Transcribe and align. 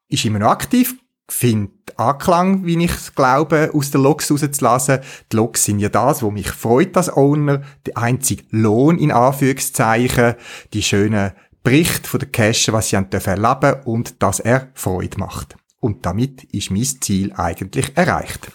ist 0.10 0.26
immer 0.26 0.40
noch 0.40 0.50
aktiv, 0.50 0.96
findet 1.30 2.00
Anklang, 2.00 2.66
wie 2.66 2.84
ich 2.84 3.14
glaube, 3.14 3.70
aus 3.76 3.92
den 3.92 4.02
Logs 4.02 4.32
rauszulassen. 4.32 5.02
Die 5.32 5.36
Logs 5.36 5.64
sind 5.64 5.78
ja 5.78 5.90
das, 5.90 6.24
wo 6.24 6.32
mich 6.32 6.50
freut 6.50 6.98
als 6.98 7.16
Owner, 7.16 7.62
der 7.86 7.96
einzige 8.00 8.44
Lohn 8.50 8.98
in 8.98 9.12
Anführungszeichen, 9.12 10.34
die 10.74 10.82
schönen 10.82 11.34
Berichte 11.62 12.10
von 12.10 12.20
der 12.22 12.30
Cache, 12.30 12.74
was 12.74 12.90
sie 12.90 12.96
erleben 12.96 13.12
dürfen 13.12 13.84
und 13.86 14.24
dass 14.24 14.40
er 14.40 14.70
Freude 14.74 15.20
macht. 15.20 15.56
Und 15.84 16.06
damit 16.06 16.46
ist 16.46 16.72
mein 16.72 16.86
Ziel 16.86 17.34
eigentlich 17.34 17.92
erreicht. 17.96 18.50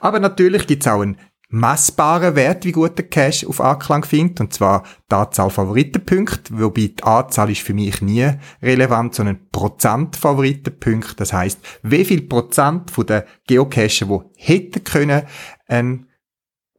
Aber 0.00 0.18
natürlich 0.18 0.66
gibt 0.66 0.84
es 0.84 0.90
auch 0.90 1.00
einen 1.00 1.16
messbaren 1.48 2.34
Wert, 2.34 2.64
wie 2.64 2.72
gut 2.72 2.98
der 2.98 3.08
Cache 3.08 3.46
auf 3.46 3.60
Anklang 3.60 4.04
findet, 4.04 4.40
und 4.40 4.52
zwar 4.52 4.82
die 5.08 5.14
Anzahl 5.14 5.50
Favoritenpunkte, 5.50 6.58
wobei 6.58 6.88
die 6.88 7.02
Anzahl 7.04 7.50
ist 7.50 7.60
für 7.60 7.72
mich 7.74 8.02
nie 8.02 8.28
relevant, 8.62 9.14
sondern 9.14 9.48
Prozent 9.52 10.16
Favoritenpunkte. 10.16 11.14
Das 11.14 11.32
heißt, 11.32 11.60
wie 11.82 12.04
viel 12.04 12.22
Prozent 12.22 12.90
von 12.90 13.06
den 13.06 13.22
Geocacher, 13.46 14.06
die 14.06 14.44
hätten 14.44 14.82
können, 14.82 15.22
einen 15.68 16.08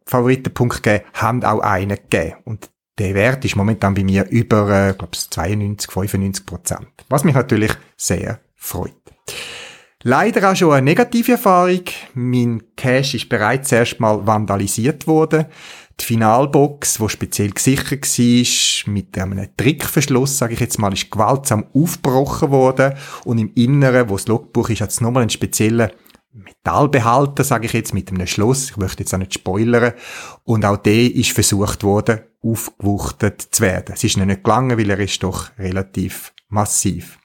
Favoritenpunkt 0.06 0.84
geben, 0.84 1.06
haben 1.14 1.44
auch 1.46 1.62
einen 1.62 1.98
gegeben. 2.10 2.40
Und 2.44 2.72
der 2.98 3.14
Wert 3.14 3.46
ist 3.46 3.56
momentan 3.56 3.94
bei 3.94 4.04
mir 4.04 4.28
über, 4.30 4.90
äh, 4.90 4.94
glaube 4.94 5.18
92, 5.18 5.92
95 5.92 6.46
Prozent. 6.46 6.90
Was 7.08 7.24
mich 7.24 7.36
natürlich 7.36 7.72
sehr 7.96 8.42
freut. 8.56 8.92
Leider 10.06 10.52
auch 10.52 10.56
schon 10.56 10.74
eine 10.74 10.82
negative 10.82 11.34
Erfahrung. 11.34 11.86
Mein 12.14 12.62
Cache 12.76 13.16
ist 13.16 13.30
bereits 13.30 13.72
erstmal 13.72 14.28
vandalisiert 14.28 15.08
worden. 15.08 15.46
Die 15.98 16.04
Finalbox, 16.04 17.00
wo 17.00 17.08
speziell 17.08 17.52
gesichert 17.52 18.06
war, 18.06 18.94
mit 18.94 19.18
einem 19.18 19.48
Trickverschluss, 19.56 20.38
sage 20.38 20.56
ich 20.56 20.60
jetzt 20.60 20.78
mal, 20.78 20.92
ist 20.92 21.10
gewaltsam 21.10 21.68
aufgebrochen 21.74 22.52
worden. 22.52 22.96
Und 23.24 23.38
im 23.38 23.54
Inneren, 23.56 24.10
wo 24.10 24.16
das 24.16 24.28
Logbuch 24.28 24.70
ist, 24.70 24.82
hat 24.82 24.90
es 24.90 25.00
nochmal 25.00 25.22
einen 25.22 25.30
speziellen 25.30 25.92
Metallbehalter, 26.34 27.46
sage 27.46 27.68
ich 27.68 27.74
jetzt, 27.74 27.94
mit 27.94 28.12
einem 28.12 28.28
Schluss. 28.28 28.72
Ich 28.72 28.78
möchte 28.78 29.04
jetzt 29.04 29.14
auch 29.14 29.20
nicht 29.20 29.36
spoilern. 29.36 29.94
Und 30.44 30.66
auch 30.66 30.78
der 30.78 31.16
ist 31.16 31.32
versucht 31.32 31.84
worden, 31.84 32.20
aufgewuchtet 32.42 33.42
zu 33.42 33.64
werden. 33.64 33.94
Es 33.94 34.04
ist 34.04 34.18
noch 34.18 34.26
nicht 34.26 34.44
gelangen, 34.44 34.78
weil 34.78 34.90
er 34.90 35.00
ist 35.00 35.24
doch 35.24 35.58
relativ 35.58 36.34
massiv 36.50 37.18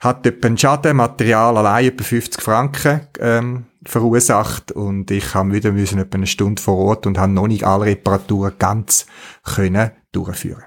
hat 0.00 0.26
etwa 0.26 0.48
einen 0.48 0.58
Schaden, 0.58 0.96
Material 0.96 1.56
allein 1.56 1.86
etwa 1.86 2.02
50 2.02 2.42
Franken 2.42 3.00
ähm, 3.18 3.66
verursacht 3.84 4.72
und 4.72 5.10
ich 5.10 5.34
habe 5.34 5.52
wieder 5.52 5.72
müssen 5.72 5.98
etwa 5.98 6.16
eine 6.16 6.26
Stunde 6.26 6.60
vor 6.60 6.76
Ort 6.76 7.06
und 7.06 7.18
habe 7.18 7.32
noch 7.32 7.46
nicht 7.46 7.64
alle 7.64 7.86
Reparaturen 7.86 8.54
ganz 8.58 9.06
können 9.44 9.90
durchführen. 10.12 10.64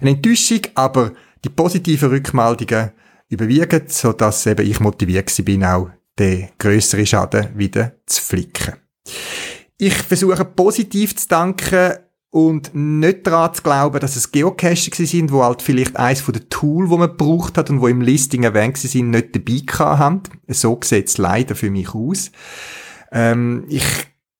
Eine 0.00 0.10
Enttäuschung, 0.10 0.60
aber 0.74 1.12
die 1.44 1.48
positiven 1.48 2.10
Rückmeldungen 2.10 2.90
überwiegen, 3.28 3.84
so 3.88 4.12
dass 4.12 4.46
eben 4.46 4.66
ich 4.66 4.80
motiviert 4.80 5.32
bin, 5.44 5.64
auch 5.64 5.90
den 6.18 6.48
größeren 6.58 7.06
Schaden 7.06 7.48
wieder 7.56 7.92
zu 8.06 8.22
flicken. 8.22 8.74
Ich 9.78 9.94
versuche 9.94 10.44
positiv 10.44 11.16
zu 11.16 11.28
danken 11.28 11.94
und 12.36 12.74
nicht 12.74 13.26
daran 13.26 13.54
zu 13.54 13.62
glauben, 13.62 13.98
dass 13.98 14.14
es 14.14 14.30
Geocacher 14.30 14.90
sind, 15.06 15.32
wo 15.32 15.42
halt 15.42 15.62
vielleicht 15.62 15.96
eins 15.96 16.20
von 16.20 16.34
den 16.34 16.50
Tools, 16.50 16.90
wo 16.90 16.98
man 16.98 17.08
gebraucht 17.08 17.56
hat 17.56 17.70
und 17.70 17.80
wo 17.80 17.88
im 17.88 18.02
Listing 18.02 18.42
erwähnt 18.42 18.76
sind, 18.76 19.08
nicht 19.08 19.34
dabei 19.34 19.62
haben. 19.78 20.20
So 20.46 20.78
sieht 20.84 21.08
es 21.08 21.16
leider 21.16 21.54
für 21.54 21.70
mich 21.70 21.94
aus. 21.94 22.30
Ähm, 23.10 23.64
ich 23.70 23.86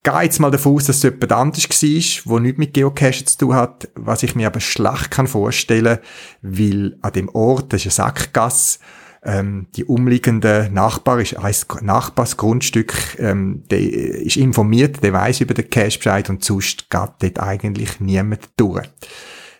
gehe 0.02 0.22
jetzt 0.24 0.40
mal 0.40 0.50
davon 0.50 0.74
aus, 0.74 0.84
dass 0.84 0.96
es 0.96 1.04
jemand 1.04 1.32
anders 1.32 1.64
war, 1.70 2.30
wo 2.30 2.38
nichts 2.38 2.58
mit 2.58 2.74
Geocachen 2.74 3.26
zu 3.26 3.38
tun 3.38 3.54
hat, 3.54 3.88
was 3.94 4.22
ich 4.22 4.34
mir 4.34 4.48
aber 4.48 4.60
schlecht 4.60 5.10
kann 5.10 5.26
vorstellen, 5.26 5.98
weil 6.42 6.98
an 7.00 7.12
dem 7.14 7.30
Ort, 7.30 7.72
das 7.72 7.86
ist 7.86 7.98
eine 7.98 8.08
Sackgasse, 8.08 8.78
ähm, 9.26 9.66
die 9.74 9.84
umliegende 9.84 10.70
Nachbar 10.72 11.20
ist 11.20 11.36
ein 11.36 11.54
Nachbarsgrundstück, 11.84 13.18
ähm, 13.18 13.64
der 13.70 13.80
ist 13.80 14.36
informiert, 14.36 15.02
der 15.02 15.12
weiß 15.12 15.40
über 15.40 15.52
den 15.52 15.68
Cash 15.68 15.98
Bescheid 15.98 16.30
und 16.30 16.44
sonst 16.44 16.88
geht 16.88 17.10
dort 17.18 17.40
eigentlich 17.40 18.00
niemand 18.00 18.48
durch. 18.56 18.88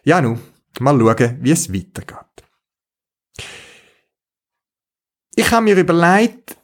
Ja, 0.05 0.21
nun, 0.21 0.39
mal 0.79 0.99
schauen, 0.99 1.39
wie 1.41 1.51
es 1.51 1.73
weitergeht. 1.73 2.17
Ich 5.35 5.51
habe 5.51 5.65
mir 5.65 5.77
überlegt, 5.77 6.57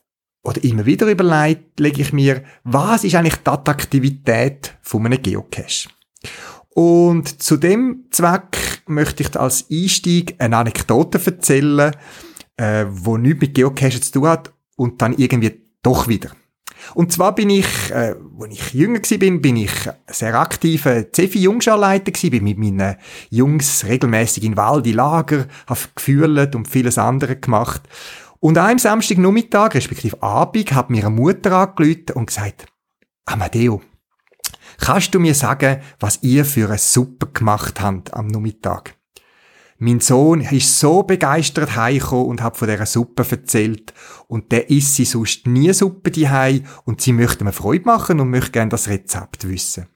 oder 0.45 0.63
immer 0.63 0.87
wieder 0.87 1.07
überlegt, 1.09 1.81
lege 1.81 2.03
ich 2.03 2.13
mir, 2.13 2.45
was 2.63 3.05
ist 3.05 3.17
eigentlich 3.17 3.37
die 3.37 3.51
Attraktivität 3.51 4.77
von 4.81 5.05
einem 5.05 5.21
Geocache? 5.21 5.89
Und 6.71 7.43
zu 7.43 7.57
dem 7.57 8.07
Zweck 8.11 8.83
möchte 8.87 9.23
ich 9.25 9.37
als 9.37 9.67
Einstieg 9.71 10.37
eine 10.39 10.57
Anekdote 10.57 11.21
erzählen, 11.25 11.95
äh, 12.57 12.87
wo 12.89 13.17
nichts 13.17 13.41
mit 13.41 13.55
Geocachen 13.55 14.03
zu 14.03 14.13
tun 14.13 14.29
hat 14.29 14.53
und 14.77 15.03
dann 15.03 15.15
irgendwie 15.15 15.63
doch 15.83 16.09
wieder. 16.09 16.31
Und 16.95 17.13
zwar 17.13 17.35
bin 17.35 17.51
ich, 17.51 17.91
äh, 17.91 18.15
als 18.41 18.53
ich 18.53 18.75
jünger 18.75 19.01
war, 19.01 19.19
bin, 19.19 19.41
bin 19.43 19.57
ich 19.57 19.73
sehr 20.09 20.35
aktiver 20.35 21.05
Cefi-Jungscharleiter 21.13 22.13
gewesen, 22.13 22.31
bin 22.31 22.45
mit 22.45 22.59
meinen 22.59 22.97
Jungs 23.31 23.85
regelmäßig 23.85 24.45
in 24.45 24.57
Wald, 24.57 24.87
in 24.87 24.95
Lager, 24.95 25.47
habe 25.67 25.81
gefühlt 25.95 26.55
und 26.55 26.69
vieles 26.69 26.99
andere 26.99 27.37
gemacht. 27.37 27.83
Und 28.41 28.59
einem 28.59 28.79
Samstagnachmittag, 28.79 29.75
respektive 29.75 30.23
Abend, 30.23 30.73
hat 30.73 30.91
mir 30.91 31.07
eine 31.07 31.15
Mutter 31.15 31.53
angerufen 31.53 32.07
und 32.15 32.27
gesagt, 32.27 32.67
Amadeo, 33.25 33.81
kannst 34.79 35.15
du 35.15 35.21
mir 35.21 35.35
sagen, 35.35 35.81
was 36.01 36.23
ihr 36.23 36.45
für 36.45 36.69
eine 36.69 36.79
Suppe 36.79 37.29
gemacht 37.29 37.81
habt 37.81 38.13
am 38.15 38.27
Nachmittag? 38.27 38.97
Mein 39.85 39.99
Sohn 39.99 40.43
ist 40.43 40.79
so 40.79 41.03
begeistert 41.03 41.75
heimgekommen 41.75 42.27
und 42.27 42.41
hat 42.41 42.57
von 42.57 42.69
dieser 42.69 42.87
Suppe 42.87 43.27
erzählt. 43.29 43.93
Und 44.29 44.53
der 44.53 44.71
isst 44.71 44.95
sie 44.95 45.05
sonst 45.05 45.49
nie 45.49 45.73
Suppe 45.73 46.13
die 46.13 46.29
und 46.85 47.01
sie 47.01 47.13
möchte 47.13 47.43
mir 47.43 47.51
Freude 47.51 47.85
machen 47.85 48.21
und 48.21 48.31
möchte 48.31 48.53
gerne 48.53 48.69
das 48.69 48.87
Rezept 48.87 49.49
wissen. 49.49 49.89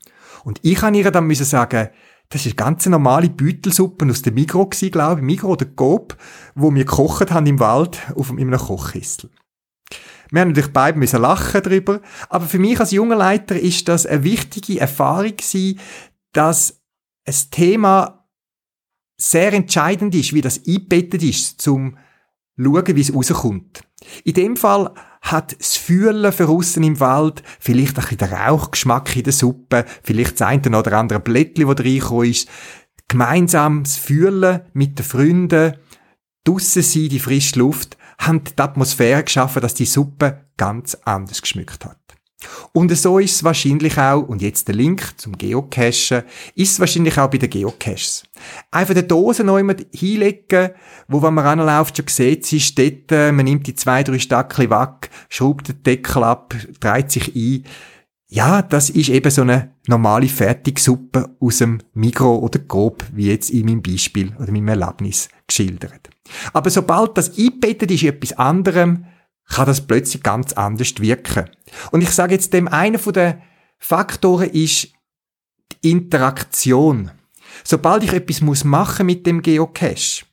Und 0.43 0.59
ich 0.63 0.75
kann 0.75 0.95
ihr 0.95 1.09
dann 1.13 1.29
müssen 1.29 1.45
sagen, 1.45 1.91
das 2.31 2.47
ist 2.47 2.57
ganz 2.57 2.85
normale 2.87 3.31
Beutelsuppe 3.31 4.11
aus 4.11 4.23
dem 4.23 4.35
Migro 4.35 4.67
gsi, 4.67 4.91
glaube 4.91 5.21
ich, 5.21 5.25
Migro 5.25 5.53
oder 5.53 5.67
Coop, 5.67 6.17
wo 6.57 6.75
wir 6.75 6.85
gekocht 6.85 7.31
haben 7.31 7.47
im 7.47 7.61
Wald 7.61 8.01
auf 8.17 8.33
einem 8.33 8.59
Kochkessel. 8.59 9.31
Wir 10.33 10.41
haben 10.41 10.49
natürlich 10.49 10.73
beide 10.73 10.99
müssen 10.99 11.23
lachen 11.23 11.63
darüber, 11.63 12.01
aber 12.29 12.47
für 12.47 12.59
mich 12.59 12.81
als 12.81 12.91
junger 12.91 13.15
Leiter 13.15 13.55
ist 13.57 13.87
das 13.87 14.05
eine 14.05 14.25
wichtige 14.25 14.81
Erfahrung 14.81 15.37
gewesen, 15.37 15.79
dass 16.33 16.83
ein 17.25 17.35
Thema 17.53 18.26
sehr 19.17 19.53
entscheidend 19.53 20.15
ist, 20.15 20.33
wie 20.33 20.41
das 20.41 20.61
eingebettet 20.67 21.23
ist, 21.23 21.61
zum 21.61 21.97
schauen, 22.59 22.97
wie 22.97 23.01
es 23.01 23.15
rauskommt. 23.15 23.83
In 24.25 24.35
dem 24.35 24.57
Fall 24.57 24.93
hat 25.21 25.59
das 25.59 25.77
Fühlen 25.77 26.33
für 26.33 26.49
aussen 26.49 26.83
im 26.85 27.01
Wald, 27.01 27.43
vielleicht 27.59 27.99
ein 27.99 28.03
bisschen 28.03 28.19
der 28.19 28.33
Rauchgeschmack 28.33 29.17
in 29.17 29.25
der 29.25 29.33
Suppe, 29.33 29.85
vielleicht 30.03 30.41
das 30.41 30.47
eine 30.47 30.79
oder 30.79 30.99
andere 30.99 31.21
Blättchen, 31.21 31.69
das 31.69 31.85
reingekommen 31.85 32.31
ist, 32.31 32.49
gemeinsam 33.09 33.83
das 33.83 33.97
Fühlen 33.97 34.63
mit 34.73 34.99
den 34.99 35.05
Freunden, 35.05 35.75
draussen 36.45 36.83
sein, 36.83 37.09
die 37.09 37.19
frische 37.19 37.59
Luft, 37.59 37.97
haben 38.19 38.45
die 38.45 38.59
Atmosphäre 38.59 39.25
geschaffen, 39.25 39.61
dass 39.61 39.75
die 39.75 39.85
Suppe 39.85 40.47
ganz 40.57 40.97
anders 41.05 41.43
geschmückt 41.43 41.85
hat. 41.85 42.06
Und 42.73 42.95
so 42.97 43.19
ist 43.19 43.37
es 43.37 43.45
wahrscheinlich 43.45 43.97
auch, 43.97 44.29
und 44.29 44.43
jetzt 44.43 44.69
der 44.69 44.75
Link 44.75 45.15
zum 45.17 45.37
Geocachen, 45.39 46.23
ist 46.55 46.73
es 46.73 46.81
wahrscheinlich 46.81 47.19
auch 47.19 47.31
bei 47.31 47.39
den 47.39 47.49
Geocaches. 47.49 48.25
Einfach 48.71 48.95
die 48.95 49.07
Dose 49.07 49.43
noch 49.43 49.59
immer 49.59 49.75
hinlegen, 49.93 50.71
wo, 51.09 51.23
wenn 51.23 51.35
man 51.35 51.47
ranläuft, 51.47 51.97
schon 51.97 52.07
sieht, 52.09 52.45
sie 52.45 52.59
ist 52.59 52.79
dort, 52.79 53.11
äh, 53.11 53.33
man 53.33 53.47
nimmt 53.47 53.67
die 53.67 53.75
zwei, 53.75 54.03
drei 54.03 54.19
Stackel 54.19 54.69
weg, 54.71 55.11
schraubt 55.29 55.69
den 55.69 55.83
Deckel 55.83 56.25
ab, 56.25 56.55
dreht 56.79 57.11
sich 57.11 57.35
ein. 57.35 57.65
ja, 58.29 58.61
das 58.61 58.91
ist 58.91 59.09
eben 59.09 59.31
so 59.31 59.43
eine 59.43 59.75
normale 59.87 60.29
Fertigsuppe 60.29 61.37
aus 61.41 61.59
dem 61.59 61.81
Mikro 61.95 62.37
oder 62.37 62.59
Grob, 62.59 63.05
wie 63.13 63.29
jetzt 63.29 63.51
in 63.51 63.65
meinem 63.65 63.83
Beispiel 63.83 64.35
oder 64.39 64.53
meinem 64.53 64.69
Erlebnis 64.69 65.31
geschildert. 65.47 66.11
Aber 66.53 66.69
sobald 66.69 67.17
das 67.17 67.39
eingebettet 67.39 67.91
ist 67.91 68.03
in 68.03 68.11
etwas 68.11 68.33
anderem, 68.35 69.07
kann 69.49 69.67
das 69.67 69.87
plötzlich 69.87 70.23
ganz 70.23 70.53
anders 70.53 70.99
wirken. 70.99 71.49
Und 71.93 72.03
ich 72.03 72.11
sage 72.11 72.35
jetzt 72.35 72.53
dem, 72.53 72.69
einer 72.69 72.99
von 72.99 73.13
den 73.13 73.43
Faktoren 73.79 74.51
ist 74.51 74.89
die 75.73 75.91
Interaktion. 75.91 77.11
Sobald 77.65 78.05
ich 78.05 78.13
etwas 78.13 78.41
muss 78.41 78.65
machen 78.65 79.07
mit 79.07 79.27
dem 79.27 79.43
Geocache, 79.43 80.25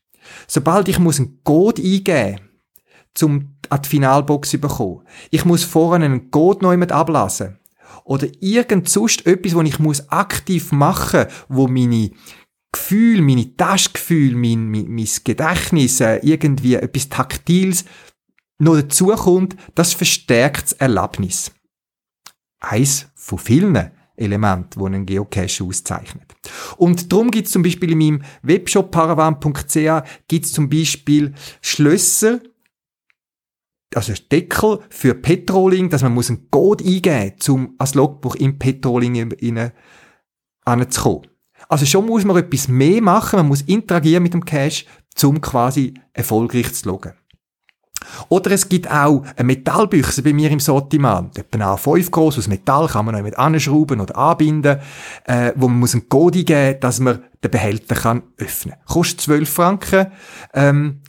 sobald 0.48 0.88
ich 0.88 1.00
muss 1.00 1.20
einen 1.20 1.42
Code 1.44 1.82
eingeben, 1.82 2.40
zum 3.14 3.56
an 3.70 3.82
die 3.82 3.90
Finalbox 3.90 4.50
zu 4.50 4.58
bekommen, 4.58 5.02
ich 5.30 5.46
muss 5.46 5.64
vorne 5.64 6.06
einen 6.06 6.32
Code 6.32 6.64
neu 6.64 6.78
mit 6.78 6.92
ablassen 6.92 7.60
oder 8.04 8.28
irgend 8.40 8.90
sonst 8.90 9.26
etwas, 9.26 9.56
was 9.56 9.68
ich 9.68 9.80
muss 9.80 10.10
aktiv 10.10 10.72
machen, 10.72 11.26
wo 11.48 11.68
meine 11.68 12.12
Gefühl, 12.72 13.22
meine 13.22 13.56
Taschgefühl, 13.56 14.36
mein, 14.36 14.70
mein, 14.70 14.88
mein 14.90 15.08
Gedächtnis, 15.24 16.02
äh, 16.02 16.18
irgendwie 16.24 16.76
etwas 16.76 17.08
Taktiles 17.08 17.86
noch 18.64 18.76
dazukommt, 18.76 19.56
das 19.76 19.94
verstärkt 19.94 20.64
das 20.64 20.74
Erlebnis. 20.74 21.52
Eins 22.60 23.08
von 23.16 23.38
vielen 23.38 23.92
Elementen, 24.16 24.80
die 24.80 24.86
einen 24.86 25.06
Geocache 25.06 25.64
auszeichnet. 25.64 26.34
Und 26.78 27.12
darum 27.12 27.32
gibt 27.32 27.48
es 27.48 27.54
zum 27.54 27.64
Beispiel 27.64 27.92
in 27.92 27.98
meinem 27.98 28.24
Webshop 28.42 28.92
paravan.ch 28.92 30.04
gibt 30.28 30.46
es 30.46 30.54
zum 30.54 30.70
Beispiel 30.70 31.34
Schlösser, 31.62 32.40
also 33.96 34.14
Deckel 34.32 34.80
für 34.90 35.14
Petroling, 35.14 35.90
dass 35.90 36.04
man 36.04 36.14
muss 36.14 36.30
einen 36.30 36.50
Code 36.50 36.84
eingeben 36.84 37.34
muss, 37.38 37.50
um 37.50 37.76
als 37.78 37.96
Logbuch 37.96 38.36
im 38.36 38.58
Petroling 38.58 39.32
anzukommen. 40.66 41.28
Also 41.70 41.86
schon 41.86 42.06
muss 42.06 42.26
man 42.26 42.38
etwas 42.38 42.68
mehr 42.68 43.02
machen, 43.02 43.38
man 43.38 43.48
muss 43.48 43.62
interagieren 43.62 44.24
mit 44.24 44.34
dem 44.34 44.46
Cache, 44.46 44.86
um 45.24 45.42
quasi 45.42 45.94
erfolgreich 46.14 46.74
zu 46.74 46.90
loggen. 46.90 47.14
Oder 48.30 48.52
es 48.52 48.70
gibt 48.70 48.90
auch 48.90 49.24
eine 49.36 49.46
Metallbüchse 49.46 50.24
bei 50.24 50.34
mir 50.34 50.52
im 50.52 50.60
Sortiment, 50.60 51.38
etwa 51.38 51.76
A5 51.76 52.10
groß 52.10 52.38
aus 52.38 52.48
Metall, 52.48 52.88
kann 52.88 53.06
man 53.06 53.16
noch 53.16 53.22
mit 53.22 53.38
anschrauben 53.38 54.02
oder 54.02 54.18
anbinden, 54.18 54.80
äh, 55.26 55.52
wo 55.56 55.68
man 55.68 55.80
muss 55.80 55.94
einen 55.94 56.10
Code 56.10 56.44
geben, 56.44 56.80
dass 56.80 57.00
man 57.00 57.24
den 57.44 57.52
Behälter 57.52 57.96
kann 57.96 58.24
öffnen. 58.38 58.76
Kostet 58.86 59.22
12 59.22 59.50
Franken, 59.50 60.08
ähm, 60.54 61.02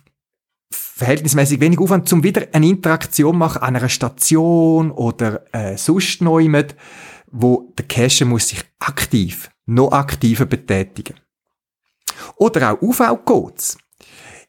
verhältnismäßig 0.70 1.60
wenig 1.60 1.78
Aufwand, 1.78 2.12
um 2.12 2.22
wieder 2.22 2.42
eine 2.52 2.68
Interaktion 2.68 3.36
machen 3.36 3.62
an 3.62 3.76
einer 3.76 3.88
Station 3.88 4.90
oder 4.90 5.44
äh, 5.52 5.76
sonst 5.76 6.22
noch 6.22 6.40
jemand, 6.40 6.76
wo 7.30 7.72
der 7.76 7.86
Cache 7.86 8.24
muss 8.24 8.48
sich 8.48 8.62
aktiv, 8.78 9.50
noch 9.66 9.92
aktiver 9.92 10.46
betätigen. 10.46 11.14
Oder 12.36 12.72
auch 12.72 12.82
UV-Codes. 12.82 13.78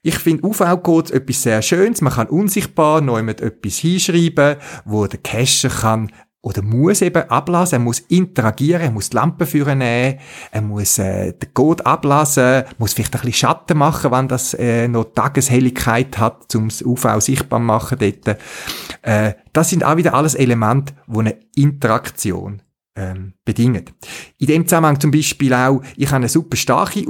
Ich 0.06 0.20
finde 0.20 0.46
UV-Codes 0.46 1.10
etwas 1.10 1.42
sehr 1.42 1.64
Schönes. 1.64 2.02
Man 2.02 2.14
kann 2.14 2.28
unsichtbar 2.28 3.02
noch 3.02 3.18
jemand 3.18 3.42
etwas 3.42 3.78
hinschreiben, 3.78 4.58
wo 4.86 5.08
der 5.08 5.20
Cacher 5.20 5.70
kann 5.70 6.12
oder 6.44 6.62
muss 6.62 7.02
eben 7.02 7.28
ablassen, 7.28 7.78
er 7.78 7.80
muss 7.80 8.02
interagieren, 8.02 8.84
er 8.84 8.92
muss 8.92 9.10
die 9.10 9.16
Lampe 9.16 9.48
führen 9.48 9.80
nehmen, 9.80 10.20
er 10.52 10.62
muss 10.62 11.00
äh, 11.00 11.34
den 11.34 11.52
Code 11.56 11.84
ablassen, 11.88 12.66
muss 12.78 12.94
vielleicht 12.94 13.16
ein 13.16 13.22
bisschen 13.22 13.34
Schatten 13.34 13.80
machen, 13.80 14.12
wenn 14.12 14.28
das 14.28 14.54
äh, 14.54 14.88
noch 14.88 15.06
Tageshelligkeit 15.06 16.20
hat, 16.20 16.54
um 16.54 16.70
das 16.70 16.84
UV 16.84 17.20
sichtbar 17.20 17.60
machen 17.60 17.98
dort. 18.00 18.38
Äh, 19.02 19.34
das 19.54 19.72
sind 19.72 19.84
auch 19.84 19.98
wieder 19.98 20.14
alles 20.14 20.36
Elemente, 20.36 20.94
die 21.08 21.20
eine 21.20 21.40
Interaktion 21.56 22.62
ähm, 22.96 23.34
bedingen. 23.44 23.86
In 24.38 24.46
dem 24.46 24.68
Zusammenhang 24.68 25.00
zum 25.00 25.10
Beispiel 25.10 25.52
auch, 25.52 25.82
ich 25.98 26.10
habe 26.10 26.18
eine 26.18 26.30
super 26.30 26.58
starke 26.58 27.08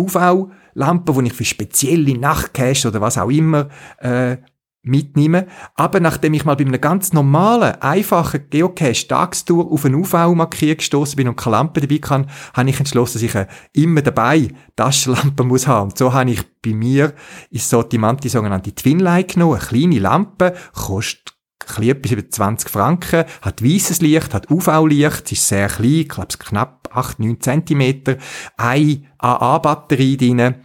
UV-Lampe, 0.75 1.13
die 1.13 1.27
ich 1.27 1.33
für 1.33 1.45
spezielle 1.45 2.17
Nachtcache 2.17 2.87
oder 2.87 3.01
was 3.01 3.17
auch 3.17 3.29
immer 3.29 3.69
äh, 3.99 4.37
mitnehmen. 4.83 5.45
Aber 5.75 5.99
nachdem 5.99 6.35
ich 6.35 6.45
mal 6.45 6.55
bei 6.55 6.65
einem 6.65 6.79
ganz 6.79 7.11
normalen, 7.11 7.81
einfachen 7.81 8.49
Geocache 8.49 9.07
Tagstour 9.07 9.71
auf 9.71 9.85
eine 9.85 9.97
UV-Markierung 9.97 10.77
gestoßen 10.77 11.15
bin 11.15 11.27
und 11.27 11.37
keine 11.37 11.55
Lampe 11.55 11.81
dabei 11.81 11.97
kann, 11.97 12.29
habe 12.53 12.69
ich 12.69 12.77
entschlossen, 12.77 13.19
dass 13.19 13.23
ich 13.23 13.47
immer 13.73 14.01
dabei 14.01 14.49
Taschenlampe 14.75 15.43
muss 15.43 15.65
haben. 15.65 15.89
Und 15.89 15.97
so 15.97 16.13
habe 16.13 16.31
ich 16.31 16.43
bei 16.61 16.73
mir 16.73 17.13
ins 17.49 17.69
Sortiment 17.69 18.23
die 18.23 18.29
sogenannte 18.29 18.75
Twinlight 18.75 19.33
genommen, 19.33 19.59
eine 19.59 19.65
kleine 19.65 19.99
Lampe, 19.99 20.53
kostet 20.73 21.33
etwas 21.79 22.11
über 22.11 22.29
20 22.29 22.69
Franken, 22.69 23.25
hat 23.41 23.63
weißes 23.63 24.01
Licht, 24.01 24.35
hat 24.35 24.51
UV-Licht, 24.51 25.31
ist 25.31 25.47
sehr 25.47 25.67
klein, 25.67 25.89
ich 25.89 26.09
glaube 26.09 26.27
knapp 26.37 26.84
8, 26.95 27.19
9 27.19 27.41
Zentimeter, 27.41 28.17
eine 28.57 29.01
AA-Batterie 29.17 30.17
drin 30.17 30.55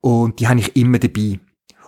und 0.00 0.40
die 0.40 0.48
habe 0.48 0.60
ich 0.60 0.76
immer 0.76 0.98
dabei. 0.98 1.40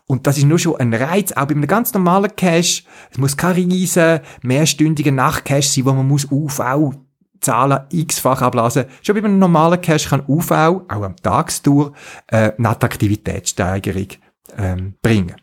Und 0.07 0.27
das 0.27 0.39
ist 0.39 0.45
nur 0.45 0.59
schon 0.59 0.77
ein 0.77 0.95
Reiz, 0.95 1.33
auch 1.33 1.45
bei 1.45 1.55
einem 1.55 1.67
ganz 1.67 1.93
normalen 1.93 2.35
Cache. 2.35 2.83
Es 3.11 3.19
muss 3.19 3.37
kein 3.37 3.53
riesen, 3.53 4.21
mehrstündiger 4.43 5.13
Nachtcache 5.13 5.63
sein, 5.63 5.85
wo 5.85 5.93
man 5.93 6.09
muss 6.09 6.27
UV 6.31 6.95
Zahlen 7.41 7.81
x-fach 7.91 8.43
ablassen. 8.43 8.87
Schon 9.03 9.15
bei 9.15 9.23
einem 9.23 9.39
normalen 9.39 9.81
Cache 9.81 10.09
kann 10.09 10.25
UV, 10.27 10.51
auch 10.51 10.85
am 10.89 11.17
Tagstour, 11.17 11.93
äh, 12.27 12.53
eine 12.57 12.71
Attraktivitätssteigerung 12.71 14.09
ähm, 14.57 14.95
bringen. 15.03 15.37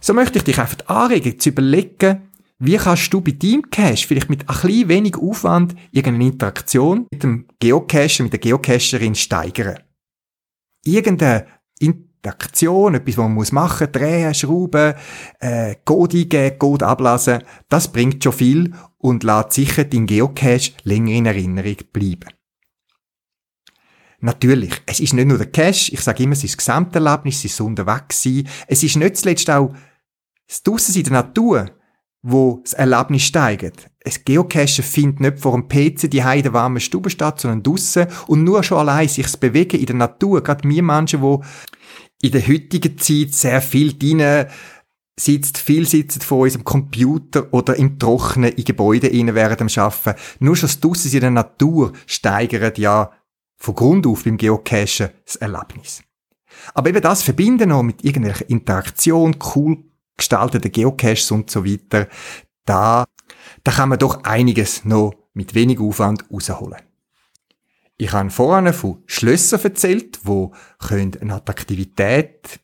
So 0.00 0.14
möchte 0.14 0.38
ich 0.38 0.44
dich 0.44 0.58
einfach 0.58 0.86
anregen, 0.86 1.38
zu 1.38 1.48
überlegen, 1.48 2.25
wie 2.58 2.76
kannst 2.76 3.12
du 3.12 3.20
bei 3.20 3.32
deinem 3.32 3.70
Cache 3.70 4.06
vielleicht 4.06 4.30
mit 4.30 4.48
ein 4.48 4.60
bisschen 4.60 4.88
wenig 4.88 5.16
Aufwand 5.16 5.74
irgendeine 5.90 6.32
Interaktion 6.32 7.06
mit 7.10 7.22
dem 7.22 7.46
Geocacher, 7.58 8.22
mit 8.22 8.32
der 8.32 8.40
Geocacherin 8.40 9.14
steigern? 9.14 9.80
Irgendeine 10.84 11.46
Aktion, 12.26 12.94
etwas, 12.94 13.16
was 13.16 13.24
man 13.24 13.34
muss 13.34 13.52
machen, 13.52 13.92
drehen, 13.92 14.34
schrauben, 14.34 14.94
äh, 15.40 15.76
Code 15.84 16.18
eingeben, 16.18 16.58
Code 16.58 16.86
ablassen, 16.86 17.42
das 17.68 17.88
bringt 17.88 18.22
schon 18.22 18.32
viel 18.32 18.74
und 18.98 19.22
lässt 19.22 19.52
sicher 19.52 19.84
dein 19.84 20.06
Geocache 20.06 20.72
länger 20.84 21.12
in 21.12 21.26
Erinnerung 21.26 21.76
bleiben. 21.92 22.30
Natürlich, 24.20 24.82
es 24.86 25.00
ist 25.00 25.12
nicht 25.12 25.28
nur 25.28 25.38
der 25.38 25.50
Cache, 25.50 25.92
ich 25.92 26.00
sage 26.00 26.22
immer, 26.22 26.32
es 26.32 26.42
ist 26.42 26.54
das 26.54 26.58
Gesamterlebnis, 26.58 27.38
es 27.38 27.44
ist 27.44 27.60
das 27.60 27.66
Unterwegssein, 27.66 28.48
es 28.66 28.82
ist 28.82 28.96
nicht 28.96 29.16
zuletzt 29.16 29.50
auch 29.50 29.74
das 30.48 30.62
Draussen 30.62 30.94
in 30.96 31.04
der 31.04 31.12
Natur, 31.12 31.70
wo 32.28 32.60
das 32.64 32.72
Erlebnis 32.72 33.22
steigt. 33.22 33.88
Ein 34.04 34.12
Geocache 34.24 34.82
findet 34.82 35.20
nicht 35.20 35.38
vor 35.38 35.52
dem 35.52 35.68
PC 35.68 36.10
die 36.10 36.24
Heide 36.24 36.52
warme 36.52 36.80
Stube 36.80 37.08
statt, 37.08 37.40
sondern 37.40 37.62
draussen 37.62 38.08
und 38.26 38.42
nur 38.42 38.64
schon 38.64 38.78
allein 38.78 39.08
sich 39.08 39.28
zu 39.28 39.38
bewegen 39.38 39.78
in 39.78 39.86
der 39.86 39.94
Natur, 39.94 40.42
gerade 40.42 40.66
mir 40.66 40.82
Menschen, 40.82 41.22
die 41.22 42.26
in 42.26 42.32
der 42.32 42.48
heutigen 42.48 42.98
Zeit 42.98 43.32
sehr 43.32 43.62
viel 43.62 43.96
drin 43.96 44.46
sitzt, 45.18 45.58
viel 45.58 45.86
sitzt 45.86 46.24
vor 46.24 46.40
unserem 46.40 46.64
Computer 46.64 47.46
oder 47.52 47.76
im 47.76 47.96
Trocknen 47.96 48.52
in 48.52 48.64
Gebäuden 48.64 49.10
innen 49.10 49.34
während 49.36 49.60
dem 49.60 49.68
Arbeiten. 49.76 50.20
Nur 50.40 50.56
schon 50.56 50.68
das 50.68 50.80
Draussen 50.80 51.12
in 51.12 51.20
der 51.20 51.30
Natur 51.30 51.92
steigert 52.06 52.76
ja 52.78 53.12
von 53.56 53.74
Grund 53.76 54.06
auf 54.06 54.24
beim 54.24 54.36
Geocachen 54.36 55.10
das 55.24 55.36
Erlebnis. 55.36 56.02
Aber 56.74 56.88
eben 56.88 57.00
das 57.00 57.22
verbinden 57.22 57.68
noch 57.68 57.84
mit 57.84 58.04
irgendwelcher 58.04 58.50
Interaktion, 58.50 59.36
cool 59.54 59.78
gestalteten 60.16 60.72
Geocaches 60.72 61.30
und 61.30 61.50
so 61.50 61.64
weiter, 61.64 62.08
da, 62.64 63.04
da 63.64 63.72
kann 63.72 63.88
man 63.88 63.98
doch 63.98 64.24
einiges 64.24 64.84
noch 64.84 65.14
mit 65.34 65.54
wenig 65.54 65.78
Aufwand 65.80 66.24
rausholen. 66.30 66.80
Ich 67.98 68.12
habe 68.12 68.30
vorhin 68.30 68.72
von 68.74 69.02
Schlössern 69.06 69.62
erzählt, 69.62 70.20
die 70.26 70.48
eine 70.90 71.34
Attraktivität 71.34 72.60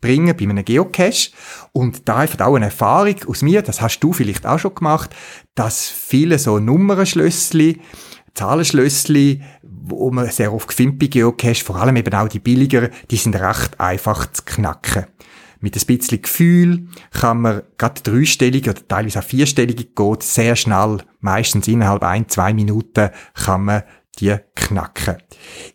bringen 0.00 0.36
bei 0.36 0.44
einem 0.44 0.64
Geocache. 0.64 1.30
Und 1.72 2.08
da 2.08 2.18
einfach 2.18 2.46
auch 2.46 2.54
eine 2.54 2.66
Erfahrung 2.66 3.16
aus 3.26 3.42
mir, 3.42 3.62
das 3.62 3.80
hast 3.80 4.00
du 4.00 4.12
vielleicht 4.12 4.46
auch 4.46 4.58
schon 4.58 4.74
gemacht, 4.74 5.14
dass 5.54 5.88
viele 5.88 6.38
so 6.38 6.58
Nummernschlössli, 6.58 7.80
Zahlenschlössli, 8.34 9.42
wo 9.62 10.10
man 10.10 10.30
sehr 10.30 10.52
oft 10.52 10.72
findet 10.72 10.98
bei 10.98 11.06
Geocache, 11.06 11.64
vor 11.64 11.76
allem 11.76 11.96
eben 11.96 12.14
auch 12.14 12.28
die 12.28 12.38
billiger, 12.38 12.90
die 13.10 13.16
sind 13.16 13.34
recht 13.36 13.80
einfach 13.80 14.30
zu 14.30 14.42
knacken. 14.44 15.06
Mit 15.60 15.76
ein 15.76 15.86
bisschen 15.86 16.22
Gefühl 16.22 16.88
kann 17.12 17.40
man 17.40 17.62
gerade 17.78 18.02
dreistellige 18.02 18.70
oder 18.70 18.86
teilweise 18.86 19.18
auch 19.18 19.24
vierstellige 19.24 19.84
Code 19.84 20.24
sehr 20.24 20.56
schnell, 20.56 20.98
meistens 21.20 21.66
innerhalb 21.68 22.02
ein, 22.02 22.28
zwei 22.28 22.52
Minuten, 22.52 23.10
kann 23.34 23.64
man 23.64 23.82
die 24.20 24.36
knacken. 24.54 25.16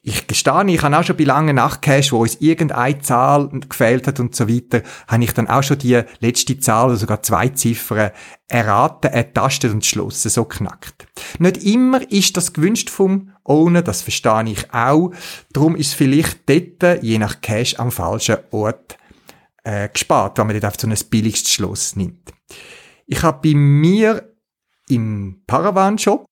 Ich 0.02 0.28
gestehe, 0.28 0.66
ich 0.68 0.82
habe 0.82 0.98
auch 0.98 1.04
schon 1.04 1.18
bei 1.18 1.24
langen 1.24 1.56
Nachtcash, 1.56 2.12
wo 2.12 2.22
uns 2.22 2.36
irgendeine 2.36 3.00
Zahl 3.00 3.50
gefehlt 3.50 4.08
hat 4.08 4.20
und 4.20 4.36
so 4.36 4.50
weiter, 4.50 4.82
habe 5.08 5.24
ich 5.24 5.34
dann 5.34 5.48
auch 5.48 5.64
schon 5.64 5.78
die 5.78 6.02
letzte 6.20 6.60
Zahl 6.60 6.88
oder 6.88 6.98
sogar 6.98 7.22
zwei 7.24 7.50
Ziffern 7.50 8.12
erraten, 8.48 9.12
ertastet 9.12 9.72
und 9.72 9.80
geschlossen, 9.80 10.30
so 10.30 10.46
knackt. 10.46 11.08
Nicht 11.40 11.64
immer 11.64 12.10
ist 12.12 12.38
das 12.38 12.54
gewünscht 12.54 12.90
vom 12.90 13.32
Owner, 13.44 13.82
das 13.82 14.02
verstehe 14.02 14.46
ich 14.48 14.74
auch. 14.74 15.12
Darum 15.52 15.76
ist 15.76 15.96
vielleicht 15.96 16.50
dort, 16.50 17.04
je 17.04 17.18
nach 17.18 17.42
Cash, 17.42 17.80
am 17.80 17.92
falschen 17.92 18.38
Ort 18.52 18.98
äh, 19.64 19.90
gespart, 19.90 20.38
wenn 20.38 20.48
man 20.48 20.60
dort 20.60 20.74
auf 20.74 20.80
so 20.80 20.88
ein 20.88 21.10
billigstes 21.10 21.52
Schloss 21.52 21.96
nimmt. 21.96 22.34
Ich 23.06 23.22
habe 23.24 23.40
bei 23.44 23.56
mir 23.58 24.34
im 24.90 25.44
Paravan-Shop 25.48 26.26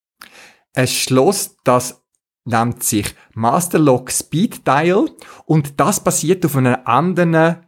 ein 0.73 0.87
Schloss, 0.87 1.55
das 1.63 2.01
nennt 2.45 2.83
sich 2.83 3.13
Masterlock 3.33 4.11
Speed 4.11 4.65
Dial 4.65 5.09
und 5.45 5.79
das 5.79 6.03
basiert 6.03 6.45
auf 6.45 6.55
einem 6.55 6.77
anderen 6.85 7.65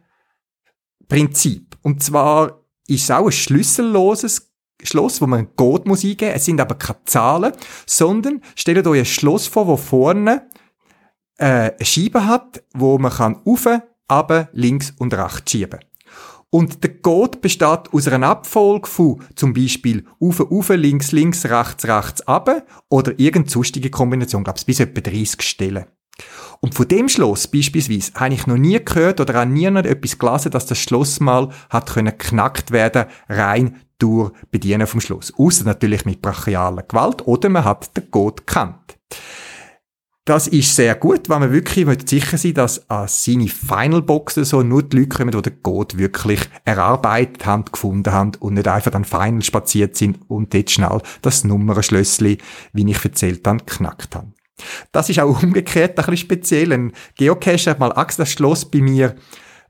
Prinzip. 1.08 1.76
Und 1.82 2.02
zwar 2.02 2.64
ist 2.86 3.04
es 3.04 3.10
auch 3.10 3.26
ein 3.26 3.32
schlüsselloses 3.32 4.52
Schloss, 4.82 5.20
wo 5.20 5.26
man 5.26 5.40
einen 5.40 5.56
Code 5.56 5.88
muss 5.88 6.04
eingeben 6.04 6.32
muss. 6.32 6.36
Es 6.36 6.44
sind 6.44 6.60
aber 6.60 6.74
keine 6.74 7.04
Zahlen, 7.04 7.52
sondern 7.86 8.42
stellt 8.56 8.86
euch 8.86 9.00
ein 9.00 9.04
Schloss 9.04 9.46
vor, 9.46 9.66
wo 9.66 9.76
vorne 9.76 10.48
äh, 11.38 11.72
eine 11.72 11.84
Scheibe 11.84 12.26
hat, 12.26 12.62
wo 12.74 12.98
man 12.98 13.12
kann 13.12 13.42
rauf, 13.46 13.66
runter, 14.10 14.48
links 14.52 14.92
und 14.98 15.14
rechts 15.14 15.50
schieben. 15.50 15.80
Und 16.50 16.84
der 16.84 16.98
Code 16.98 17.38
besteht 17.38 17.92
aus 17.92 18.06
einer 18.06 18.28
Abfolge 18.28 18.88
von 18.88 19.20
zum 19.34 19.52
Beispiel 19.52 20.04
auf, 20.20 20.40
auf, 20.40 20.68
links, 20.68 21.10
links, 21.10 21.44
rechts, 21.46 21.84
rechts, 21.84 22.22
ab 22.28 22.64
oder 22.88 23.18
irgendeine 23.18 23.50
sonstige 23.50 23.90
Kombination, 23.90 24.44
glaube 24.44 24.60
ich, 24.60 24.66
bis 24.66 24.78
etwa 24.78 25.00
30 25.00 25.42
Stellen. 25.42 25.86
Und 26.60 26.74
von 26.74 26.86
dem 26.86 27.08
Schloss 27.08 27.48
beispielsweise 27.48 28.14
habe 28.14 28.34
ich 28.34 28.46
noch 28.46 28.56
nie 28.56 28.82
gehört 28.82 29.20
oder 29.20 29.42
auch 29.42 29.46
nie 29.46 29.68
noch 29.68 29.82
etwas 29.82 30.18
gelesen, 30.18 30.52
dass 30.52 30.66
das 30.66 30.78
Schloss 30.78 31.18
mal 31.18 31.50
hat 31.70 31.92
können 31.92 32.16
knackt 32.16 32.70
werden, 32.70 33.06
rein 33.28 33.80
durch 33.98 34.32
Bedienen 34.50 34.86
vom 34.86 35.00
Schloss. 35.00 35.32
Außer 35.36 35.64
natürlich 35.64 36.04
mit 36.04 36.22
brachialer 36.22 36.82
Gewalt 36.82 37.26
oder 37.26 37.48
man 37.48 37.64
hat 37.64 37.96
den 37.96 38.10
Code 38.10 38.44
gekannt. 38.46 38.96
Das 40.26 40.46
ist 40.46 40.74
sehr 40.74 40.94
gut, 40.94 41.28
weil 41.28 41.40
man 41.40 41.52
wirklich 41.52 41.86
sicher 42.08 42.38
sein 42.38 42.54
dass 42.54 42.88
an 42.88 43.08
seine 43.08 43.46
Final 43.46 44.00
Boxen 44.00 44.44
so 44.44 44.62
nur 44.62 44.82
die 44.82 45.00
Leute 45.00 45.18
kommen, 45.18 45.32
die 45.32 45.42
den 45.42 45.62
Code 45.62 45.98
wirklich 45.98 46.40
erarbeitet 46.64 47.44
haben, 47.44 47.66
gefunden 47.66 48.10
haben 48.10 48.32
und 48.40 48.54
nicht 48.54 48.66
einfach 48.66 48.90
dann 48.90 49.04
Final 49.04 49.42
spaziert 49.42 49.96
sind 49.96 50.18
und 50.28 50.54
dort 50.54 50.70
schnell 50.70 51.02
das 51.20 51.44
Nummernschlössli, 51.44 52.38
wie 52.72 52.90
ich 52.90 53.04
erzählt 53.04 53.46
habe, 53.46 53.64
knackt 53.66 54.14
haben. 54.14 54.32
Das 54.92 55.10
ist 55.10 55.20
auch 55.20 55.42
umgekehrt 55.42 55.90
ein 55.90 56.06
bisschen 56.06 56.16
speziell. 56.16 56.72
Ein 56.72 56.92
Geocacher 57.16 57.72
hat 57.72 57.78
mal 57.78 57.92
Axel 57.92 58.24
das 58.24 58.32
Schloss 58.32 58.64
bei 58.64 58.80
mir 58.80 59.16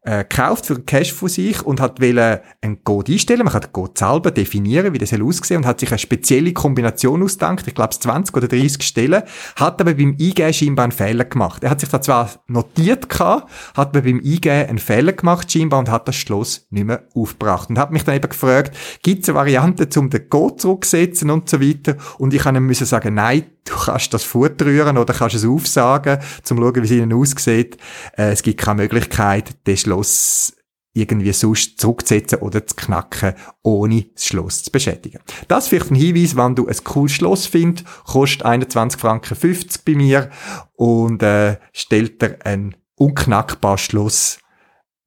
äh, 0.04 0.18
gekauft 0.18 0.66
für 0.66 0.80
Cache 0.80 1.14
von 1.14 1.28
sich 1.28 1.62
und 1.62 1.80
hat 1.80 2.00
wollen 2.00 2.40
einen 2.61 2.84
Code 2.84 3.12
einstellen. 3.12 3.44
Man 3.44 3.52
kann 3.52 3.62
den 3.62 3.73
Code 3.73 3.92
selber 3.96 4.30
definieren, 4.30 4.92
wie 4.92 4.99
das 4.99 5.11
soll 5.11 5.23
aussehen 5.23 5.58
und 5.58 5.66
hat 5.66 5.80
sich 5.80 5.90
eine 5.90 5.99
spezielle 5.99 6.52
Kombination 6.52 7.23
ausgedacht. 7.23 7.66
Ich 7.66 7.75
glaube, 7.75 7.94
20 7.99 8.37
oder 8.37 8.49
30 8.49 8.82
Stellen. 8.82 9.23
Hat 9.56 9.80
aber 9.80 9.94
beim 9.94 10.16
Eingeben 10.20 10.52
scheinbar 10.52 10.84
einen 10.84 10.92
Fehler 10.92 11.25
gemacht. 11.25 11.64
Er 11.64 11.70
hat 11.70 11.80
sich 11.80 11.88
da 11.88 12.00
zwar 12.00 12.30
notiert 12.49 13.08
gehabt, 13.08 13.50
hat 13.75 13.88
aber 13.88 14.02
beim 14.02 14.18
Eingeben 14.18 14.68
einen 14.68 14.78
Fehler 14.78 15.12
gemacht 15.12 15.50
scheinbar 15.50 15.80
und 15.80 15.90
hat 15.90 16.06
das 16.06 16.16
Schloss 16.16 16.66
nicht 16.70 16.84
mehr 16.84 17.04
aufgebracht. 17.14 17.70
Und 17.70 17.78
hat 17.78 17.90
mich 17.90 18.04
dann 18.04 18.16
eben 18.16 18.28
gefragt, 18.28 18.76
gibt 19.02 19.23
es 19.23 19.28
eine 19.30 19.38
Variante, 19.38 19.88
um 19.99 20.11
den 20.11 20.28
Code 20.28 20.56
zurückzusetzen 20.56 21.30
und 21.30 21.49
so 21.49 21.61
weiter. 21.61 21.96
Und 22.18 22.34
ich 22.34 22.44
habe 22.44 22.58
ihm 22.58 22.66
müssen 22.66 22.87
sagen, 22.87 23.14
nein, 23.14 23.44
du 23.64 23.75
kannst 23.75 24.14
das 24.14 24.25
fortrühren 24.25 24.99
oder 24.99 25.14
kannst 25.14 25.37
es 25.37 25.44
aufsagen, 25.44 26.18
zum 26.42 26.59
schauen, 26.59 26.76
wie 26.76 26.80
es 26.80 26.90
ihnen 26.90 27.12
aussieht. 27.12 27.78
Äh, 28.16 28.33
es 28.33 28.42
gibt 28.42 28.61
keine 28.61 28.83
Möglichkeit, 28.83 29.66
den 29.66 29.76
Schloss 29.76 30.54
irgendwie 30.94 31.33
sonst 31.33 31.80
zurückzusetzen 31.80 32.38
oder 32.38 32.64
zu 32.64 32.76
knacken, 32.76 33.35
ohne 33.62 34.06
das 34.14 34.26
Schloss 34.26 34.62
zu 34.62 34.71
beschädigen. 34.71 35.21
Das 35.49 35.66
vielleicht 35.66 35.90
ein 35.90 35.97
Hinweis, 35.97 36.37
wenn 36.37 36.54
du 36.54 36.68
ein 36.68 36.85
cooles 36.85 37.12
Schloss 37.12 37.47
findest, 37.47 37.85
kostet 38.04 38.44
21 38.44 39.00
Franken 39.00 39.35
50 39.35 39.85
bei 39.85 39.94
mir 39.94 40.30
und 40.75 41.23
äh, 41.23 41.56
stellt 41.73 42.23
dir 42.23 42.38
ein 42.44 42.76
unknackbares 42.94 43.80
Schloss 43.80 44.38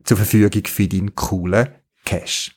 zur 0.04 0.18
Verfügung 0.18 0.64
für 0.66 0.88
deinen 0.88 1.16
coolen 1.16 1.70
Cash. 2.04 2.54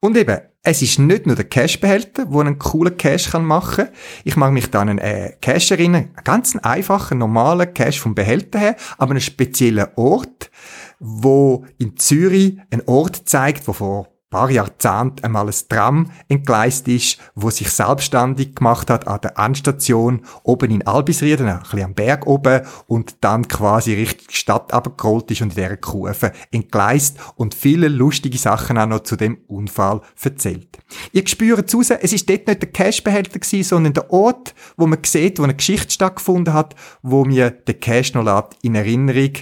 Und 0.00 0.16
eben, 0.16 0.38
es 0.66 0.82
ist 0.82 0.98
nicht 0.98 1.26
nur 1.26 1.36
der 1.36 1.44
Cash-Behälter, 1.44 2.26
wo 2.28 2.40
einen 2.40 2.58
coolen 2.58 2.96
Cash 2.96 3.32
machen 3.34 3.86
kann. 3.86 3.94
Ich 4.24 4.36
mag 4.36 4.52
mich 4.52 4.68
da 4.68 4.80
an 4.80 4.88
einen 4.88 4.98
äh, 4.98 5.32
Cash 5.40 5.70
erinnern, 5.70 6.10
einen 6.12 6.24
ganz 6.24 6.56
einfachen, 6.56 7.18
normalen 7.18 7.72
Cash 7.72 8.00
vom 8.00 8.16
Behälter 8.16 8.58
her, 8.58 8.76
aber 8.98 9.12
einen 9.12 9.20
speziellen 9.20 9.86
Ort, 9.94 10.50
wo 10.98 11.64
in 11.78 11.96
Zürich 11.96 12.58
ein 12.72 12.82
Ort 12.86 13.28
zeigt, 13.28 13.68
wo 13.68 13.72
vor 13.74 14.08
paar 14.36 14.50
Jahrzehnten 14.50 15.24
einmal 15.24 15.46
ein 15.46 15.54
Tram 15.70 16.10
entgleist 16.28 16.88
ist, 16.88 17.18
wo 17.34 17.48
sich 17.48 17.70
selbstständig 17.70 18.54
gemacht 18.54 18.90
hat 18.90 19.08
an 19.08 19.22
der 19.22 19.38
Anstation 19.38 20.20
oben 20.42 20.70
in 20.70 20.86
Albisrieden, 20.86 21.48
ein 21.48 21.60
bisschen 21.60 21.84
am 21.84 21.94
Berg 21.94 22.26
oben 22.26 22.60
und 22.86 23.24
dann 23.24 23.48
quasi 23.48 23.94
Richtung 23.94 24.26
Stadt 24.28 24.74
abgerollt 24.74 25.30
ist 25.30 25.40
und 25.40 25.56
in 25.56 25.64
dieser 25.64 25.78
Kurve 25.78 26.32
entgleist 26.50 27.18
und 27.36 27.54
viele 27.54 27.88
lustige 27.88 28.36
Sachen 28.36 28.76
auch 28.76 28.86
noch 28.86 29.04
zu 29.04 29.16
dem 29.16 29.38
Unfall 29.46 30.02
erzählt. 30.22 30.68
Ihr 31.12 31.26
spürt 31.26 31.74
raus, 31.74 31.88
es 31.88 32.12
ist 32.12 32.28
dort 32.28 32.46
nicht 32.46 32.60
der 32.60 32.70
Cashbehälter 32.70 33.38
gewesen, 33.38 33.66
sondern 33.66 33.94
der 33.94 34.12
Ort, 34.12 34.54
wo 34.76 34.86
man 34.86 34.98
sieht, 35.02 35.38
wo 35.38 35.44
eine 35.44 35.54
Geschichte 35.54 35.92
stattgefunden 35.92 36.52
hat, 36.52 36.74
wo 37.00 37.24
mir 37.24 37.50
der 37.52 37.74
Cash 37.74 38.12
noch 38.12 38.50
in 38.60 38.74
Erinnerung 38.74 39.32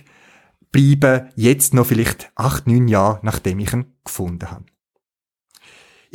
bleiben, 0.70 1.30
jetzt 1.34 1.74
noch 1.74 1.86
vielleicht 1.86 2.30
acht, 2.36 2.68
neun 2.68 2.86
Jahre, 2.86 3.18
nachdem 3.22 3.58
ich 3.58 3.72
ihn 3.72 3.86
gefunden 4.04 4.52
habe. 4.52 4.64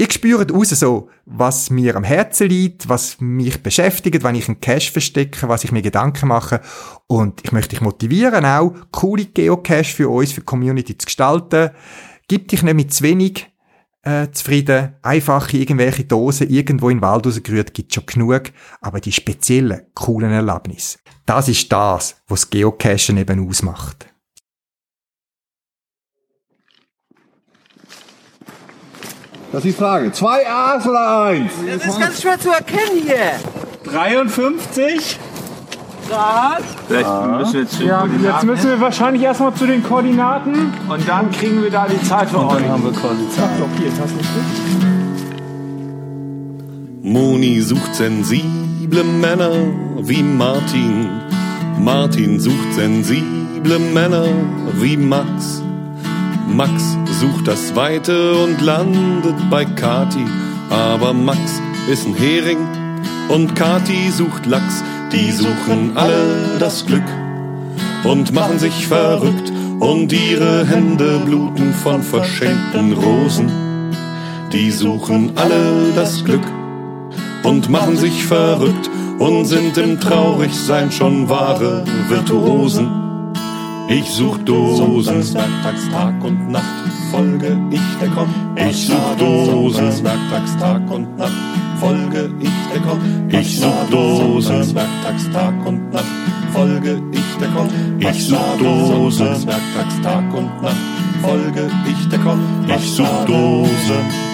Ich 0.02 0.14
spüre 0.14 0.50
raus 0.50 0.70
so, 0.70 1.10
was 1.26 1.70
mir 1.70 1.98
am 1.98 2.06
Herzen 2.06 2.48
liegt, 2.48 2.88
was 2.88 3.18
mich 3.20 3.62
beschäftigt, 3.62 4.24
wenn 4.24 4.34
ich 4.34 4.48
einen 4.48 4.62
Cache 4.62 4.94
verstecke, 4.94 5.50
was 5.50 5.66
ich 5.66 5.74
mir 5.74 5.82
Gedanken 5.82 6.30
mache. 6.30 6.62
Und 7.08 7.42
ich 7.44 7.52
möchte 7.52 7.72
dich 7.72 7.82
motivieren, 7.82 8.46
auch 8.46 8.74
coole 8.92 9.26
Geocache 9.26 9.84
für 9.94 10.08
uns, 10.08 10.32
für 10.32 10.40
die 10.40 10.46
Community 10.46 10.98
zu 10.98 11.04
gestalten. 11.04 11.72
Gib 12.30 12.48
dich 12.48 12.64
nicht 12.64 12.76
mit 12.76 12.94
zu 12.94 13.04
wenig 13.04 13.52
äh, 14.04 14.32
zufrieden. 14.32 14.96
Einfach 15.02 15.52
irgendwelche 15.52 16.06
Dosen 16.06 16.50
irgendwo 16.50 16.88
in 16.90 17.00
den 17.00 17.02
Wald 17.02 17.26
rausgerührt, 17.26 17.74
gibt 17.74 17.94
schon 17.94 18.06
genug. 18.06 18.44
Aber 18.80 19.02
die 19.02 19.12
speziellen, 19.12 19.82
coolen 19.96 20.32
Erlebnisse, 20.32 21.00
das 21.26 21.50
ist 21.50 21.70
das, 21.74 22.16
was 22.30 22.50
Geocachen 22.50 23.18
eben 23.18 23.46
ausmacht. 23.50 24.09
Das 29.52 29.66
ist 29.66 29.74
die 29.76 29.82
Frage. 29.82 30.12
Zwei 30.12 30.48
A's 30.48 30.86
oder 30.86 31.24
eins? 31.26 31.52
Das 31.66 31.86
ist 31.86 32.00
ganz 32.00 32.22
schwer 32.22 32.40
zu 32.40 32.50
erkennen 32.50 33.02
hier. 33.04 33.40
53 33.92 35.20
Grad. 36.10 36.64
Vielleicht 36.88 37.10
müssen 37.10 37.54
wir 37.54 37.62
jetzt, 37.62 37.80
Ja, 37.82 38.06
jetzt 38.06 38.44
müssen 38.44 38.70
wir 38.70 38.82
wahrscheinlich 38.82 39.24
erstmal 39.24 39.54
zu 39.54 39.66
den 39.66 39.84
Koordinaten 39.84 40.74
und 40.88 41.08
dann 41.08 41.32
kriegen 41.32 41.64
wir 41.64 41.72
da 41.72 41.88
die 41.88 42.02
Zeit 42.04 42.30
für 42.30 42.46
euch. 42.46 42.68
haben 42.68 42.84
wir 42.84 42.92
quasi 42.92 43.30
Zeit. 43.30 43.58
Blockiert, 43.58 43.94
hast 44.02 44.12
du 44.12 44.18
nicht 44.18 44.30
Moni 47.02 47.62
sucht 47.62 47.96
sensible 47.96 49.04
Männer 49.04 49.52
wie 50.02 50.22
Martin. 50.22 51.10
Martin 51.80 52.40
sucht 52.40 52.74
sensible 52.76 53.80
Männer 53.80 54.26
wie 54.76 54.98
Max. 54.98 55.64
Max 56.48 56.99
sucht 57.20 57.50
das 57.50 57.76
Weite 57.76 58.34
und 58.36 58.62
landet 58.62 59.36
bei 59.50 59.66
Kati. 59.66 60.26
Aber 60.70 61.14
Max 61.14 61.62
ist 61.92 62.08
ein 62.08 62.16
Hering 62.16 62.66
und 63.28 63.56
Kati 63.56 64.10
sucht 64.10 64.46
Lachs. 64.46 64.84
Die 65.12 65.32
suchen 65.32 65.98
alle 65.98 66.58
das 66.60 66.86
Glück 66.86 67.04
und 68.06 68.32
machen 68.32 68.58
sich 68.58 68.88
verrückt 68.88 69.52
und 69.80 70.14
ihre 70.14 70.66
Hände 70.66 71.20
bluten 71.26 71.74
von 71.74 72.02
verschenkten 72.04 72.94
Rosen. 72.94 73.50
Die 74.54 74.72
suchen 74.72 75.34
alle 75.36 75.92
das 75.96 76.24
Glück 76.24 76.46
und 77.44 77.70
machen 77.70 77.98
sich 77.98 78.24
verrückt 78.24 78.90
und 79.20 79.46
sind 79.46 79.78
im 79.78 80.00
Traurigsein 80.00 80.90
schon 80.90 81.28
wahre 81.28 81.84
Virtuosen. 82.08 82.88
Ich 83.90 84.10
such 84.10 84.38
Dosen, 84.46 85.34
werktags 85.34 85.90
Tag 85.90 86.24
und 86.24 86.50
Nacht, 86.50 86.64
folge 87.12 87.58
ich 87.72 87.98
der 88.00 88.10
Komm. 88.10 88.30
Ich 88.56 88.88
such 88.88 89.16
Dosen, 89.18 90.04
werktags 90.04 90.58
Tag 90.58 90.90
und 90.92 91.18
Nacht, 91.18 91.32
folge 91.80 92.32
ich 92.40 92.50
der 92.74 92.82
Komm. 92.82 93.00
Ich 93.30 93.60
such 93.60 93.90
Dosen, 93.90 94.76
werktags 94.76 95.30
Tag 95.32 95.66
und 95.66 95.92
Nacht, 95.92 96.06
folge 96.52 97.02
ich 97.12 97.38
der 97.40 97.50
Komm. 97.50 97.70
Ich 98.00 98.28
such 98.28 98.58
Dosen, 98.60 99.48
werktags 99.48 100.02
Tag 100.02 100.34
und 100.34 100.62
Nacht, 100.62 100.78
folge 101.22 101.70
ich 101.88 102.10
der 102.10 102.20
Komm. 102.20 102.40
Ich 102.68 102.92
such 102.92 103.26
Dosen. 103.26 104.30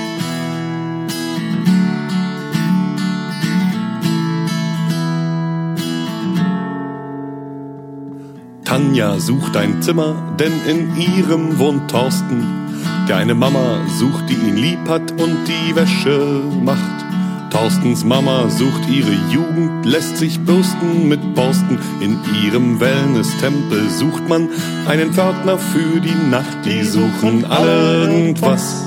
Tanja 8.66 9.20
sucht 9.20 9.56
ein 9.56 9.82
Zimmer, 9.82 10.16
denn 10.38 10.52
in 10.68 10.98
ihrem 10.98 11.60
wohnt 11.60 11.90
Thorsten, 11.90 12.65
der 13.08 13.18
eine 13.18 13.36
Mama 13.36 13.82
sucht, 14.00 14.30
die 14.30 14.34
ihn 14.34 14.58
lieb 14.58 14.88
hat 14.88 15.12
und 15.12 15.38
die 15.48 15.76
Wäsche 15.76 16.42
macht. 16.64 17.06
Thorstens 17.52 18.04
Mama 18.04 18.50
sucht 18.50 18.90
ihre 18.90 19.14
Jugend, 19.32 19.86
lässt 19.86 20.18
sich 20.18 20.40
bürsten 20.40 21.08
mit 21.08 21.36
Borsten. 21.36 21.78
In 22.02 22.18
ihrem 22.44 22.80
Wellness-Tempel 22.80 23.90
sucht 23.90 24.28
man 24.28 24.50
einen 24.88 25.14
Pförtner 25.14 25.58
für 25.58 26.00
die 26.00 26.30
Nacht. 26.30 26.66
Die 26.66 26.84
suchen 26.84 27.46
irgendwas 27.46 28.84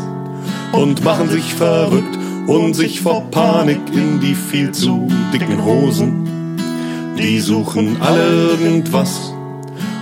und 0.73 1.05
machen 1.05 1.29
sich 1.29 1.55
verrückt 1.55 2.19
und 2.47 2.75
sich 2.75 3.01
vor 3.01 3.31
Panik 3.31 3.81
in 3.93 4.21
die 4.21 4.35
viel 4.35 4.73
zu 4.73 5.09
dicken 5.33 5.65
Hosen. 5.65 6.57
Die 7.19 7.39
suchen 7.41 7.97
irgendwas 8.01 9.33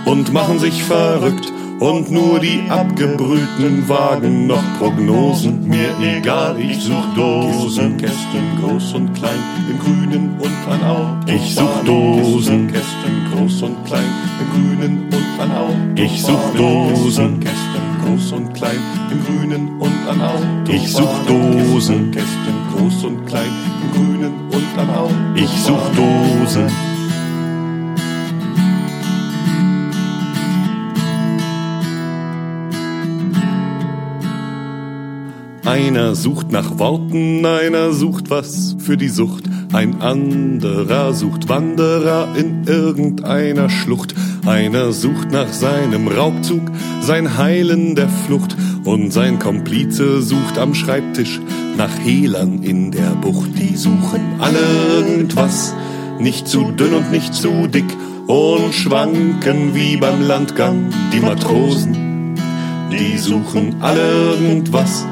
und 0.05 0.33
machen 0.33 0.59
sich 0.59 0.83
verrückt 0.83 1.53
und 1.79 2.11
nur 2.11 2.39
die 2.39 2.63
abgebrühten 2.69 3.87
wagen 3.87 4.47
noch 4.47 4.63
Prognosen. 4.79 5.67
Mir 5.67 5.89
egal, 6.01 6.59
ich 6.59 6.79
such 6.81 7.13
Dosen, 7.15 7.97
Kästen 7.97 8.57
groß 8.59 8.93
und 8.93 9.13
klein, 9.13 9.39
im 9.69 9.79
Grünen 9.79 10.37
und 10.39 10.71
an 10.71 10.83
Au. 10.83 11.31
Ich 11.31 11.55
such 11.55 11.83
Dosen, 11.85 12.67
Kästen 12.71 13.31
groß 13.31 13.63
und 13.63 13.85
klein, 13.85 14.03
im 14.39 14.49
Grünen 14.53 15.09
und 15.11 15.41
an 15.41 15.51
Au. 15.51 15.69
Ich 15.95 16.21
such 16.21 16.53
Dosen, 16.55 17.39
Kästen 17.39 17.81
groß 18.03 18.31
und 18.33 18.53
klein, 18.53 18.79
im 19.11 19.23
Grünen 19.25 19.79
und 19.79 20.07
an 20.07 20.21
Au. 20.21 20.71
Ich 20.71 20.91
such 20.91 21.25
Dosen, 21.27 22.11
Kästen 22.11 22.55
groß 22.75 23.03
und 23.05 23.25
klein, 23.27 23.51
im 23.83 23.91
Grünen 23.91 24.33
und 24.51 24.79
an 24.79 24.89
Au. 24.89 25.09
Ich 25.35 25.49
such 25.61 25.89
Dosen. 25.95 26.96
Einer 35.77 36.15
sucht 36.15 36.51
nach 36.51 36.79
Worten, 36.79 37.45
einer 37.45 37.93
sucht 37.93 38.31
was 38.31 38.75
für 38.79 38.97
die 38.97 39.09
Sucht, 39.09 39.43
ein 39.73 40.01
anderer 40.01 41.13
sucht 41.13 41.49
Wanderer 41.49 42.29
in 42.35 42.63
irgendeiner 42.65 43.69
Schlucht, 43.69 44.15
einer 44.47 44.91
sucht 44.91 45.31
nach 45.31 45.53
seinem 45.53 46.07
Raubzug, 46.07 46.63
sein 47.01 47.37
Heilen 47.37 47.93
der 47.93 48.09
Flucht, 48.09 48.57
und 48.85 49.13
sein 49.13 49.37
Komplize 49.37 50.23
sucht 50.23 50.57
am 50.57 50.73
Schreibtisch 50.73 51.39
nach 51.77 51.95
Hehlern 52.03 52.63
in 52.63 52.89
der 52.89 53.11
Bucht. 53.11 53.51
Die 53.55 53.75
suchen 53.75 54.21
alle 54.39 54.57
irgendwas, 54.97 55.75
nicht 56.19 56.47
zu 56.47 56.71
dünn 56.71 56.95
und 56.95 57.11
nicht 57.11 57.35
zu 57.35 57.67
dick, 57.67 57.95
und 58.25 58.73
schwanken 58.73 59.75
wie 59.75 59.95
beim 59.97 60.23
Landgang 60.23 60.89
die 61.13 61.19
Matrosen. 61.19 62.35
Die 62.91 63.19
suchen 63.19 63.75
alle 63.79 64.31
irgendwas, 64.31 65.05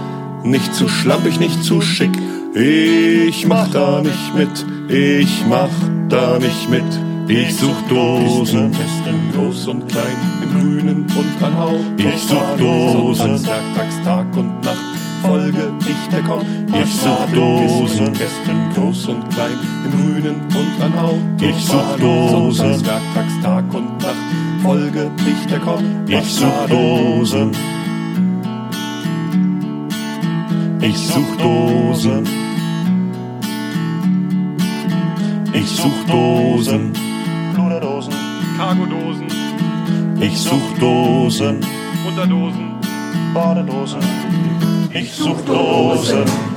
nicht 0.46 0.74
zu 0.74 0.88
schlampig, 0.88 1.40
nicht 1.40 1.64
zu 1.64 1.82
schick. 1.82 2.18
Ich 2.54 3.46
mach 3.48 3.68
da 3.70 4.02
nicht 4.02 4.36
mit, 4.36 4.66
ich 4.90 5.44
mach 5.50 5.70
da 6.10 6.40
nicht 6.40 6.70
mit. 6.70 6.84
Ich 7.28 7.56
such 7.56 7.82
Dosen, 7.90 8.72
Kästen 8.72 9.32
groß 9.34 9.68
und 9.68 9.90
klein, 9.90 10.16
im 10.44 10.50
Grünen 10.52 11.08
und 11.16 11.44
an 11.44 11.58
Hau. 11.58 11.80
Ich 11.98 12.22
such 12.22 12.58
Dosen, 12.60 13.46
Werktags, 13.46 13.96
Tag 14.04 14.38
und 14.38 14.64
Nacht, 14.64 14.78
folge 15.24 15.74
ich 15.80 16.10
der 16.12 16.22
Komm. 16.22 16.42
Ich 16.68 16.96
such 16.96 17.26
Dosen, 17.34 18.14
Kästen 18.14 18.70
groß 18.76 19.08
und 19.08 19.30
klein, 19.32 19.58
im 19.86 19.92
Grünen 19.92 20.36
und 20.50 20.84
an 20.84 21.02
Hau. 21.02 21.18
Ich 21.42 21.66
such 21.66 21.98
Dosen, 22.00 22.86
Werktags, 22.86 23.34
Tag 23.42 23.74
und 23.74 23.98
Nacht, 24.04 24.16
folge 24.62 25.10
ich 25.26 25.48
der 25.48 25.60
Komm. 25.60 25.84
Ich 26.08 26.32
such 26.32 26.68
Dosen. 26.70 27.52
Ich 30.88 30.98
such 31.00 31.36
Dosen. 31.38 32.28
Ich 35.52 35.68
such 35.68 36.06
Dosen. 36.08 36.94
Pluderdosen, 37.56 38.14
Cargodosen, 38.56 39.28
Ich 40.20 40.38
such 40.38 40.78
Dosen. 40.80 41.60
Unterdosen, 42.08 42.76
Badedosen. 43.34 44.00
Ich 44.94 45.12
such 45.12 45.42
Dosen. 45.46 46.55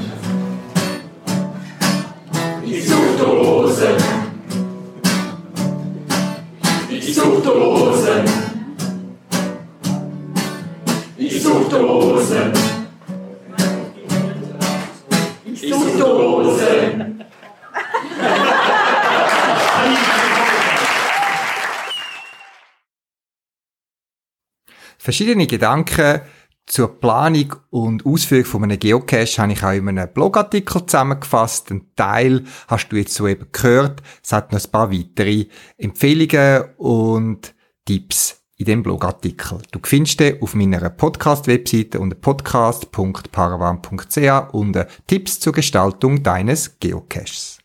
Verschiedene 25.08 25.46
Gedanken 25.46 26.20
zur 26.66 27.00
Planung 27.00 27.56
und 27.70 28.04
Ausführung 28.04 28.44
von 28.44 28.64
einem 28.64 28.78
Geocache 28.78 29.40
habe 29.40 29.54
ich 29.54 29.64
auch 29.64 29.72
in 29.72 29.88
einem 29.88 30.12
Blogartikel 30.12 30.84
zusammengefasst. 30.84 31.70
Ein 31.70 31.86
Teil 31.96 32.44
hast 32.66 32.90
du 32.90 32.96
jetzt 32.96 33.14
soeben 33.14 33.46
gehört. 33.50 34.02
Es 34.22 34.34
hat 34.34 34.52
noch 34.52 34.62
ein 34.62 34.70
paar 34.70 34.92
weitere 34.92 35.46
Empfehlungen 35.78 36.64
und 36.76 37.54
Tipps 37.86 38.42
in 38.58 38.66
dem 38.66 38.82
Blogartikel. 38.82 39.62
Du 39.70 39.78
findest 39.82 40.20
den 40.20 40.42
auf 40.42 40.54
meiner 40.54 40.90
Podcast-Webseite 40.90 42.00
unter 42.00 42.16
podcast.paravan.ch 42.16 44.52
unter 44.52 44.88
Tipps 45.06 45.40
zur 45.40 45.54
Gestaltung 45.54 46.22
deines 46.22 46.78
Geocaches. 46.80 47.60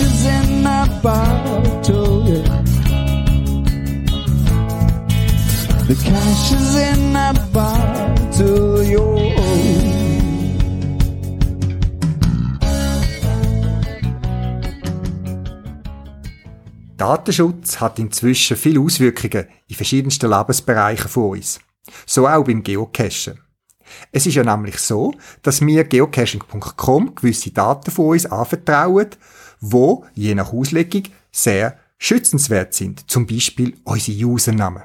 Cashes 0.00 0.26
in 0.26 0.66
a 0.66 0.86
bottle. 1.02 2.24
The 5.86 5.94
cash 6.04 6.52
is 6.52 6.74
in 6.76 7.16
a 7.16 7.32
bottle, 7.52 8.82
yo. 8.82 9.16
Datenschutz 16.96 17.80
hat 17.80 17.98
inzwischen 17.98 18.56
viele 18.56 18.80
Auswirkungen 18.80 19.46
in 19.68 19.74
verschiedensten 19.74 20.30
Lebensbereichen 20.30 21.08
von 21.08 21.30
uns. 21.30 21.58
So 22.06 22.28
auch 22.28 22.44
beim 22.44 22.62
Geocachen. 22.62 23.40
Es 24.12 24.26
ist 24.26 24.34
ja 24.34 24.44
nämlich 24.44 24.78
so, 24.78 25.12
dass 25.42 25.60
wir 25.60 25.84
geocaching.com 25.84 27.14
gewisse 27.14 27.50
Daten 27.50 27.90
von 27.90 28.08
uns 28.08 28.26
anvertrauen, 28.26 29.08
wo 29.60 30.04
je 30.14 30.34
nach 30.34 30.52
Auslegung 30.52 31.04
sehr 31.30 31.78
schützenswert 31.98 32.74
sind. 32.74 33.10
Zum 33.10 33.26
Beispiel 33.26 33.76
unsere 33.84 34.26
Usernamen. 34.26 34.84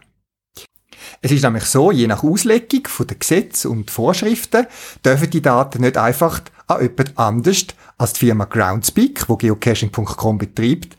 Es 1.21 1.31
ist 1.31 1.43
nämlich 1.43 1.65
so, 1.65 1.91
je 1.91 2.07
nach 2.07 2.23
Auslegung 2.23 2.87
von 2.87 3.07
den 3.07 3.19
Gesetzen 3.19 3.71
und 3.71 3.91
Vorschriften 3.91 4.67
dürfen 5.03 5.29
die 5.29 5.41
Daten 5.41 5.81
nicht 5.81 5.97
einfach 5.97 6.41
an 6.67 6.81
jemand 6.81 7.17
anders 7.17 7.65
als 7.97 8.13
die 8.13 8.25
Firma 8.25 8.45
Groundspeak, 8.45 9.29
wo 9.29 9.37
geocaching.com 9.37 10.37
betreibt, 10.37 10.97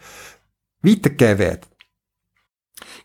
weitergegeben 0.83 1.39
werden. 1.39 1.76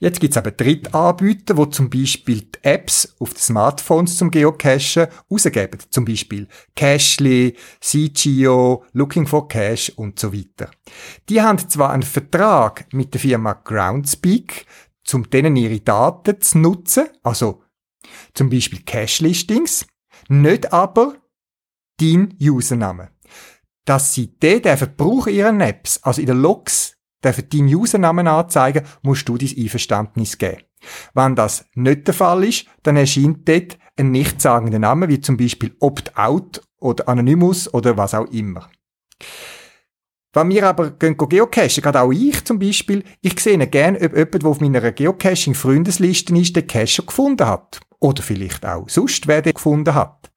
Jetzt 0.02 0.20
gibt's 0.20 0.36
aber 0.36 0.50
Drittanbieter, 0.50 1.58
wo 1.58 1.68
zum 1.68 1.92
Beispiel 1.92 2.42
die 2.42 2.64
Apps 2.64 3.16
auf 3.20 3.36
den 3.36 3.40
Smartphones 3.40 4.18
zum 4.18 4.32
Geocachen 4.32 5.06
rausgeben. 5.30 5.80
Zum 5.92 6.06
Beispiel 6.06 6.48
Cashly, 6.76 7.56
CGO, 7.80 8.84
Looking 8.94 9.28
for 9.28 9.48
Cash 9.48 9.92
und 9.96 10.18
so 10.18 10.34
weiter. 10.34 10.72
Die 11.30 11.40
haben 11.40 11.60
zwar 11.70 11.92
einen 11.92 12.02
Vertrag 12.02 12.92
mit 12.92 13.14
der 13.14 13.22
Firma 13.22 13.54
Groundspeak, 13.54 14.66
um 15.14 15.30
denen 15.30 15.56
ihre 15.56 15.82
Daten 15.82 16.42
zu 16.42 16.58
nutzen, 16.58 17.10
also 17.22 17.62
zum 18.34 18.50
Beispiel 18.50 18.82
Cache-Listings, 18.84 19.86
nicht 20.30 20.74
aber 20.74 21.18
dein 22.00 22.36
Username. 22.42 23.12
Dass 23.86 24.16
sie 24.16 24.36
den 24.40 24.64
in 24.64 25.28
ihren 25.28 25.62
Apps, 25.62 26.02
also 26.02 26.22
in 26.22 26.28
den 26.28 26.42
Logs 26.42 26.98
dürfen 27.24 27.50
deinen 27.50 27.76
Usernamen 27.76 28.28
anzeigen, 28.28 28.86
musst 29.02 29.28
du 29.28 29.38
dein 29.38 29.54
Einverständnis 29.58 30.38
geben. 30.38 30.62
Wenn 31.14 31.36
das 31.36 31.66
nicht 31.76 32.08
der 32.08 32.14
Fall 32.14 32.44
ist, 32.44 32.66
dann 32.84 32.98
erscheint 32.98 33.48
dort 33.48 33.78
ein 33.98 34.12
nichtssagender 34.12 34.80
Name, 34.80 35.08
wie 35.10 35.22
zum 35.22 35.38
Beispiel 35.38 35.76
Opt-out 35.80 36.62
oder 36.80 37.08
Anonymous 37.08 37.72
oder 37.74 37.98
was 37.98 38.14
auch 38.14 38.26
immer. 38.32 38.70
Wenn 40.34 40.50
wir 40.50 40.66
aber 40.66 40.92
gehen 40.92 41.18
geocachen, 41.18 41.84
gerade 41.84 42.02
auch 42.02 42.12
ich 42.12 42.46
zum 42.46 42.58
Beispiel, 42.58 43.04
ich 43.22 43.38
sehe 43.40 43.68
gerne, 43.68 44.00
ob 44.02 44.16
jemand, 44.16 44.42
der 44.42 44.50
auf 44.50 44.62
meiner 44.62 44.92
Geocaching-Freundesliste 44.92 46.36
ist, 46.38 46.56
den 46.56 46.68
Cache 46.68 46.88
schon 46.88 47.06
gefunden 47.06 47.48
hat. 47.48 47.82
Oder 48.00 48.24
vielleicht 48.24 48.66
auch 48.66 48.88
sonst, 48.88 49.28
wer 49.28 49.42
den 49.42 49.54
gefunden 49.54 49.94
hat. 49.94 50.32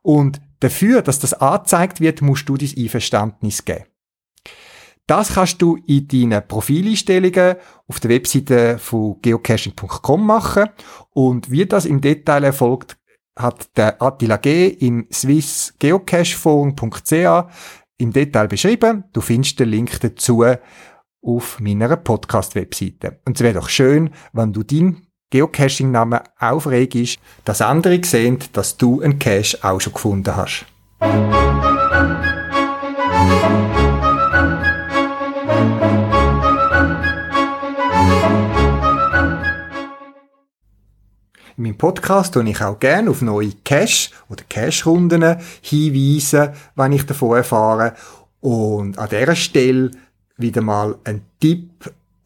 Und 0.00 0.40
dafür, 0.60 1.02
dass 1.02 1.18
das 1.18 1.34
angezeigt 1.34 2.00
wird, 2.00 2.22
musst 2.22 2.48
du 2.48 2.56
dein 2.56 2.72
Einverständnis 2.76 3.64
geben. 3.64 3.84
Das 5.12 5.34
kannst 5.34 5.60
du 5.60 5.76
in 5.86 6.08
deinen 6.08 6.48
Profileinstellungen 6.48 7.56
auf 7.86 8.00
der 8.00 8.12
Webseite 8.12 8.78
von 8.78 9.20
geocaching.com 9.20 10.26
machen. 10.26 10.70
Und 11.10 11.50
wie 11.50 11.66
das 11.66 11.84
im 11.84 12.00
Detail 12.00 12.44
erfolgt, 12.44 12.96
hat 13.38 13.76
der 13.76 14.00
Attila 14.00 14.38
G. 14.38 14.68
im 14.68 15.06
swissgeocachephone.ca 15.12 17.50
im 17.98 18.10
Detail 18.10 18.48
beschrieben. 18.48 19.04
Du 19.12 19.20
findest 19.20 19.60
den 19.60 19.68
Link 19.68 20.00
dazu 20.00 20.46
auf 21.20 21.60
meiner 21.60 21.94
Podcast-Webseite. 21.98 23.20
Und 23.26 23.36
es 23.36 23.42
wäre 23.42 23.60
doch 23.60 23.68
schön, 23.68 24.08
wenn 24.32 24.54
du 24.54 24.62
deinen 24.62 25.08
Geocaching-Namen 25.28 26.20
aufregst, 26.38 27.18
dass 27.44 27.60
andere 27.60 28.02
sehen, 28.02 28.38
dass 28.54 28.78
du 28.78 29.02
einen 29.02 29.18
Cache 29.18 29.58
auch 29.60 29.78
schon 29.78 29.92
gefunden 29.92 30.34
hast. 30.34 30.64
In 41.62 41.68
meinem 41.68 41.78
Podcast 41.78 42.34
tue 42.34 42.50
ich 42.50 42.60
auch 42.60 42.80
gerne 42.80 43.08
auf 43.08 43.22
neue 43.22 43.52
Cache 43.64 44.10
oder 44.28 44.42
Cache-Runden 44.50 45.36
hinweisen, 45.60 46.48
wenn 46.74 46.90
ich 46.90 47.06
davon 47.06 47.36
erfahre. 47.36 47.94
Und 48.40 48.98
an 48.98 49.08
dieser 49.08 49.36
Stelle 49.36 49.92
wieder 50.36 50.60
mal 50.60 50.96
ein 51.04 51.22
Tipp 51.40 51.70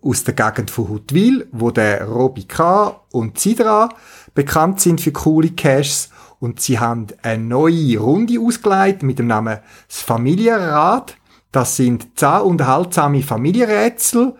aus 0.01 0.25
der 0.25 0.33
Gegend 0.33 0.70
von 0.70 0.88
Huttwil, 0.88 1.46
wo 1.53 1.70
der 1.70 2.07
Robi 2.07 2.44
K. 2.44 2.99
und 3.12 3.38
Sidra 3.38 3.90
bekannt 4.33 4.81
sind 4.81 5.03
für 5.03 5.12
coole 5.12 5.51
Caches. 5.51 6.09
Und 6.40 6.61
sie 6.61 6.79
haben 6.79 7.09
eine 7.20 7.44
neue 7.44 7.99
Runde 7.99 8.40
ausgeleitet 8.40 9.03
mit 9.03 9.18
dem 9.18 9.27
Namen 9.27 9.59
das 9.87 10.01
Familienrad. 10.01 11.14
Das 11.53 11.77
sind 11.77 12.18
zehn 12.18 12.40
unterhaltsame 12.40 13.22
Familienrätsel 13.22 14.33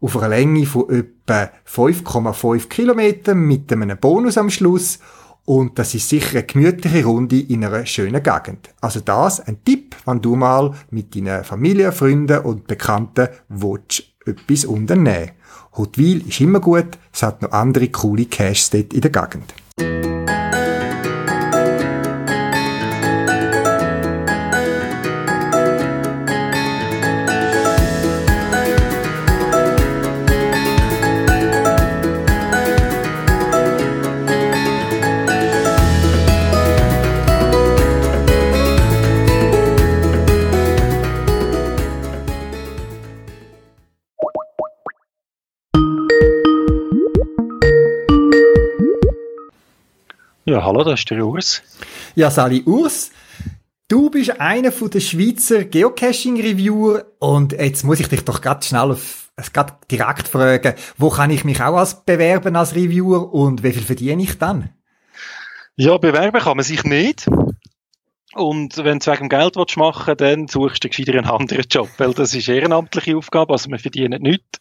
auf 0.00 0.16
einer 0.16 0.28
Länge 0.28 0.66
von 0.66 0.88
etwa 0.90 1.50
5,5 1.66 2.68
Kilometern 2.68 3.38
mit 3.38 3.72
einem 3.72 3.98
Bonus 3.98 4.38
am 4.38 4.50
Schluss. 4.50 4.98
Und 5.44 5.78
das 5.78 5.94
ist 5.94 6.08
sicher 6.08 6.38
eine 6.38 6.44
gemütliche 6.44 7.04
Runde 7.04 7.40
in 7.40 7.64
einer 7.64 7.86
schönen 7.86 8.22
Gegend. 8.22 8.68
Also 8.80 9.00
das 9.00 9.40
ein 9.40 9.64
Tipp, 9.64 9.96
wenn 10.04 10.20
du 10.20 10.36
mal 10.36 10.74
mit 10.90 11.16
deinen 11.16 11.42
Familie, 11.42 11.90
Freunden 11.92 12.40
und 12.40 12.66
Bekannten 12.66 13.28
willst, 13.48 14.04
etwas 14.26 14.66
unternehmen. 14.66 15.30
Hotwil 15.76 16.28
ist 16.28 16.40
immer 16.40 16.60
gut, 16.60 16.98
es 17.12 17.22
hat 17.22 17.40
noch 17.40 17.52
andere 17.52 17.88
coole 17.88 18.26
Caches 18.26 18.70
dort 18.70 18.92
in 18.92 19.00
der 19.00 19.10
Gegend. 19.10 19.54
Ja, 50.58 50.64
hallo, 50.64 50.82
das 50.82 50.98
ist 50.98 51.10
der 51.10 51.24
Urs. 51.24 51.62
Ja, 52.16 52.32
Sali 52.32 52.64
Urs, 52.64 53.12
du 53.86 54.10
bist 54.10 54.40
einer 54.40 54.72
von 54.72 54.90
der 54.90 54.98
Schweizer 54.98 55.64
Geocaching-Reviewer 55.64 57.04
und 57.20 57.52
jetzt 57.52 57.84
muss 57.84 58.00
ich 58.00 58.08
dich 58.08 58.24
doch 58.24 58.40
ganz 58.40 58.66
schnell 58.66 58.90
auf, 58.90 59.30
grad 59.52 59.88
direkt 59.88 60.26
fragen, 60.26 60.74
wo 60.96 61.10
kann 61.10 61.30
ich 61.30 61.44
mich 61.44 61.62
auch 61.62 61.76
als 61.76 62.04
bewerben 62.04 62.56
als 62.56 62.74
Reviewer 62.74 63.32
und 63.32 63.62
wie 63.62 63.70
viel 63.70 63.84
verdiene 63.84 64.20
ich 64.20 64.36
dann? 64.36 64.70
Ja, 65.76 65.96
bewerben 65.96 66.40
kann 66.40 66.56
man 66.56 66.64
sich 66.64 66.82
nicht. 66.82 67.28
Und 68.34 68.78
wenn 68.78 68.98
du 68.98 69.12
wegen 69.12 69.28
Geld 69.28 69.54
willst 69.54 69.76
machen 69.76 70.16
dann 70.16 70.48
suchst 70.48 70.82
du 70.82 70.88
gescheiter 70.88 71.12
einen 71.12 71.30
anderen 71.30 71.66
Job, 71.70 71.88
weil 71.98 72.14
das 72.14 72.34
ist 72.34 72.48
ehrenamtliche 72.48 73.16
Aufgabe, 73.16 73.52
also 73.52 73.70
wir 73.70 73.78
verdienen 73.78 74.22
nichts. 74.22 74.58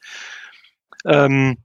Ähm, 1.06 1.58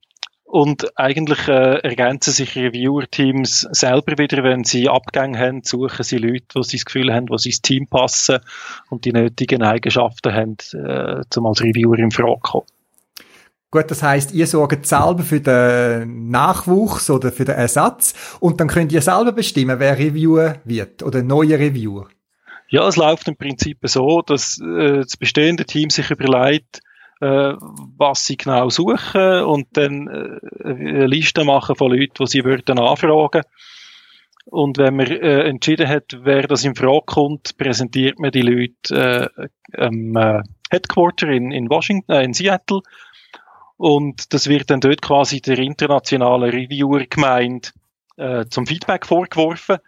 und 0.53 0.99
eigentlich 0.99 1.49
äh, 1.49 1.79
ergänzen 1.79 2.31
sich 2.31 2.57
Reviewer-Teams 2.57 3.69
selber 3.73 4.19
wieder, 4.19 4.45
wenn 4.45 4.65
sie 4.65 4.87
Abgänge 4.87 5.39
haben, 5.39 5.63
suchen 5.65 6.03
sie 6.03 6.19
Leute, 6.19 6.45
die 6.55 6.63
sie 6.63 6.77
das 6.77 6.85
Gefühl 6.85 7.11
haben, 7.11 7.25
die 7.25 7.39
sie 7.39 7.49
ins 7.49 7.63
Team 7.63 7.87
passen 7.87 8.39
und 8.91 9.07
die 9.07 9.15
nötigen 9.15 9.63
Eigenschaften 9.63 10.35
haben, 10.35 10.57
äh, 10.75 11.23
um 11.39 11.47
als 11.47 11.63
Reviewer 11.63 11.99
in 11.99 12.11
Frage 12.11 12.35
zu 12.35 12.41
kommen. 12.41 12.67
Gut, 13.71 13.91
das 13.91 14.03
heißt, 14.03 14.35
ihr 14.35 14.47
sorgt 14.47 14.85
selber 14.85 15.23
für 15.23 15.41
den 15.41 16.29
Nachwuchs 16.29 17.09
oder 17.09 17.33
für 17.33 17.47
den 17.47 17.55
Ersatz 17.55 18.13
und 18.39 18.61
dann 18.61 18.69
könnt 18.69 18.93
ihr 18.93 19.01
selber 19.01 19.33
bestimmen, 19.33 19.81
wer 19.81 19.99
Reviewer 19.99 20.57
wird 20.67 21.03
oder 21.03 21.23
neuer 21.23 21.59
Reviewer. 21.59 22.09
Ja, 22.69 22.87
es 22.87 22.97
läuft 22.97 23.27
im 23.27 23.37
Prinzip 23.37 23.79
so, 23.85 24.21
dass 24.21 24.61
äh, 24.61 24.99
das 24.99 25.17
bestehende 25.17 25.65
Team 25.65 25.89
sich 25.89 26.11
überlegt, 26.11 26.83
äh, 27.23 27.55
was 27.99 28.27
sie 28.27 28.37
genau 28.37 28.69
suchen 28.69 29.45
und 29.45 29.69
dann 29.75 30.09
äh, 30.09 30.69
eine 30.69 31.07
Liste 31.07 31.45
machen 31.45 31.77
von 31.77 31.93
Leuten, 31.93 32.15
die 32.19 32.27
sie 32.27 32.45
würden 32.45 32.81
anfragen. 32.81 33.43
Und 34.47 34.79
wenn 34.79 34.97
man 34.97 35.07
äh, 35.07 35.45
entschieden 35.45 35.89
hat, 35.89 36.19
wer 36.23 36.49
das 36.49 36.65
in 36.65 36.75
Frage 36.75 37.05
kommt, 37.07 37.57
präsentiert 37.59 38.19
man 38.19 38.33
die 38.33 38.43
Leute 38.43 39.31
äh, 39.37 39.81
am 39.81 40.17
äh, 40.17 40.43
Headquarter 40.71 41.29
in, 41.29 41.53
in 41.53 41.71
Washington, 41.71 42.11
äh, 42.11 42.25
in 42.25 42.35
Seattle. 42.35 42.81
Und 43.77 44.35
das 44.35 44.49
wird 44.49 44.71
dann 44.71 44.81
dort 44.81 45.01
quasi 45.01 45.41
der 45.41 45.59
internationalen 45.59 46.51
Reviewer-Gemeinde 46.51 47.71
zum 48.51 48.67
Feedback 48.67 49.07
vorgeworfen 49.07 49.79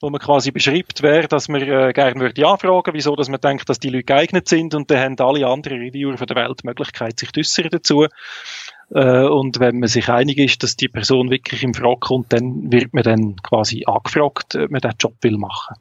wo 0.00 0.10
man 0.10 0.20
quasi 0.20 0.50
beschreibt, 0.50 1.02
wer, 1.02 1.28
dass 1.28 1.48
man 1.48 1.60
äh, 1.60 1.92
gerne 1.92 2.20
würde 2.20 2.46
anfragen, 2.46 2.94
wieso, 2.94 3.14
dass 3.16 3.28
man 3.28 3.40
denkt, 3.40 3.68
dass 3.68 3.78
die 3.78 3.90
Leute 3.90 4.04
geeignet 4.04 4.48
sind 4.48 4.74
und 4.74 4.90
dann 4.90 5.18
haben 5.18 5.20
alle 5.20 5.46
anderen 5.46 5.78
Reviewer 5.78 6.16
von 6.16 6.26
der 6.26 6.36
Welt 6.36 6.60
die 6.62 6.66
Möglichkeit, 6.66 7.18
sich 7.18 7.32
zu 7.32 7.62
dazu. 7.68 8.06
Äh, 8.94 9.24
und 9.26 9.60
wenn 9.60 9.78
man 9.78 9.88
sich 9.88 10.08
einig 10.08 10.38
ist, 10.38 10.62
dass 10.62 10.76
die 10.76 10.88
Person 10.88 11.30
wirklich 11.30 11.62
in 11.62 11.74
Frage 11.74 12.00
kommt, 12.00 12.32
dann 12.32 12.72
wird 12.72 12.94
man 12.94 13.04
dann 13.04 13.36
quasi 13.42 13.84
angefragt, 13.86 14.56
ob 14.56 14.70
man 14.70 14.80
diesen 14.80 14.96
Job 14.98 15.14
will 15.20 15.36
machen. 15.36 15.76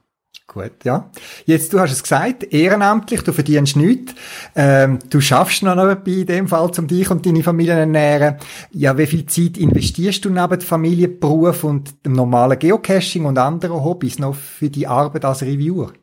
Gut, 0.52 0.84
ja. 0.84 1.12
Jetzt, 1.46 1.74
du 1.74 1.80
hast 1.80 1.92
es 1.92 2.02
gesagt, 2.02 2.44
ehrenamtlich, 2.52 3.22
du 3.22 3.32
verdienst 3.32 3.76
nichts. 3.76 4.16
Ähm, 4.56 4.98
du 5.08 5.22
schaffst 5.22 5.62
noch 5.62 5.78
etwas 5.78 6.08
in 6.08 6.26
dem 6.26 6.48
Fall, 6.48 6.72
um 6.76 6.88
dich 6.88 7.12
und 7.12 7.24
deine 7.24 7.44
Familie 7.44 7.74
zu 7.74 7.80
ernähren. 7.82 8.38
Ja, 8.72 8.98
wie 8.98 9.06
viel 9.06 9.28
Zeit 9.28 9.60
investierst 9.60 10.26
du 10.26 10.32
neben 10.32 10.60
Familie, 10.62 11.08
Beruf 11.08 11.64
und 11.64 12.04
dem 12.04 12.14
normalen 12.14 12.58
Geocaching 12.58 13.26
und 13.26 13.38
anderen 13.38 13.84
Hobbys 13.84 14.18
noch 14.18 14.34
für 14.34 14.72
die 14.72 14.88
Arbeit 14.88 15.24
als 15.24 15.44
Reviewer? 15.44 15.94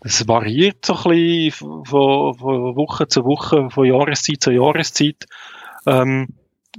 Das 0.00 0.26
variiert 0.26 0.86
so 0.86 0.94
ein 0.94 1.10
bisschen 1.10 1.84
von, 1.84 2.34
von 2.34 2.74
Woche 2.74 3.06
zu 3.06 3.22
Woche, 3.26 3.68
von 3.68 3.84
Jahreszeit 3.84 4.42
zu 4.42 4.50
Jahreszeit. 4.50 5.26
Ähm, 5.86 6.28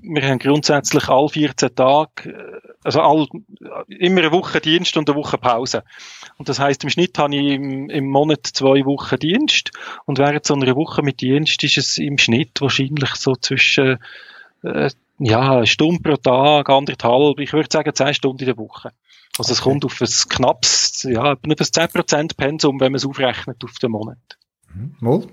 wir 0.02 0.24
haben 0.24 0.40
grundsätzlich 0.40 1.08
alle 1.08 1.30
14 1.30 1.76
Tage, 1.76 2.62
also 2.84 3.02
all, 3.02 3.28
immer 3.88 4.22
eine 4.22 4.32
Woche 4.32 4.60
Dienst 4.60 4.98
und 4.98 5.10
eine 5.10 5.18
Woche 5.18 5.38
Pause. 5.38 5.84
Und 6.38 6.50
das 6.50 6.60
heißt, 6.60 6.84
im 6.84 6.90
Schnitt 6.90 7.18
habe 7.18 7.36
ich 7.36 7.54
im, 7.54 7.90
im 7.90 8.08
Monat 8.08 8.46
zwei 8.48 8.86
Wochen 8.86 9.20
Dienst 9.20 9.72
und 10.06 10.18
während 10.18 10.46
so 10.46 10.56
einer 10.56 10.76
Woche 10.76 11.04
mit 11.04 11.22
Dienst 11.22 11.64
ist 11.64 11.78
es 11.78 11.98
im 11.98 12.18
Schnitt 12.18 12.60
wahrscheinlich 12.60 13.16
so 13.16 13.36
zwischen 13.36 14.00
äh, 14.64 14.90
ja, 15.20 15.58
eine 15.58 15.68
Stunde 15.68 16.02
pro 16.02 16.18
Tag, 16.18 16.70
anderthalb, 16.70 17.40
ich 17.40 17.54
würde 17.54 17.70
sagen 17.72 17.94
zehn 17.94 18.14
Stunden 18.14 18.40
in 18.40 18.48
der 18.48 18.58
Woche. 18.58 18.92
Also 19.38 19.52
okay. 19.52 19.54
es 19.54 19.62
kommt 19.62 19.86
auf 19.86 20.02
ein 20.02 20.30
knappes, 20.30 21.04
ja, 21.04 21.34
auf 21.34 21.40
ein 21.44 21.52
10% 21.52 22.36
Pensum, 22.36 22.80
wenn 22.80 22.92
man 22.92 22.98
es 22.98 23.06
aufrechnet 23.06 23.64
auf 23.64 23.78
den 23.80 23.92
Monat. 23.92 24.18
Wohl, 25.02 25.28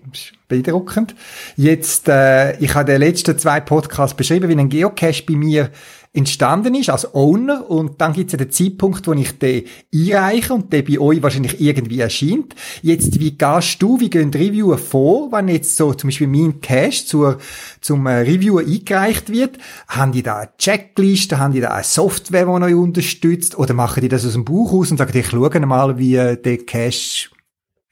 beeindruckend. 0.48 1.14
Jetzt, 1.56 2.08
äh, 2.08 2.58
ich 2.58 2.74
habe 2.74 2.92
den 2.92 3.00
letzten 3.00 3.38
zwei 3.38 3.60
Podcasts 3.60 4.16
beschrieben, 4.16 4.48
wie 4.48 4.56
ein 4.56 4.68
Geocache 4.68 5.22
bei 5.26 5.34
mir 5.34 5.70
entstanden 6.12 6.74
ist 6.74 6.90
als 6.90 7.14
Owner 7.14 7.70
und 7.70 8.00
dann 8.00 8.12
gibt 8.12 8.26
es 8.26 8.32
ja 8.32 8.44
den 8.44 8.50
Zeitpunkt, 8.50 9.06
wo 9.06 9.12
ich 9.12 9.38
den 9.38 9.64
einreiche 9.94 10.52
und 10.52 10.72
der 10.72 10.82
bei 10.82 10.98
euch 10.98 11.22
wahrscheinlich 11.22 11.60
irgendwie 11.60 12.00
erscheint. 12.00 12.56
Jetzt, 12.82 13.20
wie 13.20 13.38
gehst 13.38 13.80
du, 13.80 14.00
wie 14.00 14.10
gehen 14.10 14.34
Reviewer 14.34 14.76
vor, 14.76 15.30
wenn 15.30 15.46
jetzt 15.48 15.76
so 15.76 15.94
zum 15.94 16.08
Beispiel 16.08 16.26
mein 16.26 16.60
Cache 16.60 17.06
zur, 17.06 17.38
zum 17.80 18.06
äh, 18.06 18.22
Reviewer 18.22 18.60
eingereicht 18.60 19.30
wird? 19.30 19.58
Haben 19.86 20.10
die 20.12 20.24
da 20.24 20.38
eine 20.38 20.50
Checkliste, 20.58 21.38
haben 21.38 21.54
die 21.54 21.60
da 21.60 21.70
eine 21.70 21.84
Software, 21.84 22.44
die 22.44 22.64
euch 22.64 22.74
unterstützt 22.74 23.56
oder 23.56 23.72
machen 23.72 24.00
die 24.00 24.08
das 24.08 24.26
aus 24.26 24.32
dem 24.32 24.44
Buch 24.44 24.72
aus 24.72 24.90
und 24.90 24.96
sagen, 24.96 25.16
ich 25.16 25.28
schaue 25.28 25.60
mal, 25.60 25.96
wie 25.96 26.16
äh, 26.16 26.36
der 26.36 26.58
Cache 26.58 27.30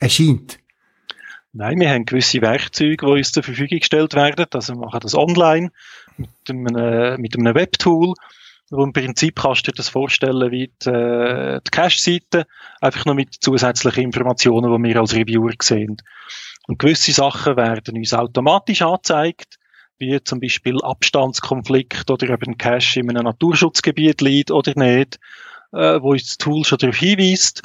erscheint? 0.01 0.59
Nein, 1.59 1.81
wir 1.81 1.91
haben 1.91 2.05
gewisse 2.05 2.41
Werkzeuge, 2.41 3.05
die 3.05 3.13
uns 3.13 3.33
zur 3.33 3.43
Verfügung 3.43 3.81
gestellt 3.81 4.15
werden. 4.15 4.47
Also 4.53 4.75
wir 4.75 4.79
machen 4.79 5.01
das 5.03 5.17
online 5.17 5.73
mit 6.17 6.31
einem, 6.49 6.67
äh, 6.77 7.19
mit 7.19 7.37
einem 7.37 7.53
Webtool. 7.53 8.15
Und 8.71 8.81
im 8.81 8.93
Prinzip 8.93 9.41
kannst 9.43 9.67
du 9.67 9.73
dir 9.73 9.77
das 9.79 9.89
vorstellen 9.89 10.53
wie 10.53 10.71
die, 10.85 10.89
äh, 10.89 11.61
die 11.67 11.71
Cache-Seite, 11.73 12.47
einfach 12.81 13.05
nur 13.07 13.17
mit 13.17 13.35
zusätzlichen 13.41 14.05
Informationen, 14.05 14.73
die 14.73 14.89
wir 14.89 15.01
als 15.01 15.17
Reviewer 15.17 15.51
sehen. 15.61 15.97
Und 16.69 16.79
gewisse 16.79 17.11
Sachen 17.11 17.57
werden 17.57 17.97
uns 17.97 18.15
automatisch 18.15 18.83
angezeigt, 18.83 19.59
wie 19.99 20.23
zum 20.23 20.39
Beispiel 20.39 20.81
Abstandskonflikt 20.81 22.09
oder 22.09 22.31
eben 22.31 22.57
Cache 22.57 23.01
in 23.01 23.11
einem 23.11 23.25
Naturschutzgebiet 23.25 24.21
liegt 24.21 24.53
oder 24.53 24.75
nicht, 24.77 25.19
äh, 25.73 26.01
wo 26.01 26.13
uns 26.13 26.25
das 26.25 26.39
Tool 26.39 26.65
schon 26.65 26.79
darauf 26.79 26.99
hinweist. 26.99 27.63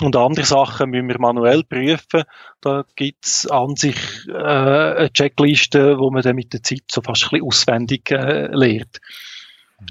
Und 0.00 0.16
andere 0.16 0.44
Sachen 0.44 0.90
müssen 0.90 1.08
wir 1.08 1.18
manuell 1.18 1.62
prüfen. 1.64 2.24
Da 2.60 2.84
gibt's 2.96 3.46
an 3.46 3.76
sich 3.76 3.96
äh, 4.28 4.32
eine 4.32 5.12
Checkliste, 5.12 5.98
wo 5.98 6.10
man 6.10 6.22
dann 6.22 6.36
mit 6.36 6.52
der 6.52 6.62
Zeit 6.62 6.84
so 6.90 7.02
fast 7.02 7.24
ein 7.24 7.30
bisschen 7.30 7.46
auswendig 7.46 8.10
äh, 8.10 8.46
lernt. 8.46 9.00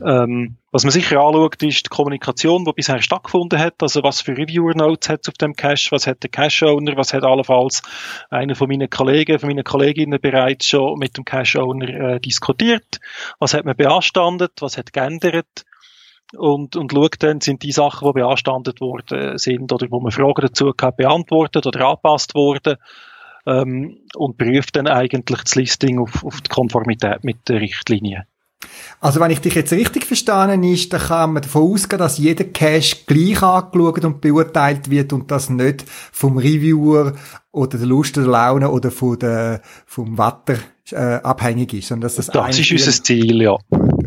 Ähm, 0.06 0.56
was 0.72 0.84
man 0.84 0.92
sicher 0.92 1.20
anschaut, 1.20 1.62
ist 1.64 1.86
die 1.86 1.90
Kommunikation, 1.90 2.64
die 2.64 2.74
bisher 2.74 3.02
stattgefunden 3.02 3.58
hat. 3.58 3.76
Also 3.82 4.04
was 4.04 4.22
für 4.22 4.38
Reviewer-Notes 4.38 5.10
hat 5.10 5.28
auf 5.28 5.34
dem 5.36 5.56
Cache, 5.56 5.92
was 5.92 6.06
hat 6.06 6.22
der 6.22 6.30
Cache-Owner, 6.30 6.96
was 6.96 7.14
hat 7.14 7.24
allenfalls 7.24 7.82
einer 8.30 8.56
von 8.56 8.70
meinen 8.70 8.90
Kollegen, 8.90 9.40
von 9.40 9.50
meinen 9.50 9.64
Kolleginnen 9.64 10.20
bereits 10.22 10.68
schon 10.68 11.00
mit 11.00 11.18
dem 11.18 11.26
Cache-Owner 11.26 11.90
äh, 11.90 12.20
diskutiert. 12.20 13.00
Was 13.40 13.54
hat 13.54 13.66
man 13.66 13.76
beanstandet, 13.76 14.54
was 14.60 14.78
hat 14.78 14.94
geändert 14.94 15.66
und, 16.38 16.76
und 16.76 16.92
schaut 16.92 17.16
dann, 17.20 17.42
sind 17.42 17.64
die 17.64 17.72
Sachen, 17.72 18.08
die 18.08 18.14
beanstandet 18.14 18.82
worden 18.82 19.38
sind 19.38 19.72
oder 19.72 19.88
wo 19.90 20.00
man 20.00 20.12
Fragen 20.12 20.42
dazu 20.42 20.74
hat, 20.80 20.98
beantwortet 20.98 21.66
oder 21.66 21.88
angepasst 21.88 22.36
worden 22.36 22.78
ähm, 23.46 23.98
und 24.16 24.38
prüft 24.38 24.76
dann 24.76 24.88
eigentlich 24.88 25.42
das 25.44 25.56
Listing 25.56 26.00
auf, 26.00 26.24
auf 26.24 26.42
die 26.42 26.50
Konformität 26.50 27.24
mit 27.24 27.48
der 27.48 27.62
Richtlinie. 27.62 28.26
Also 29.00 29.22
wenn 29.22 29.32
ich 29.32 29.40
dich 29.40 29.56
jetzt 29.56 29.72
richtig 29.72 30.06
verstanden 30.06 30.64
ist, 30.64 30.92
dann 30.92 31.00
kann 31.00 31.34
man 31.34 31.42
davon 31.42 31.72
ausgehen, 31.72 32.00
dass 32.00 32.18
jeder 32.18 32.44
Cache 32.44 32.98
gleich 33.06 33.42
angeschaut 33.42 34.04
und 34.04 34.20
beurteilt 34.20 34.90
wird 34.90 35.14
und 35.14 35.32
das 35.32 35.50
nicht 35.50 35.86
vom 35.88 36.38
Reviewer 36.38 37.14
oder 37.52 37.78
der 37.78 37.88
Lust 37.88 38.18
oder 38.18 38.28
Laune 38.28 38.70
oder 38.70 38.92
von 38.92 39.18
der, 39.18 39.62
vom 39.86 40.18
Wetter 40.18 40.60
äh, 40.92 41.22
abhängig 41.24 41.74
ist. 41.74 41.88
Sondern 41.88 42.08
dass 42.08 42.16
das 42.16 42.28
das 42.28 42.60
ist 42.60 42.72
unser 42.72 43.04
Ziel, 43.04 43.42
ja. 43.42 43.58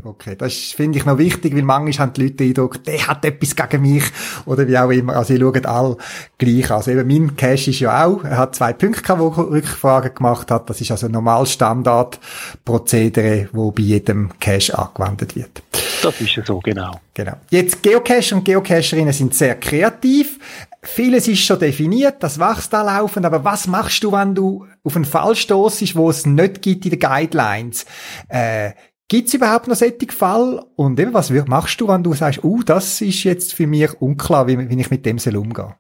Okay, 0.05 0.35
das 0.37 0.55
finde 0.55 0.99
ich 0.99 1.05
noch 1.05 1.19
wichtig, 1.19 1.55
weil 1.55 1.63
manchmal 1.63 2.07
haben 2.07 2.13
die 2.15 2.23
Leute 2.23 2.35
den 2.35 2.49
Eindruck, 2.49 2.83
der 2.83 3.07
hat 3.07 3.25
etwas 3.25 3.55
gegen 3.55 3.83
mich 3.83 4.03
oder 4.47 4.67
wie 4.67 4.77
auch 4.77 4.91
immer. 4.91 5.17
Also, 5.17 5.35
ich 5.35 5.41
schaue 5.41 5.65
alle 5.65 5.97
gleich 6.39 6.71
an. 6.71 6.79
Also, 6.79 6.91
eben 6.91 7.07
mein 7.07 7.37
Cache 7.37 7.71
ist 7.71 7.79
ja 7.79 8.05
auch, 8.05 8.25
er 8.25 8.37
hat 8.37 8.57
zwei 8.57 8.73
Punkte 8.73 9.03
gehabt, 9.03 9.21
wo 9.21 9.29
er 9.29 9.51
Rückfragen 9.51 10.15
gemacht 10.15 10.51
hat. 10.51 10.69
Das 10.69 10.81
ist 10.81 10.91
also 10.91 11.07
ein 11.07 11.13
normal 11.13 11.47
Standardprozedere, 11.47 13.49
wo 13.53 13.71
bei 13.71 13.83
jedem 13.83 14.31
Cache 14.41 14.77
angewendet 14.77 15.37
wird. 15.37 15.63
Das 16.03 16.21
ist 16.21 16.35
ja 16.35 16.45
so, 16.45 16.59
genau. 16.59 17.01
Genau. 17.15 17.35
Jetzt 17.51 17.83
Geocacher 17.83 18.37
und 18.37 18.45
Geocacherinnen 18.45 19.13
sind 19.13 19.35
sehr 19.35 19.55
kreativ. 19.55 20.39
Vieles 20.85 21.29
ist 21.29 21.45
schon 21.45 21.61
definiert, 21.61 22.21
das 22.25 22.41
wächst 22.41 22.73
da 22.73 22.83
laufend, 22.83 23.25
aber 23.25 23.45
was 23.45 23.69
machst 23.69 24.03
du, 24.03 24.11
wenn 24.11 24.35
du 24.35 24.67
auf 24.83 24.97
einen 24.97 25.05
Fall 25.05 25.37
stoßest, 25.37 25.95
wo 25.95 26.11
es 26.11 26.27
nicht 26.27 26.61
gibt 26.61 26.87
in 26.87 26.91
den 26.91 26.99
Guidelines? 26.99 27.87
Äh, 28.29 28.73
Gibt 29.13 29.29
es 29.29 29.35
überhaupt 29.35 29.69
noch 29.69 29.75
solche 29.77 30.11
Fall? 30.11 30.65
Und 30.75 30.99
eben, 30.99 31.13
was 31.13 31.29
machst 31.29 31.79
du, 31.79 31.87
wenn 31.87 32.03
du 32.03 32.15
sagst, 32.15 32.43
uh, 32.43 32.63
das 32.63 33.03
ist 33.03 33.25
jetzt 33.25 33.53
für 33.53 33.67
mich 33.67 33.93
unklar, 34.01 34.47
wie, 34.47 34.71
wie 34.71 34.81
ich 34.81 34.91
mit 34.91 35.05
dem 35.05 35.19
soll 35.19 35.37
umgehen 35.37 35.75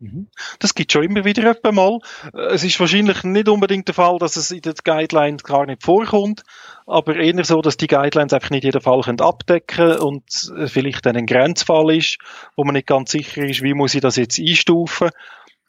Mhm. 0.00 0.28
Das 0.60 0.74
gibt 0.74 0.92
schon 0.92 1.02
immer 1.02 1.24
wieder 1.24 1.50
etwa 1.50 1.72
mal. 1.72 1.98
Es 2.50 2.62
ist 2.62 2.78
wahrscheinlich 2.78 3.24
nicht 3.24 3.48
unbedingt 3.48 3.88
der 3.88 3.96
Fall, 3.96 4.18
dass 4.18 4.36
es 4.36 4.52
in 4.52 4.60
den 4.60 4.74
Guidelines 4.84 5.42
gar 5.42 5.66
nicht 5.66 5.82
vorkommt, 5.82 6.44
aber 6.86 7.16
eher 7.16 7.44
so, 7.44 7.60
dass 7.62 7.76
die 7.76 7.88
Guidelines 7.88 8.32
einfach 8.32 8.50
nicht 8.50 8.62
jeden 8.62 8.80
Fall 8.80 9.00
können 9.00 9.20
abdecken 9.20 9.98
und 9.98 10.22
vielleicht 10.66 11.04
dann 11.04 11.16
ein 11.16 11.26
Grenzfall 11.26 11.96
ist, 11.96 12.18
wo 12.54 12.62
man 12.62 12.74
nicht 12.74 12.86
ganz 12.86 13.10
sicher 13.10 13.42
ist, 13.42 13.62
wie 13.62 13.74
muss 13.74 13.94
ich 13.94 14.00
das 14.00 14.14
jetzt 14.14 14.38
einstufen. 14.38 15.10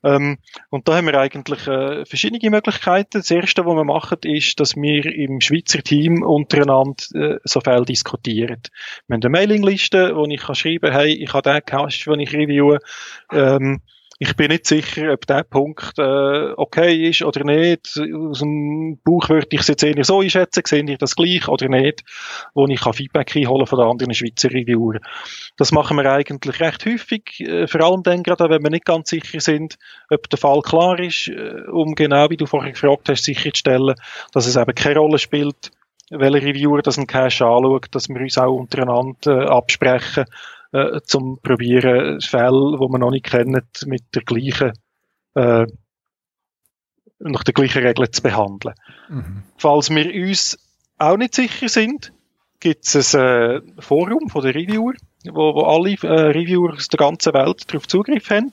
Ähm, 0.04 0.38
und 0.70 0.88
da 0.88 0.96
haben 0.96 1.08
wir 1.08 1.20
eigentlich 1.20 1.68
äh, 1.68 2.06
verschiedene 2.06 2.50
Möglichkeiten. 2.50 3.20
Das 3.20 3.32
erste, 3.32 3.66
was 3.66 3.76
wir 3.76 3.84
machen, 3.84 4.20
ist, 4.24 4.60
dass 4.60 4.76
wir 4.76 5.06
im 5.06 5.42
Schweizer 5.42 5.82
Team 5.82 6.24
untereinander 6.24 7.04
äh, 7.14 7.40
so 7.44 7.62
viel 7.62 7.86
diskutieren. 7.86 8.62
Wir 9.08 9.16
haben 9.16 9.22
eine 9.22 9.30
Mailingliste, 9.30 10.16
wo 10.16 10.26
ich 10.26 10.42
kann 10.42 10.56
schreiben 10.56 10.92
hey, 10.92 11.14
ich 11.14 11.34
habe 11.34 11.50
den 11.50 11.66
Cache, 11.66 12.10
den 12.10 12.20
ich 12.20 12.34
reviewe, 12.34 12.80
ähm, 13.32 13.82
ich 14.22 14.36
bin 14.36 14.50
nicht 14.50 14.68
sicher, 14.68 15.14
ob 15.14 15.26
der 15.28 15.44
Punkt 15.44 15.98
äh, 15.98 16.52
okay 16.58 17.08
ist 17.08 17.22
oder 17.22 17.46
nicht. 17.46 17.98
Aus 17.98 18.40
dem 18.40 19.00
Buch 19.02 19.30
würde 19.30 19.48
ich 19.52 19.62
es 19.62 19.70
jetzt 19.70 19.82
eher 19.82 20.04
so 20.04 20.20
einschätzen, 20.20 20.64
sehe 20.66 20.84
ich 20.84 20.98
das 20.98 21.16
gleich 21.16 21.48
oder 21.48 21.70
nicht, 21.70 22.04
wo 22.54 22.68
ich 22.68 22.82
kann 22.82 22.92
Feedback 22.92 23.34
einholen 23.38 23.66
von 23.66 23.80
den 23.80 23.88
anderen 23.88 24.14
Schweizer 24.14 24.50
Reviewer. 24.50 25.00
Das 25.56 25.72
machen 25.72 25.96
wir 25.96 26.12
eigentlich 26.12 26.60
recht 26.60 26.86
häufig, 26.86 27.40
äh, 27.40 27.66
vor 27.66 27.80
allem 27.80 28.04
dann 28.04 28.24
gerade, 28.24 28.50
wenn 28.50 28.62
wir 28.62 28.70
nicht 28.70 28.84
ganz 28.84 29.10
sicher 29.10 29.40
sind, 29.40 29.78
ob 30.10 30.30
der 30.30 30.38
Fall 30.38 30.62
klar 30.64 31.00
ist, 31.00 31.30
äh, 31.30 31.64
um 31.72 31.96
genau 31.96 32.30
wie 32.30 32.38
du 32.38 32.46
vorher 32.46 32.74
gefragt 32.74 33.08
hast, 33.08 33.24
sicherzustellen, 33.24 33.96
dass 34.34 34.48
es 34.48 34.58
eben 34.58 34.76
keine 34.76 35.00
Rolle 35.00 35.18
spielt, 35.18 35.72
welcher 36.10 36.46
Reviewer 36.46 36.82
das 36.82 36.98
einen 36.98 37.08
Cache 37.08 37.46
anschaut, 37.46 37.88
dass 37.92 38.10
wir 38.10 38.20
uns 38.20 38.38
auch 38.38 38.54
untereinander 38.54 39.44
äh, 39.44 39.46
absprechen, 39.46 40.26
äh, 40.72 41.02
zum 41.04 41.40
probieren 41.42 42.22
Fälle, 42.22 42.80
wo 42.80 42.88
man 42.90 43.02
noch 43.02 43.12
nicht 43.12 43.26
kennt, 43.26 43.86
mit 43.86 44.04
der 44.16 44.24
gleichen 44.24 44.74
äh, 45.36 45.66
nach 47.20 47.44
der 47.44 47.54
gleichen 47.54 47.86
Regel 47.86 48.10
zu 48.12 48.22
behandeln. 48.22 48.76
Mhm. 49.10 49.44
Falls 49.58 49.90
wir 49.90 50.28
uns 50.28 50.58
auch 50.98 51.18
nicht 51.18 51.36
sicher 51.36 51.70
sind, 51.70 52.14
gibt 52.60 52.86
es 52.94 53.16
ein 53.16 53.22
äh, 53.78 53.82
Forum 53.82 54.30
von 54.30 54.44
der 54.44 54.56
Reviewer, 54.56 54.94
wo, 55.26 55.54
wo 55.54 55.64
alle 55.64 55.92
äh, 56.02 56.32
Reviewer 56.32 56.74
aus 56.74 56.88
der 56.88 56.98
ganzen 56.98 57.34
Welt 57.34 57.64
darauf 57.68 57.88
Zugriff 57.88 58.30
haben, 58.30 58.52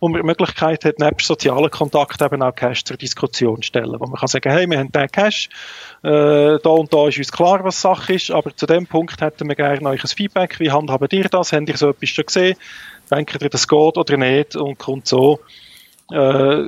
wo 0.00 0.08
man 0.08 0.22
die 0.22 0.26
Möglichkeit 0.26 0.84
hat, 0.84 0.98
neben 0.98 1.18
sozialen 1.20 1.70
Kontakt 1.70 2.22
eben 2.22 2.42
auch 2.42 2.54
Cache 2.54 2.84
zur 2.84 2.96
Diskussion 2.96 3.56
zu 3.56 3.66
stellen. 3.66 4.00
Wo 4.00 4.06
man 4.06 4.18
kann 4.18 4.28
sagen, 4.28 4.50
hey, 4.50 4.68
wir 4.68 4.78
haben 4.78 4.92
den 4.92 5.10
Cache, 5.10 5.48
äh, 6.02 6.58
da 6.62 6.70
und 6.70 6.92
da 6.92 7.08
ist 7.08 7.18
uns 7.18 7.32
klar, 7.32 7.62
was 7.64 7.80
Sache 7.80 8.14
ist, 8.14 8.30
aber 8.30 8.56
zu 8.56 8.66
dem 8.66 8.86
Punkt 8.86 9.20
hätten 9.20 9.48
wir 9.48 9.54
gerne 9.54 9.88
euch 9.88 10.02
ein 10.02 10.08
Feedback. 10.08 10.58
Wie 10.58 10.70
handhabt 10.70 11.12
ihr 11.12 11.28
das? 11.28 11.52
Habt 11.52 11.68
ihr 11.68 11.76
so 11.76 11.90
etwas 11.90 12.08
schon 12.08 12.26
gesehen? 12.26 12.56
Denkt 13.10 13.40
ihr, 13.40 13.48
das 13.48 13.68
geht 13.68 13.96
oder 13.96 14.16
nicht? 14.16 14.56
Und 14.56 14.78
kommt 14.78 15.06
so 15.06 15.40
äh, 16.10 16.64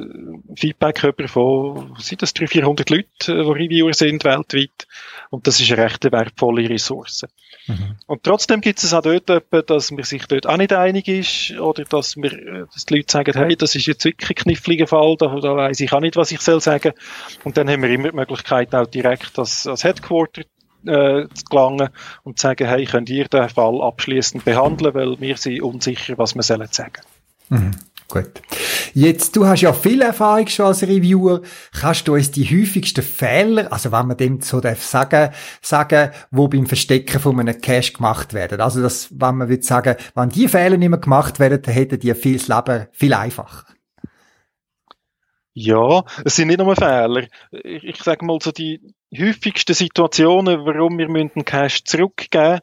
Feedback 0.57 1.05
über 1.05 1.29
von, 1.29 1.97
sind 1.99 2.23
das 2.23 2.35
300, 2.35 2.53
400 2.53 2.91
Leute, 2.91 3.09
die 3.21 3.33
Reviewer 3.33 3.95
sind 3.95 4.25
weltweit. 4.25 4.87
Und 5.31 5.47
das 5.47 5.61
ist 5.61 5.71
eine 5.71 5.85
recht 5.85 6.05
wertvolle 6.11 6.69
Ressource. 6.69 7.25
Mhm. 7.67 7.97
Und 8.07 8.25
trotzdem 8.25 8.61
gibt 8.61 8.83
es 8.83 8.95
auch 8.95 9.03
dort 9.03 9.29
etwa, 9.29 9.63
dass 9.63 9.91
man 9.91 10.03
sich 10.03 10.27
dort 10.27 10.47
auch 10.47 10.57
nicht 10.57 10.73
einig 10.73 11.07
ist 11.07 11.59
oder 11.59 11.85
dass, 11.85 12.17
wir, 12.17 12.67
dass 12.73 12.87
die 12.87 12.97
Leute 12.97 13.13
sagen, 13.13 13.35
hey, 13.35 13.57
das 13.57 13.75
ist 13.75 13.87
jetzt 13.87 14.05
wirklich 14.05 14.31
ein 14.31 14.43
kniffliger 14.43 14.87
Fall, 14.87 15.17
da, 15.19 15.27
da 15.41 15.55
weiss 15.55 15.81
ich 15.81 15.93
auch 15.93 16.01
nicht, 16.01 16.17
was 16.17 16.33
ich 16.33 16.41
soll 16.41 16.61
sagen. 16.61 16.93
Und 17.45 17.57
dann 17.57 17.69
haben 17.69 17.83
wir 17.83 17.91
immer 17.91 18.11
die 18.11 18.17
Möglichkeit, 18.17 18.75
auch 18.75 18.87
direkt 18.87 19.39
als, 19.39 19.67
als 19.67 19.85
Headquarter 19.85 20.43
äh, 20.87 21.27
zu 21.35 21.45
gelangen 21.51 21.91
und 22.25 22.39
zu 22.39 22.47
sagen, 22.47 22.67
hey, 22.67 22.87
könnt 22.87 23.11
ihr 23.11 23.29
den 23.29 23.49
Fall 23.49 23.83
abschließend 23.83 24.45
behandeln, 24.45 24.95
weil 24.95 25.21
wir 25.21 25.37
sind 25.37 25.61
unsicher, 25.63 26.17
was 26.17 26.35
wir 26.35 26.43
sollen 26.43 26.69
sagen. 26.71 27.03
Mhm. 27.51 27.73
Gut. 28.11 28.41
Jetzt, 28.95 29.37
du 29.37 29.47
hast 29.47 29.61
ja 29.61 29.75
viel 29.75 30.01
Erfahrung 30.01 30.47
schon 30.47 30.67
als 30.67 30.83
Reviewer. 30.83 31.43
Kannst 31.79 32.09
du 32.09 32.15
uns 32.15 32.31
die 32.31 32.45
häufigsten 32.45 33.03
Fehler, 33.03 33.71
also 33.71 33.93
wenn 33.93 34.07
man 34.07 34.17
dem 34.17 34.41
so 34.41 34.61
darf 34.61 34.83
sagen, 34.83 35.31
sagen, 35.61 36.11
wo 36.31 36.49
beim 36.49 36.67
Verstecken 36.67 37.21
von 37.21 37.39
einem 37.39 37.61
Cache 37.61 37.93
gemacht 37.93 38.33
werden? 38.33 38.63
Also, 38.63 38.81
das, 38.81 39.11
wenn 39.11 39.37
man 39.37 39.51
würde 39.51 39.63
sagen, 39.63 39.97
wenn 40.15 40.31
die 40.31 40.49
Fehler 40.49 40.79
nicht 40.79 40.89
mehr 40.89 40.99
gemacht 40.99 41.39
werden, 41.39 41.61
dann 41.61 41.75
hätten 41.75 42.01
die 42.01 42.15
viel 42.15 42.39
das 42.39 42.49
Leben 42.49 42.87
viel 42.93 43.13
einfacher. 43.13 43.67
Ja, 45.53 46.05
es 46.25 46.37
sind 46.37 46.49
nicht 46.49 46.61
nur 46.61 46.77
Fehler. 46.77 47.27
Ich, 47.51 47.85
ich 47.85 48.03
sage 48.03 48.25
mal 48.25 48.39
so 48.41 48.53
die 48.53 48.81
häufigsten 49.15 49.75
Situationen, 49.75 50.65
warum 50.65 50.97
wir 50.97 51.09
einen 51.09 51.45
Cache 51.45 51.85
zurückgeben 51.85 52.61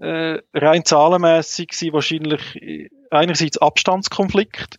äh, 0.00 0.38
rein 0.54 0.84
zahlenmäßig 0.84 1.72
sind 1.72 1.92
wahrscheinlich 1.92 2.90
einerseits 3.10 3.58
Abstandskonflikt 3.58 4.76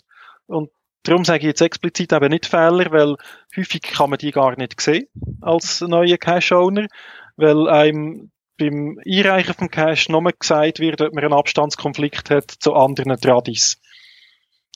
und 0.48 0.70
darum 1.04 1.26
sage 1.26 1.40
ich 1.40 1.46
jetzt 1.46 1.62
explizit 1.62 2.14
eben 2.14 2.30
nicht 2.30 2.46
Fehler, 2.46 2.92
weil 2.92 3.16
häufig 3.56 3.82
kann 3.82 4.10
man 4.10 4.20
die 4.20 4.32
gar 4.32 4.58
nicht 4.58 4.80
sehen 4.80 5.08
als 5.42 5.82
neuer 5.82 6.18
Cache-Owner, 6.18 6.88
weil 7.36 7.68
einem 7.70 8.32
beim 8.58 9.00
Einreichen 9.06 9.56
vom 9.56 9.70
Cash 9.70 10.10
nur 10.10 10.24
gesagt 10.32 10.80
wird, 10.80 11.02
ob 11.02 11.14
man 11.14 11.24
einen 11.24 11.34
Abstandskonflikt 11.34 12.30
hat 12.30 12.52
zu 12.52 12.74
anderen 12.74 13.20
Tradis. 13.20 13.80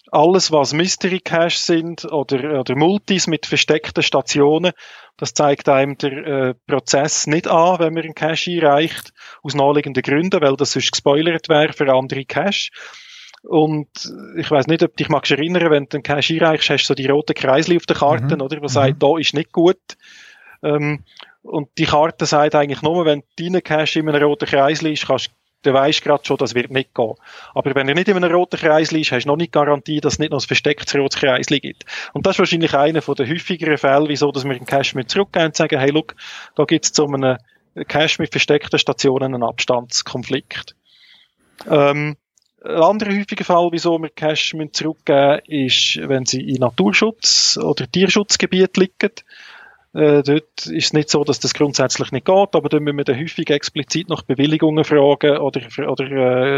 Alles, 0.10 0.52
was 0.52 0.74
Mystery 0.74 1.20
Cache 1.20 1.58
sind 1.58 2.06
oder, 2.06 2.62
oder 2.62 2.76
Multis 2.76 3.28
mit 3.28 3.46
versteckten 3.46 4.02
Stationen, 4.02 4.72
das 5.18 5.34
zeigt 5.34 5.68
einem 5.68 5.98
der 5.98 6.12
äh, 6.12 6.54
Prozess 6.66 7.28
nicht 7.28 7.48
an, 7.48 7.80
wenn 7.80 7.94
man 7.94 8.04
einen 8.04 8.16
Cache 8.16 8.52
einreicht, 8.52 9.12
aus 9.44 9.54
naheliegenden 9.54 10.04
Gründen, 10.04 10.42
weil 10.42 10.56
das 10.56 10.72
sonst 10.72 10.94
gespoilert 10.94 11.50
wäre 11.50 11.74
für 11.74 11.94
andere 11.94 12.24
Cache. 12.24 12.70
Und 13.44 13.88
ich 14.38 14.50
weiß 14.50 14.68
nicht, 14.68 14.84
ob 14.84 14.98
dich 14.98 15.10
magst 15.10 15.32
erinnern, 15.32 15.72
wenn 15.72 15.86
du 15.86 15.98
einen 15.98 16.04
Cache 16.04 16.34
einreichst, 16.34 16.70
hast 16.70 16.84
du 16.84 16.88
so 16.88 16.96
die 16.96 17.08
roten 17.08 17.34
Kreisli 17.34 17.78
auf 17.78 17.86
den 17.86 17.98
Karten, 17.98 18.36
mhm. 18.36 18.42
oder, 18.42 18.58
wo 18.58 18.64
mhm. 18.64 18.68
sagt, 18.68 19.02
da 19.02 19.18
ist 19.18 19.34
nicht 19.34 19.52
gut. 19.52 19.98
Ähm, 20.64 21.04
und 21.44 21.70
die 21.78 21.86
Karte 21.86 22.26
sagt 22.26 22.56
eigentlich 22.56 22.82
nur, 22.82 23.06
wenn 23.06 23.24
dein 23.38 23.64
Cache 23.64 24.00
in 24.00 24.10
einem 24.10 24.24
roten 24.24 24.48
Kreis 24.48 24.82
ist, 24.82 25.08
kannst 25.08 25.32
du 25.64 25.74
weisst 25.74 26.04
gerade 26.04 26.24
schon, 26.26 26.38
das 26.38 26.56
wird 26.56 26.72
nicht 26.72 26.94
gehen. 26.94 27.14
Aber 27.54 27.76
wenn 27.76 27.88
er 27.88 27.96
nicht 27.96 28.08
in 28.08 28.18
einem 28.18 28.32
roten 28.32 28.60
Kreis 28.60 28.92
ist, 28.92 29.12
hast 29.12 29.24
du 29.24 29.30
noch 29.30 29.38
nicht 29.38 29.52
Garantie, 29.52 30.02
dass 30.02 30.14
es 30.14 30.20
nicht 30.20 30.32
noch 30.32 30.42
ein 30.42 30.48
verstecktes 30.48 30.96
rotes 30.96 31.20
Kreis 31.20 31.48
gibt. 31.48 31.86
Und 32.14 32.26
das 32.26 32.36
ist 32.36 32.40
wahrscheinlich 32.40 32.74
einer 32.74 33.02
der 33.02 33.28
häufigeren 33.28 33.78
Fälle, 33.78 34.10
wieso 34.10 34.32
dass 34.32 34.44
wir 34.44 34.52
einen 34.52 34.66
Cache 34.66 34.96
mit 34.96 35.10
zurückgehen 35.10 35.48
und 35.48 35.56
sagen, 35.56 35.80
hey, 35.80 35.92
look, 35.92 36.16
da 36.56 36.66
gibt 36.66 36.86
es 36.86 36.94
zu 36.94 37.06
einem 37.06 37.38
Cache 37.88 38.22
mit 38.22 38.32
versteckten 38.32 38.80
Stationen 38.80 39.36
einen 39.36 39.44
Abstandskonflikt. 39.44 40.76
Ähm, 41.70 42.18
ein 42.68 42.82
anderer 42.82 43.18
häufiger 43.18 43.46
Fall, 43.46 43.70
wieso 43.72 43.98
wir 44.00 44.10
Cache 44.10 44.72
zurückgeben 44.72 45.42
ist, 45.48 46.00
wenn 46.08 46.26
sie 46.26 46.42
in 46.42 46.58
Naturschutz- 46.58 47.58
oder 47.58 47.90
Tierschutzgebiet 47.90 48.78
liegen. 48.78 49.12
Äh, 49.94 50.22
dort 50.22 50.68
ist 50.68 50.86
es 50.86 50.94
nicht 50.94 51.10
so, 51.10 51.24
dass 51.24 51.40
das 51.40 51.54
grundsätzlich 51.54 52.12
nicht 52.12 52.26
geht, 52.26 52.56
aber 52.56 52.70
dann 52.70 52.84
müssen 52.84 52.98
wir 52.98 53.06
dann 53.06 53.20
häufig 53.20 53.50
explizit 53.50 54.10
nach 54.10 54.22
Bewilligungen 54.22 54.84
fragen 54.84 55.38
oder, 55.38 55.62
oder 55.90 56.12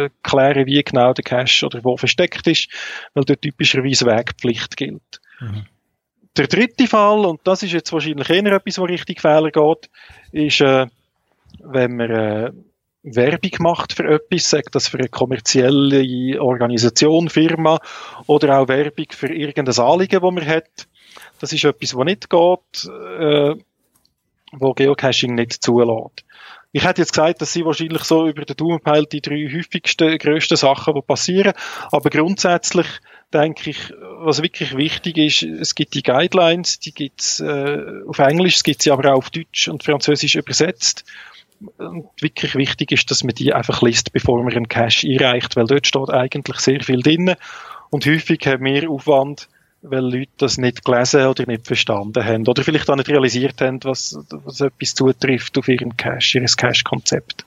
äh, 0.05 0.09
klären, 0.23 0.65
wie 0.65 0.83
genau 0.83 1.13
der 1.13 1.23
Cache 1.23 1.65
oder 1.65 1.83
wo 1.83 1.95
versteckt 1.95 2.47
ist, 2.47 2.69
weil 3.13 3.23
dort 3.23 3.41
typischerweise 3.41 4.05
Wegpflicht 4.05 4.75
gilt. 4.75 5.21
Mhm. 5.39 5.65
Der 6.37 6.47
dritte 6.47 6.87
Fall, 6.87 7.25
und 7.25 7.41
das 7.43 7.63
ist 7.63 7.71
jetzt 7.71 7.93
wahrscheinlich 7.93 8.29
eher 8.29 8.51
etwas, 8.51 8.79
wo 8.79 8.83
richtig 8.83 9.21
Fehler 9.21 9.51
geht, 9.51 9.89
ist, 10.31 10.61
äh, 10.61 10.87
wenn 11.59 11.95
man 11.95 12.09
äh, 12.09 12.51
Werbung 13.03 13.51
macht 13.59 13.93
für 13.93 14.05
etwas, 14.05 14.49
sagt 14.49 14.75
das 14.75 14.87
für 14.87 14.99
eine 14.99 15.09
kommerzielle 15.09 16.41
Organisation, 16.41 17.29
Firma 17.29 17.79
oder 18.27 18.59
auch 18.59 18.67
Werbung 18.67 19.07
für 19.11 19.33
irgendein 19.33 19.79
Anliegen, 19.79 20.21
das 20.21 20.31
man 20.31 20.45
hat 20.45 20.87
das 21.39 21.53
ist 21.53 21.63
etwas, 21.63 21.95
was 21.95 22.05
nicht 22.05 22.29
geht, 22.29 22.91
äh, 23.19 23.55
wo 24.51 24.73
Geocaching 24.73 25.35
nicht 25.35 25.63
zulässt. 25.63 26.25
Ich 26.71 26.83
hätte 26.83 27.01
jetzt 27.01 27.13
gesagt, 27.13 27.41
dass 27.41 27.51
sie 27.51 27.65
wahrscheinlich 27.65 28.03
so 28.03 28.27
über 28.27 28.45
den 28.45 28.55
Daumen 28.55 29.05
die 29.11 29.21
drei 29.21 29.49
häufigsten, 29.51 30.17
grössten 30.19 30.55
Sachen, 30.55 30.93
die 30.93 31.01
passieren. 31.01 31.53
Aber 31.91 32.09
grundsätzlich 32.11 32.85
denke 33.33 33.71
ich, 33.71 33.91
was 34.19 34.43
wirklich 34.43 34.77
wichtig 34.77 35.17
ist, 35.17 35.41
es 35.41 35.73
gibt 35.73 35.95
die 35.95 36.03
Guidelines, 36.03 36.79
die 36.79 36.93
gibt's 36.93 37.39
äh, 37.39 37.79
auf 38.07 38.19
Englisch, 38.19 38.57
es 38.57 38.63
gibt 38.63 38.83
sie 38.83 38.91
aber 38.91 39.13
auch 39.13 39.17
auf 39.17 39.29
Deutsch 39.31 39.67
und 39.67 39.83
Französisch 39.83 40.35
übersetzt. 40.35 41.05
Wirklich 42.19 42.55
wichtig 42.55 42.91
ist, 42.91 43.11
dass 43.11 43.23
man 43.23 43.35
die 43.35 43.53
einfach 43.53 43.81
liest, 43.81 44.13
bevor 44.13 44.41
man 44.43 44.53
einen 44.53 44.67
Cache 44.67 45.07
einreicht, 45.07 45.55
weil 45.55 45.65
dort 45.65 45.87
steht 45.87 46.09
eigentlich 46.09 46.59
sehr 46.59 46.81
viel 46.81 47.01
drin. 47.01 47.35
Und 47.89 48.05
häufig 48.05 48.45
haben 48.47 48.63
wir 48.63 48.89
Aufwand, 48.89 49.49
weil 49.81 50.03
Leute 50.03 50.31
das 50.37 50.57
nicht 50.57 50.85
gelesen 50.85 51.25
oder 51.25 51.45
nicht 51.45 51.65
verstanden 51.65 52.23
haben 52.23 52.47
oder 52.47 52.63
vielleicht 52.63 52.89
auch 52.89 52.95
nicht 52.95 53.09
realisiert 53.09 53.61
haben, 53.61 53.79
was, 53.83 54.17
was 54.29 54.61
etwas 54.61 54.95
zutrifft 54.95 55.57
auf 55.57 55.67
ihren 55.67 55.95
Cache, 55.97 56.39
ihr 56.39 56.45
Cache-Konzept. 56.45 57.45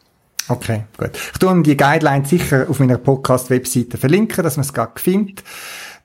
Okay, 0.48 0.84
gut. 0.98 1.10
Ich 1.14 1.38
tue 1.38 1.62
die 1.62 1.76
Guidelines 1.76 2.30
sicher 2.30 2.66
auf 2.68 2.80
meiner 2.80 2.98
Podcast-Webseite 2.98 3.96
verlinken, 3.96 4.42
dass 4.42 4.56
man 4.56 4.64
es 4.64 4.72
gerade 4.72 4.98
findet. 5.00 5.44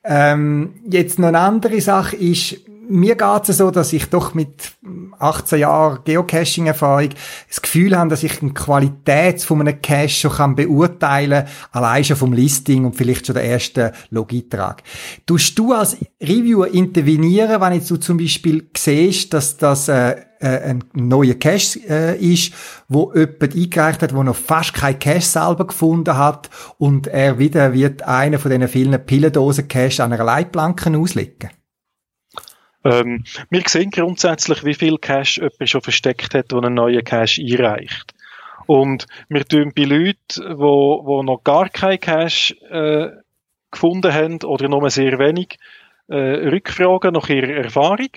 Ähm, 0.03 0.75
jetzt 0.89 1.17
noch 1.19 1.29
eine 1.29 1.39
andere 1.39 1.81
Sache 1.81 2.15
ist, 2.15 2.57
mir 2.89 3.15
geht 3.15 3.49
es 3.49 3.57
so, 3.57 3.71
dass 3.71 3.93
ich 3.93 4.09
doch 4.09 4.33
mit 4.33 4.73
18 5.19 5.59
Jahren 5.59 5.99
Geocaching-Erfahrung 6.03 7.09
das 7.47 7.61
Gefühl 7.61 7.97
habe, 7.97 8.09
dass 8.09 8.23
ich 8.23 8.39
die 8.39 8.53
Qualität 8.53 9.41
von 9.43 9.61
einem 9.61 9.81
Cache 9.81 10.09
schon 10.09 10.31
kann 10.31 10.55
beurteilen 10.55 11.45
kann, 11.45 11.53
allein 11.71 12.03
schon 12.03 12.17
vom 12.17 12.33
Listing 12.33 12.85
und 12.85 12.95
vielleicht 12.95 13.27
schon 13.27 13.35
der 13.35 13.45
ersten 13.45 13.91
Logeintrag. 14.09 14.83
Tust 15.25 15.57
du 15.57 15.73
als 15.73 15.97
Reviewer 16.21 16.73
intervenieren, 16.73 17.61
wenn 17.61 17.73
jetzt 17.73 17.89
du 17.91 17.97
zum 17.97 18.17
Beispiel 18.17 18.69
siehst, 18.75 19.33
dass 19.33 19.57
das 19.57 19.87
äh, 19.87 20.15
äh, 20.39 20.69
ein 20.69 20.83
neuer 20.93 21.33
Cache 21.33 21.79
äh, 21.89 22.17
ist, 22.17 22.53
wo 22.87 23.11
jemand 23.13 23.55
eingereicht 23.55 24.01
hat, 24.01 24.15
wo 24.15 24.23
noch 24.23 24.35
fast 24.35 24.73
kein 24.73 24.99
Cache 24.99 25.21
selber 25.21 25.67
gefunden 25.67 26.17
hat 26.17 26.49
und 26.77 27.07
er 27.07 27.39
wieder 27.39 27.73
wird 27.73 28.03
einer 28.03 28.39
von 28.39 28.51
diesen 28.51 28.67
vielen 28.67 29.05
Pillendosen-Cache 29.05 30.03
an 30.03 30.13
einer 30.13 30.23
Leitplanke 30.23 30.95
auslegen? 30.97 31.49
Ähm, 32.87 33.25
wir 33.49 33.63
sehen 33.67 33.91
grundsätzlich, 33.91 34.63
wie 34.63 34.73
viel 34.73 34.97
Cash 34.97 35.37
jemand 35.37 35.69
schon 35.69 35.81
versteckt 35.81 36.33
hat, 36.33 36.51
der 36.51 36.59
einen 36.59 36.75
neuen 36.75 37.03
Cash 37.03 37.39
einreicht. 37.39 38.13
Und 38.65 39.07
wir 39.29 39.45
tun 39.45 39.73
bei 39.75 39.83
Leuten, 39.83 40.59
wo, 40.59 41.01
wo 41.05 41.21
noch 41.21 41.43
gar 41.43 41.69
kein 41.69 41.99
Cash 41.99 42.55
äh, 42.69 43.09
gefunden 43.71 44.13
haben 44.13 44.41
oder 44.43 44.69
nur 44.69 44.89
sehr 44.89 45.19
wenig, 45.19 45.57
äh, 46.07 46.15
Rückfragen 46.15 47.13
nach 47.13 47.29
ihrer 47.29 47.63
Erfahrung. 47.65 48.09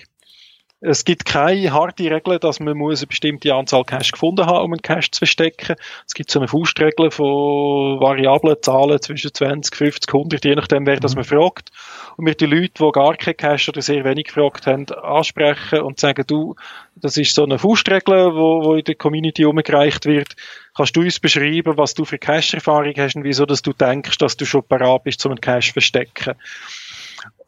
Es 0.83 1.05
gibt 1.05 1.25
keine 1.25 1.71
harte 1.71 2.09
Regel, 2.09 2.39
dass 2.39 2.59
man 2.59 2.75
muss 2.75 3.01
eine 3.01 3.07
bestimmte 3.07 3.53
Anzahl 3.53 3.83
Cash 3.83 4.13
gefunden 4.13 4.47
haben, 4.47 4.65
um 4.65 4.73
einen 4.73 4.81
Cash 4.81 5.11
zu 5.11 5.19
verstecken. 5.19 5.75
Es 6.07 6.15
gibt 6.15 6.31
so 6.31 6.39
eine 6.39 6.47
Faustregel 6.47 7.11
von 7.11 7.99
variablen 7.99 8.55
Zahlen 8.63 8.99
zwischen 8.99 9.31
20, 9.31 9.75
50, 9.75 10.11
100, 10.11 10.43
je 10.43 10.55
nachdem, 10.55 10.87
wer 10.87 10.99
das 10.99 11.11
mhm. 11.11 11.17
man 11.17 11.25
fragt. 11.25 11.69
Und 12.17 12.25
wir 12.25 12.33
die 12.33 12.47
Leute, 12.47 12.83
die 12.83 12.91
gar 12.93 13.15
keinen 13.15 13.37
Cash 13.37 13.69
oder 13.69 13.83
sehr 13.83 14.03
wenig 14.03 14.25
gefragt 14.25 14.65
haben, 14.65 14.87
ansprechen 14.89 15.81
und 15.81 15.99
sagen, 15.99 16.25
du, 16.25 16.55
das 16.95 17.15
ist 17.15 17.35
so 17.35 17.43
eine 17.43 17.59
Faustregel, 17.59 18.33
wo, 18.33 18.63
wo 18.63 18.73
in 18.73 18.83
der 18.83 18.95
Community 18.95 19.45
umgereicht 19.45 20.07
wird. 20.07 20.35
Kannst 20.75 20.95
du 20.95 21.01
uns 21.01 21.19
beschreiben, 21.19 21.77
was 21.77 21.93
du 21.93 22.05
für 22.05 22.17
Cash-Erfahrung 22.17 22.93
hast 22.97 23.15
und 23.15 23.23
wieso, 23.23 23.45
dass 23.45 23.61
du 23.61 23.71
denkst, 23.73 24.17
dass 24.17 24.35
du 24.35 24.45
schon 24.45 24.63
parat 24.63 25.03
bist, 25.03 25.23
um 25.27 25.33
einen 25.33 25.41
Cash 25.41 25.67
zu 25.67 25.73
verstecken? 25.73 26.33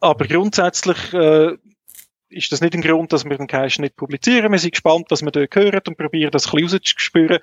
Aber 0.00 0.24
grundsätzlich, 0.28 1.12
äh, 1.12 1.56
ist 2.34 2.52
das 2.52 2.60
nicht 2.60 2.74
ein 2.74 2.82
Grund, 2.82 3.12
dass 3.12 3.24
wir 3.24 3.36
den 3.36 3.46
Cache 3.46 3.80
nicht 3.80 3.96
publizieren. 3.96 4.52
Wir 4.52 4.58
sind 4.58 4.72
gespannt, 4.72 5.06
was 5.10 5.22
wir 5.22 5.30
dort 5.30 5.54
hören 5.54 5.82
und 5.86 5.96
probieren, 5.96 6.30
das 6.30 6.46
ein 6.46 6.60
bisschen 6.60 6.78
rauszuspüren. 6.78 7.38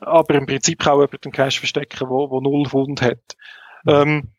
Aber 0.00 0.34
im 0.34 0.46
Prinzip 0.46 0.80
kann 0.80 0.94
jemand 0.94 1.24
den 1.24 1.32
Cache 1.32 1.58
verstecken, 1.58 2.08
wo, 2.08 2.30
wo 2.30 2.40
null 2.40 2.66
Fund 2.66 3.00
hat. 3.00 3.36
Ähm, 3.86 4.32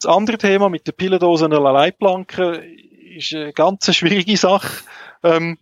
das 0.00 0.12
andere 0.12 0.38
Thema 0.38 0.68
mit 0.68 0.86
den 0.86 0.94
Pillendosen 0.94 1.52
und 1.52 1.62
Leitplanken 1.62 2.62
ist 3.16 3.34
eine 3.34 3.52
ganz 3.52 3.94
schwierige 3.94 4.36
Sache. 4.36 4.84
Ähm, 5.22 5.58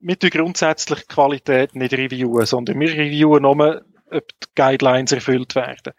wir 0.00 0.18
tun 0.18 0.30
grundsätzlich 0.30 1.00
die 1.00 1.14
Qualität 1.14 1.74
nicht 1.74 1.92
reviewen, 1.92 2.46
sondern 2.46 2.78
wir 2.78 2.90
reviewen 2.90 3.42
nur, 3.42 3.84
ob 4.10 4.28
die 4.28 4.46
Guidelines 4.54 5.12
erfüllt 5.12 5.54
werden. 5.54 5.92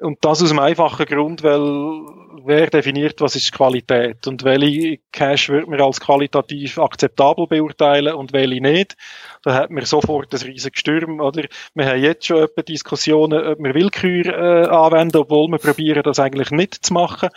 Und 0.00 0.18
das 0.22 0.42
aus 0.42 0.50
einem 0.50 0.60
einfachen 0.60 1.04
Grund, 1.06 1.42
weil 1.42 1.60
wer 2.44 2.68
definiert, 2.68 3.20
was 3.20 3.36
ist 3.36 3.52
Qualität 3.52 4.26
und 4.26 4.44
welche 4.44 4.98
Cache 5.12 5.52
wird 5.52 5.68
man 5.68 5.80
als 5.80 6.00
qualitativ 6.00 6.78
akzeptabel 6.78 7.46
beurteilen 7.46 8.14
und 8.14 8.32
welche 8.32 8.60
nicht. 8.60 8.96
Da 9.42 9.54
hat 9.54 9.70
man 9.70 9.84
sofort 9.84 10.32
ein 10.32 10.40
riesiges 10.40 10.80
Sturm, 10.80 11.20
oder? 11.20 11.44
Wir 11.74 11.86
haben 11.86 12.02
jetzt 12.02 12.26
schon 12.26 12.42
etwa 12.42 12.62
Diskussionen, 12.62 13.46
ob 13.46 13.58
wir 13.58 13.74
Willkür 13.74 14.26
äh, 14.26 14.66
anwenden, 14.68 15.18
obwohl 15.18 15.48
wir 15.48 15.58
probieren, 15.58 16.02
das 16.02 16.18
eigentlich 16.18 16.50
nicht 16.50 16.74
zu 16.74 16.94
machen. 16.94 17.28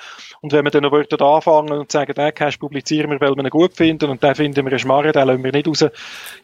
Und 0.42 0.54
wenn 0.54 0.64
wir 0.64 0.72
dann 0.72 0.84
noch 0.84 0.94
anfangen 0.94 1.74
und 1.74 1.92
sagen, 1.92 2.14
den 2.14 2.34
Cache 2.34 2.58
publizieren 2.58 3.12
wir, 3.12 3.20
weil 3.20 3.36
wir 3.36 3.44
ihn 3.44 3.50
gut 3.50 3.74
finden 3.74 4.10
und 4.10 4.24
den 4.24 4.36
finden 4.36 4.66
wir 4.66 4.72
einen 4.72 4.80
Schmarren, 4.80 5.12
den 5.12 5.28
lassen 5.28 5.44
wir 5.44 5.52
nicht 5.52 5.68
raus. 5.68 5.86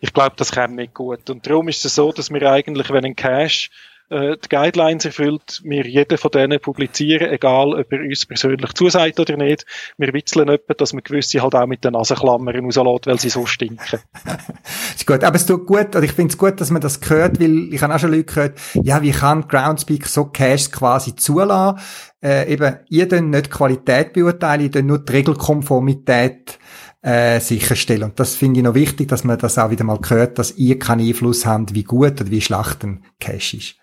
Ich 0.02 0.14
glaube, 0.14 0.34
das 0.36 0.52
käme 0.52 0.76
nicht 0.76 0.94
gut. 0.94 1.30
Und 1.30 1.46
darum 1.48 1.68
ist 1.70 1.86
es 1.86 1.96
so, 1.96 2.12
dass 2.12 2.32
wir 2.32 2.50
eigentlich, 2.50 2.90
wenn 2.90 3.06
ein 3.06 3.16
Cache 3.16 3.70
äh, 4.10 4.38
die 4.44 4.50
Guidelines 4.50 5.06
erfüllt, 5.06 5.62
wir 5.64 5.86
jeden 5.86 6.18
von 6.18 6.32
denen 6.32 6.60
publizieren, 6.60 7.30
egal 7.32 7.74
ob 7.74 7.92
er 7.92 8.00
uns 8.00 8.26
persönlich 8.26 8.74
zusagt 8.74 9.20
oder 9.20 9.38
nicht. 9.38 9.66
Wir 9.98 10.14
witzeln 10.14 10.50
etwa, 10.50 10.74
dass 10.74 10.94
man 10.94 11.04
gewisse 11.04 11.42
halt 11.42 11.56
auch 11.56 11.68
mit 11.68 11.84
den 11.84 11.94
Nasenklammern 11.94 12.56
rauslässt, 12.56 13.08
weil 13.08 13.20
sie 13.20 13.30
so 13.30 13.46
stinken. 13.46 14.00
ist 14.96 15.06
gut, 15.06 15.24
aber 15.24 15.36
es 15.36 15.46
tut 15.46 15.66
gut, 15.66 15.96
oder 15.96 16.04
ich 16.04 16.14
finde 16.14 16.32
es 16.32 16.38
gut, 16.38 16.60
dass 16.60 16.72
man 16.72 16.82
das 16.82 17.00
gehört, 17.02 17.40
weil 17.40 17.74
ich 17.74 17.82
habe 17.82 17.94
auch 17.94 18.00
schon 18.00 18.12
Leute 18.12 18.26
gehört, 18.26 18.60
ja, 18.74 19.02
wie 19.02 19.12
kann 19.12 19.48
Groundspeak 19.48 20.08
so 20.08 20.26
Caches 20.26 20.72
quasi 20.72 21.16
zulassen? 21.16 21.80
Äh, 22.22 22.52
eben, 22.52 22.78
ihr 22.90 23.08
dürft 23.08 23.24
nicht 23.24 23.52
Qualität 23.52 24.14
beurteilen, 24.14 24.62
ihr 24.62 24.72
dürft 24.72 24.86
nur 24.86 25.00
die 25.00 25.12
Regelkonformität 25.14 26.60
äh, 27.02 27.40
sicherstellen. 27.40 28.04
Und 28.04 28.20
das 28.20 28.36
finde 28.36 28.60
ich 28.60 28.64
noch 28.64 28.76
wichtig, 28.76 29.08
dass 29.08 29.24
man 29.24 29.38
das 29.38 29.58
auch 29.58 29.70
wieder 29.70 29.84
mal 29.84 30.00
hört, 30.08 30.40
dass 30.40 30.58
ihr 30.58 30.78
keinen 30.80 31.08
Einfluss 31.08 31.46
habt, 31.46 31.74
wie 31.74 31.84
gut 31.84 32.20
oder 32.20 32.32
wie 32.32 32.42
schlecht 32.42 32.84
ein 32.84 33.04
Cache 33.20 33.58
ist. 33.58 33.76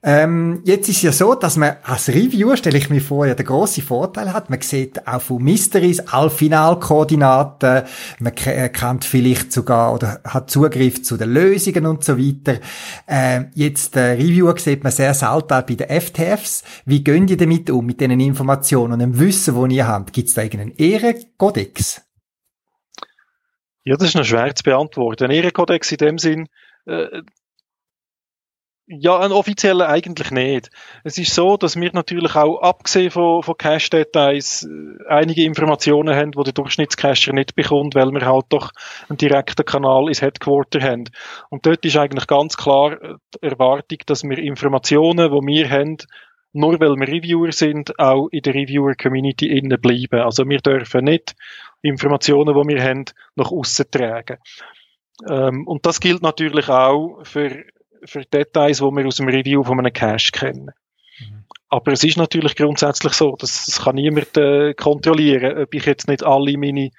Ähm, 0.00 0.60
jetzt 0.64 0.88
ist 0.88 1.02
ja 1.02 1.10
so, 1.10 1.34
dass 1.34 1.56
man 1.56 1.76
als 1.82 2.08
Reviewer, 2.08 2.56
stelle 2.56 2.78
ich 2.78 2.88
mir 2.88 3.00
vor, 3.00 3.26
ja 3.26 3.34
den 3.34 3.46
grossen 3.46 3.82
Vorteil 3.82 4.32
hat. 4.32 4.48
Man 4.48 4.60
sieht 4.60 5.06
auch 5.08 5.20
von 5.20 5.42
Mysteries 5.42 6.00
alle 6.00 6.30
Finalkoordinaten. 6.30 7.82
Man 8.20 8.32
äh, 8.44 8.68
kennt 8.68 9.04
vielleicht 9.04 9.52
sogar 9.52 9.92
oder 9.92 10.20
hat 10.24 10.50
Zugriff 10.50 11.02
zu 11.02 11.16
den 11.16 11.30
Lösungen 11.30 11.86
und 11.86 12.04
so 12.04 12.16
weiter. 12.16 12.60
Ähm, 13.08 13.48
jetzt 13.54 13.96
äh, 13.96 14.12
Reviewer 14.12 14.56
sieht 14.56 14.84
man 14.84 14.92
sehr 14.92 15.14
selten 15.14 15.48
bei 15.48 15.74
den 15.74 16.00
FTFs. 16.00 16.62
Wie 16.84 17.02
gehen 17.02 17.26
die 17.26 17.36
damit 17.36 17.68
um, 17.68 17.84
mit 17.84 18.00
diesen 18.00 18.20
Informationen 18.20 18.92
und 18.92 18.98
dem 19.00 19.18
Wissen, 19.18 19.56
das 19.56 19.70
ihr 19.70 19.88
habt? 19.88 20.12
Gibt 20.12 20.28
es 20.28 20.34
da 20.34 20.42
irgendeinen 20.42 20.76
Ehrenkodex? 20.76 22.07
Ja, 23.88 23.96
das 23.96 24.08
ist 24.08 24.16
noch 24.16 24.24
schwer 24.24 24.54
zu 24.54 24.64
beantworten. 24.64 25.24
Ein 25.24 25.30
Ehrenkodex 25.30 25.90
in 25.92 25.96
dem 25.96 26.18
Sinn, 26.18 26.48
äh, 26.84 27.22
ja, 28.86 29.18
ein 29.18 29.32
offizieller 29.32 29.88
eigentlich 29.88 30.30
nicht. 30.30 30.68
Es 31.04 31.16
ist 31.16 31.34
so, 31.34 31.56
dass 31.56 31.74
wir 31.74 31.90
natürlich 31.94 32.36
auch, 32.36 32.60
abgesehen 32.60 33.10
von, 33.10 33.42
von 33.42 33.56
Cache-Details, 33.56 34.64
äh, 34.64 35.08
einige 35.08 35.44
Informationen 35.44 36.14
haben, 36.14 36.32
die 36.32 36.42
der 36.42 36.52
Durchschnittscacher 36.52 37.32
nicht 37.32 37.54
bekommt, 37.54 37.94
weil 37.94 38.10
wir 38.12 38.26
halt 38.26 38.44
doch 38.50 38.72
einen 39.08 39.16
direkten 39.16 39.64
Kanal 39.64 40.08
ins 40.08 40.20
Headquarter 40.20 40.82
haben. 40.82 41.04
Und 41.48 41.64
dort 41.64 41.82
ist 41.86 41.96
eigentlich 41.96 42.26
ganz 42.26 42.58
klar 42.58 42.92
äh, 43.02 43.14
die 43.36 43.46
Erwartung, 43.46 44.00
dass 44.04 44.22
wir 44.22 44.36
Informationen, 44.36 45.30
die 45.30 45.46
wir 45.46 45.70
haben, 45.70 45.96
nur 46.52 46.78
weil 46.78 46.94
wir 46.96 47.08
Reviewer 47.08 47.52
sind, 47.52 47.98
auch 47.98 48.28
in 48.32 48.42
der 48.42 48.54
Reviewer-Community 48.54 49.46
innen 49.46 49.80
bleiben. 49.80 50.20
Also 50.20 50.46
wir 50.46 50.58
dürfen 50.58 51.06
nicht 51.06 51.34
Informationen, 51.82 52.54
die 52.54 52.74
wir 52.74 52.82
haben, 52.82 53.04
nach 53.36 53.50
außen 53.50 53.90
tragen. 53.90 54.38
Ähm, 55.28 55.66
und 55.66 55.86
das 55.86 56.00
gilt 56.00 56.22
natürlich 56.22 56.68
auch 56.68 57.20
für, 57.24 57.64
für 58.04 58.24
Details, 58.24 58.78
die 58.78 58.84
wir 58.84 59.06
aus 59.06 59.16
dem 59.16 59.28
Review 59.28 59.64
von 59.64 59.78
einem 59.78 59.92
Cache 59.92 60.30
kennen. 60.32 60.70
Aber 61.68 61.92
es 61.92 62.02
ist 62.02 62.16
natürlich 62.16 62.56
grundsätzlich 62.56 63.12
so, 63.12 63.36
dass 63.36 63.66
das 63.66 63.82
kann 63.82 63.96
niemand 63.96 64.36
äh, 64.36 64.72
kontrollieren, 64.74 65.58
ob 65.58 65.74
ich 65.74 65.84
jetzt 65.84 66.08
nicht 66.08 66.24
alle 66.24 66.56
meine 66.56 66.90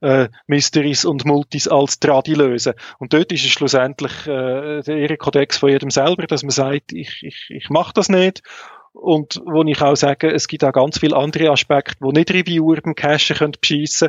äh, 0.00 0.28
Mysteries 0.46 1.04
und 1.04 1.24
Multis 1.24 1.68
als 1.68 2.00
Tradi 2.00 2.34
löse. 2.34 2.74
Und 2.98 3.12
dort 3.12 3.30
ist 3.30 3.44
es 3.44 3.50
schlussendlich 3.50 4.26
äh, 4.26 4.82
der 4.82 4.96
Ehrenkodex 4.96 5.58
von 5.58 5.70
jedem 5.70 5.90
selber, 5.90 6.26
dass 6.26 6.42
man 6.42 6.50
sagt, 6.50 6.92
ich, 6.92 7.22
ich, 7.22 7.46
ich 7.50 7.70
mache 7.70 7.92
das 7.94 8.08
nicht. 8.08 8.42
Und 8.98 9.42
wo 9.44 9.62
ich 9.62 9.82
auch 9.82 9.94
sage, 9.94 10.32
es 10.32 10.48
gibt 10.48 10.64
auch 10.64 10.72
ganz 10.72 10.98
viele 10.98 11.16
andere 11.16 11.50
Aspekte, 11.50 11.96
wo 12.00 12.12
nicht 12.12 12.30
Reviewer 12.30 12.80
beim 12.80 12.94
Cachen 12.94 13.36
können 13.36 13.52
beschissen 13.60 14.08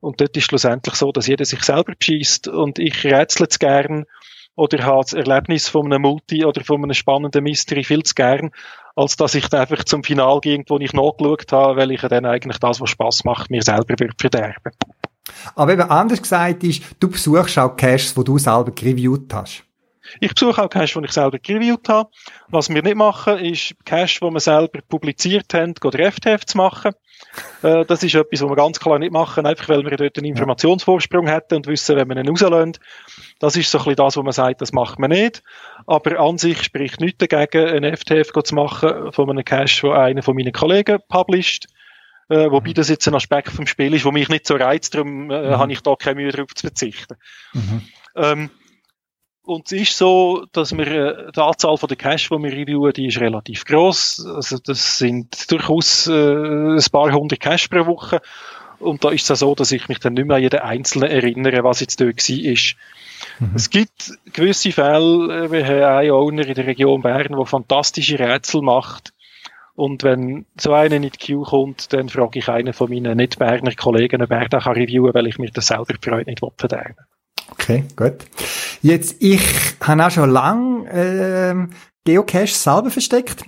Und 0.00 0.20
dort 0.20 0.36
ist 0.36 0.44
schlussendlich 0.44 0.94
so, 0.94 1.10
dass 1.10 1.26
jeder 1.26 1.44
sich 1.44 1.60
selber 1.62 1.92
beschießt 1.98 2.46
und 2.46 2.78
ich 2.78 3.04
rätsle 3.04 3.48
es 3.50 3.58
gern 3.58 4.04
oder 4.54 4.84
habe 4.84 5.02
das 5.02 5.12
Erlebnis 5.12 5.68
von 5.68 5.86
einem 5.86 6.02
Multi 6.02 6.44
oder 6.44 6.62
von 6.62 6.82
einem 6.82 6.94
spannenden 6.94 7.42
Mystery 7.42 7.82
viel 7.82 8.04
zu 8.04 8.14
gern, 8.14 8.50
als 8.94 9.16
dass 9.16 9.34
ich 9.34 9.48
dann 9.48 9.62
einfach 9.62 9.84
zum 9.84 10.04
Final 10.04 10.40
gehe, 10.40 10.62
wo 10.68 10.78
ich 10.78 10.92
nachgeschaut 10.92 11.52
habe, 11.52 11.76
weil 11.76 11.90
ich 11.90 12.00
dann 12.00 12.24
eigentlich 12.24 12.58
das, 12.58 12.80
was 12.80 12.90
Spaß 12.90 13.24
macht, 13.24 13.50
mir 13.50 13.62
selber 13.62 13.94
verderben. 14.18 14.72
Aber 15.56 15.72
eben 15.72 15.82
anders 15.82 16.22
gesagt 16.22 16.62
ist, 16.62 16.82
du 17.00 17.08
besuchst 17.08 17.58
auch 17.58 17.76
Caches, 17.76 18.16
wo 18.16 18.22
du 18.22 18.38
selber 18.38 18.70
gereviewt 18.70 19.34
hast. 19.34 19.67
Ich 20.20 20.34
besuche 20.34 20.62
auch 20.62 20.70
Cache, 20.70 21.00
die 21.00 21.06
ich 21.06 21.12
selber 21.12 21.38
gereviewt 21.38 21.88
habe. 21.88 22.10
Was 22.48 22.68
wir 22.68 22.82
nicht 22.82 22.96
machen, 22.96 23.38
ist 23.38 23.74
Cache, 23.84 24.20
die 24.20 24.30
wir 24.30 24.40
selber 24.40 24.80
publiziert 24.88 25.52
haben, 25.54 25.74
der 25.74 26.12
FTF 26.12 26.44
zu 26.44 26.56
machen. 26.56 26.92
Äh, 27.62 27.84
das 27.84 28.02
ist 28.02 28.14
etwas, 28.14 28.42
was 28.42 28.48
wir 28.48 28.56
ganz 28.56 28.78
klar 28.78 28.98
nicht 28.98 29.12
machen, 29.12 29.46
einfach 29.46 29.68
weil 29.68 29.84
wir 29.84 29.96
dort 29.96 30.16
einen 30.16 30.26
Informationsvorsprung 30.26 31.26
hätten 31.26 31.56
und 31.56 31.66
wissen, 31.66 31.96
wenn 31.96 32.08
wir 32.08 32.16
ihn 32.16 32.28
rauslösen. 32.28 32.78
Das 33.38 33.56
ist 33.56 33.70
so 33.70 33.78
ein 33.78 33.84
bisschen 33.84 33.96
das, 33.96 34.16
wo 34.16 34.22
man 34.22 34.32
sagt, 34.32 34.60
das 34.60 34.72
macht 34.72 34.98
man 34.98 35.10
nicht. 35.10 35.42
Aber 35.86 36.18
an 36.18 36.38
sich 36.38 36.62
spricht 36.62 37.00
nichts 37.00 37.26
dagegen, 37.26 37.66
einen 37.66 37.96
FTF 37.96 38.32
zu 38.44 38.54
machen 38.54 39.12
von 39.12 39.30
einem 39.30 39.44
Cache, 39.44 39.82
wo 39.82 39.90
einer 39.90 40.22
von 40.22 40.36
meinen 40.36 40.52
Kollegen 40.52 40.98
published. 41.08 41.66
Äh, 42.28 42.50
wobei 42.50 42.72
das 42.72 42.90
jetzt 42.90 43.08
ein 43.08 43.14
Aspekt 43.14 43.50
vom 43.50 43.66
Spiel 43.66 43.94
ist, 43.94 44.04
wo 44.04 44.12
mich 44.12 44.28
nicht 44.28 44.46
so 44.46 44.54
reizt, 44.56 44.94
darum 44.94 45.30
äh, 45.30 45.54
habe 45.54 45.72
ich 45.72 45.80
da 45.80 45.96
keine 45.96 46.20
Mühe 46.20 46.30
darauf 46.30 46.54
zu 46.54 46.66
verzichten. 46.66 47.16
Ähm, 48.14 48.50
und 49.48 49.72
es 49.72 49.80
ist 49.80 49.96
so, 49.96 50.44
dass 50.52 50.76
wir, 50.76 50.86
äh, 50.86 51.32
die 51.32 51.40
Anzahl 51.40 51.78
von 51.78 51.88
der 51.88 51.96
Cache, 51.96 52.28
die 52.36 52.42
wir 52.42 52.52
reviewen, 52.52 52.92
die 52.92 53.06
ist 53.06 53.18
relativ 53.18 53.64
groß. 53.64 54.26
Also 54.34 54.58
das 54.58 54.98
sind 54.98 55.50
durchaus 55.50 56.06
äh, 56.06 56.12
ein 56.12 56.84
paar 56.92 57.10
hundert 57.12 57.40
Cache 57.40 57.68
pro 57.70 57.86
Woche. 57.86 58.20
Und 58.78 59.04
da 59.04 59.08
ist 59.08 59.22
es 59.22 59.30
auch 59.30 59.48
so, 59.48 59.54
dass 59.54 59.72
ich 59.72 59.88
mich 59.88 60.00
dann 60.00 60.14
nicht 60.14 60.26
mehr 60.26 60.36
an 60.36 60.42
jeden 60.42 60.60
Einzelnen 60.60 61.10
erinnere, 61.10 61.64
was 61.64 61.80
jetzt 61.80 61.98
dort 61.98 62.28
war. 62.28 62.36
ist. 62.52 62.76
Es 63.54 63.70
gibt 63.70 64.12
gewisse 64.34 64.70
Fälle, 64.70 65.46
äh, 65.46 65.50
wir 65.50 65.66
haben 65.66 65.98
einen 65.98 66.10
Owner 66.10 66.46
in 66.46 66.54
der 66.54 66.66
Region 66.66 67.00
Bern, 67.00 67.32
der 67.34 67.46
fantastische 67.46 68.18
Rätsel 68.18 68.60
macht. 68.60 69.14
Und 69.74 70.02
wenn 70.02 70.44
so 70.60 70.74
einer 70.74 70.96
in 70.96 71.02
die 71.02 71.10
Queue 71.10 71.44
kommt, 71.44 71.90
dann 71.94 72.10
frage 72.10 72.40
ich 72.40 72.48
einen 72.50 72.74
von 72.74 72.90
meinen 72.90 73.16
Nicht-Berner 73.16 73.74
Kollegen, 73.76 74.20
ob 74.20 74.30
er 74.30 74.48
kann 74.48 74.74
reviewen 74.74 75.14
weil 75.14 75.26
ich 75.26 75.38
mir 75.38 75.50
das 75.50 75.68
selber 75.68 75.94
die 75.94 76.06
Freude 76.06 76.28
nicht 76.28 76.42
verderben 76.58 76.96
will. 76.98 77.17
Okay, 77.60 77.84
gut. 77.96 78.26
Jetzt, 78.82 79.16
ich 79.20 79.40
habe 79.80 80.06
auch 80.06 80.10
schon 80.10 80.30
lang 80.30 80.86
ähm, 80.90 81.70
Geocache 82.04 82.46
selber 82.46 82.90
versteckt. 82.90 83.44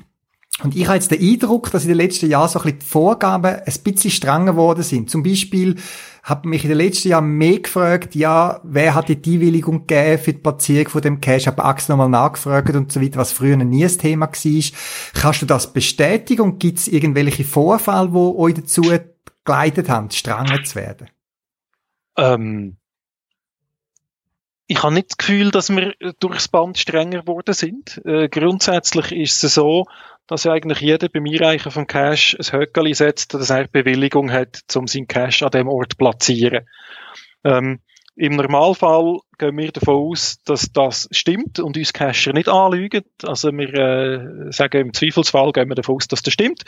Und 0.62 0.76
ich 0.76 0.86
habe 0.86 0.96
jetzt 0.96 1.10
den 1.10 1.20
Eindruck, 1.20 1.70
dass 1.70 1.84
in 1.84 1.88
den 1.88 1.96
letzten 1.96 2.28
Jahren 2.28 2.48
so 2.48 2.58
ein 2.58 2.64
bisschen 2.64 2.80
die 2.80 2.86
Vorgaben 2.86 3.60
ein 3.64 3.82
bisschen 3.82 4.10
strenger 4.10 4.52
geworden 4.52 4.82
sind. 4.82 5.08
Zum 5.08 5.22
Beispiel 5.22 5.76
habe 6.22 6.48
mich 6.48 6.64
in 6.64 6.68
den 6.68 6.78
letzten 6.78 7.08
Jahren 7.08 7.30
mehr 7.30 7.60
gefragt, 7.60 8.14
ja, 8.14 8.60
wer 8.62 8.94
hat 8.94 9.08
die 9.08 9.14
Einwilligung 9.14 9.86
gegeben 9.86 10.22
für 10.22 10.32
die 10.34 10.38
Platzierung 10.38 10.88
von 10.90 11.02
dem 11.02 11.20
Cache? 11.20 11.36
Ich 11.38 11.46
habe 11.46 11.64
Ax 11.64 11.88
nochmal 11.88 12.10
nachgefragt 12.10 12.74
und 12.74 12.92
so 12.92 13.00
weiter, 13.00 13.18
was 13.18 13.32
früher 13.32 13.56
nie 13.56 13.84
ein 13.84 13.98
Thema 13.98 14.26
war. 14.26 14.62
Kannst 15.14 15.42
du 15.42 15.46
das 15.46 15.72
bestätigen 15.72 16.42
und 16.42 16.58
gibt 16.58 16.78
es 16.78 16.88
irgendwelche 16.88 17.44
Vorfälle, 17.44 18.10
die 18.10 18.16
euch 18.16 18.54
dazu 18.54 18.82
geleitet 19.44 19.88
haben, 19.88 20.10
strenger 20.10 20.62
zu 20.62 20.74
werden? 20.74 21.08
Ähm, 22.18 22.76
ich 24.70 24.84
habe 24.84 24.94
nicht 24.94 25.10
das 25.10 25.16
Gefühl, 25.16 25.50
dass 25.50 25.68
wir 25.68 25.94
durchs 26.20 26.46
Band 26.46 26.78
strenger 26.78 27.22
geworden 27.22 27.54
sind. 27.54 28.00
Äh, 28.04 28.28
grundsätzlich 28.28 29.10
ist 29.10 29.42
es 29.42 29.54
so, 29.54 29.86
dass 30.28 30.46
eigentlich 30.46 30.78
jeder 30.78 31.08
beim 31.08 31.24
Einreichen 31.24 31.72
vom 31.72 31.88
Cash 31.88 32.36
ein 32.38 32.52
Höckeli 32.52 32.94
setzt, 32.94 33.34
dass 33.34 33.50
er 33.50 33.66
Bewilligung 33.66 34.30
hat, 34.30 34.60
um 34.76 34.86
seinen 34.86 35.08
Cash 35.08 35.42
an 35.42 35.50
dem 35.50 35.66
Ort 35.66 35.94
zu 35.94 35.96
platzieren. 35.96 36.68
Ähm, 37.42 37.80
Im 38.14 38.36
Normalfall 38.36 39.18
gehen 39.38 39.58
wir 39.58 39.72
davon 39.72 39.96
aus, 39.96 40.40
dass 40.44 40.70
das 40.72 41.08
stimmt 41.10 41.58
und 41.58 41.76
uns 41.76 41.92
Cacher 41.92 42.32
nicht 42.32 42.48
anlügen. 42.48 43.02
Also 43.24 43.50
wir 43.50 43.74
äh, 43.74 44.52
sagen 44.52 44.82
im 44.82 44.94
Zweifelsfall 44.94 45.50
gehen 45.50 45.68
wir 45.68 45.74
davon 45.74 45.96
aus, 45.96 46.06
dass 46.06 46.22
das 46.22 46.32
stimmt 46.32 46.62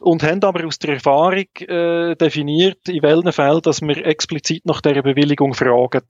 und 0.00 0.22
haben 0.22 0.42
aber 0.42 0.66
aus 0.66 0.78
der 0.78 0.94
Erfahrung 0.94 1.46
äh, 1.58 2.16
definiert, 2.16 2.88
in 2.88 3.02
welchen 3.02 3.32
Fällen, 3.32 3.62
dass 3.62 3.80
wir 3.80 4.06
explizit 4.06 4.64
nach 4.66 4.80
dieser 4.80 5.02
Bewilligung 5.02 5.54
fragen. 5.54 6.02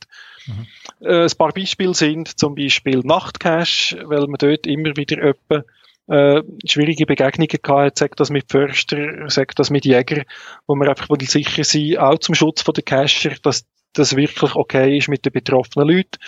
Äh, 1.00 1.24
ein 1.24 1.36
paar 1.36 1.52
Beispiele 1.52 1.94
sind 1.94 2.38
zum 2.38 2.54
Beispiel 2.54 3.00
Nachtcache, 3.04 4.02
weil 4.04 4.26
man 4.26 4.38
dort 4.38 4.66
immer 4.66 4.96
wieder 4.96 5.18
öppe 5.18 5.64
äh, 6.08 6.42
schwierige 6.66 7.06
Begegnungen 7.06 7.58
gehabt 7.62 7.98
sagt 7.98 8.18
das 8.18 8.30
mit 8.30 8.50
Förster, 8.50 9.30
sagt 9.30 9.58
das 9.60 9.70
mit 9.70 9.84
Jäger, 9.84 10.24
wo 10.66 10.74
wir 10.74 10.88
einfach 10.88 11.08
will 11.08 11.20
sicher 11.20 11.62
sind, 11.62 11.98
auch 11.98 12.18
zum 12.18 12.34
Schutz 12.34 12.62
von 12.62 12.74
der 12.74 12.82
Cacher, 12.82 13.34
dass 13.42 13.64
das 13.92 14.16
wirklich 14.16 14.54
okay 14.54 14.96
ist 14.96 15.08
mit 15.08 15.24
den 15.24 15.32
betroffenen 15.32 15.88
Leuten. 15.88 16.18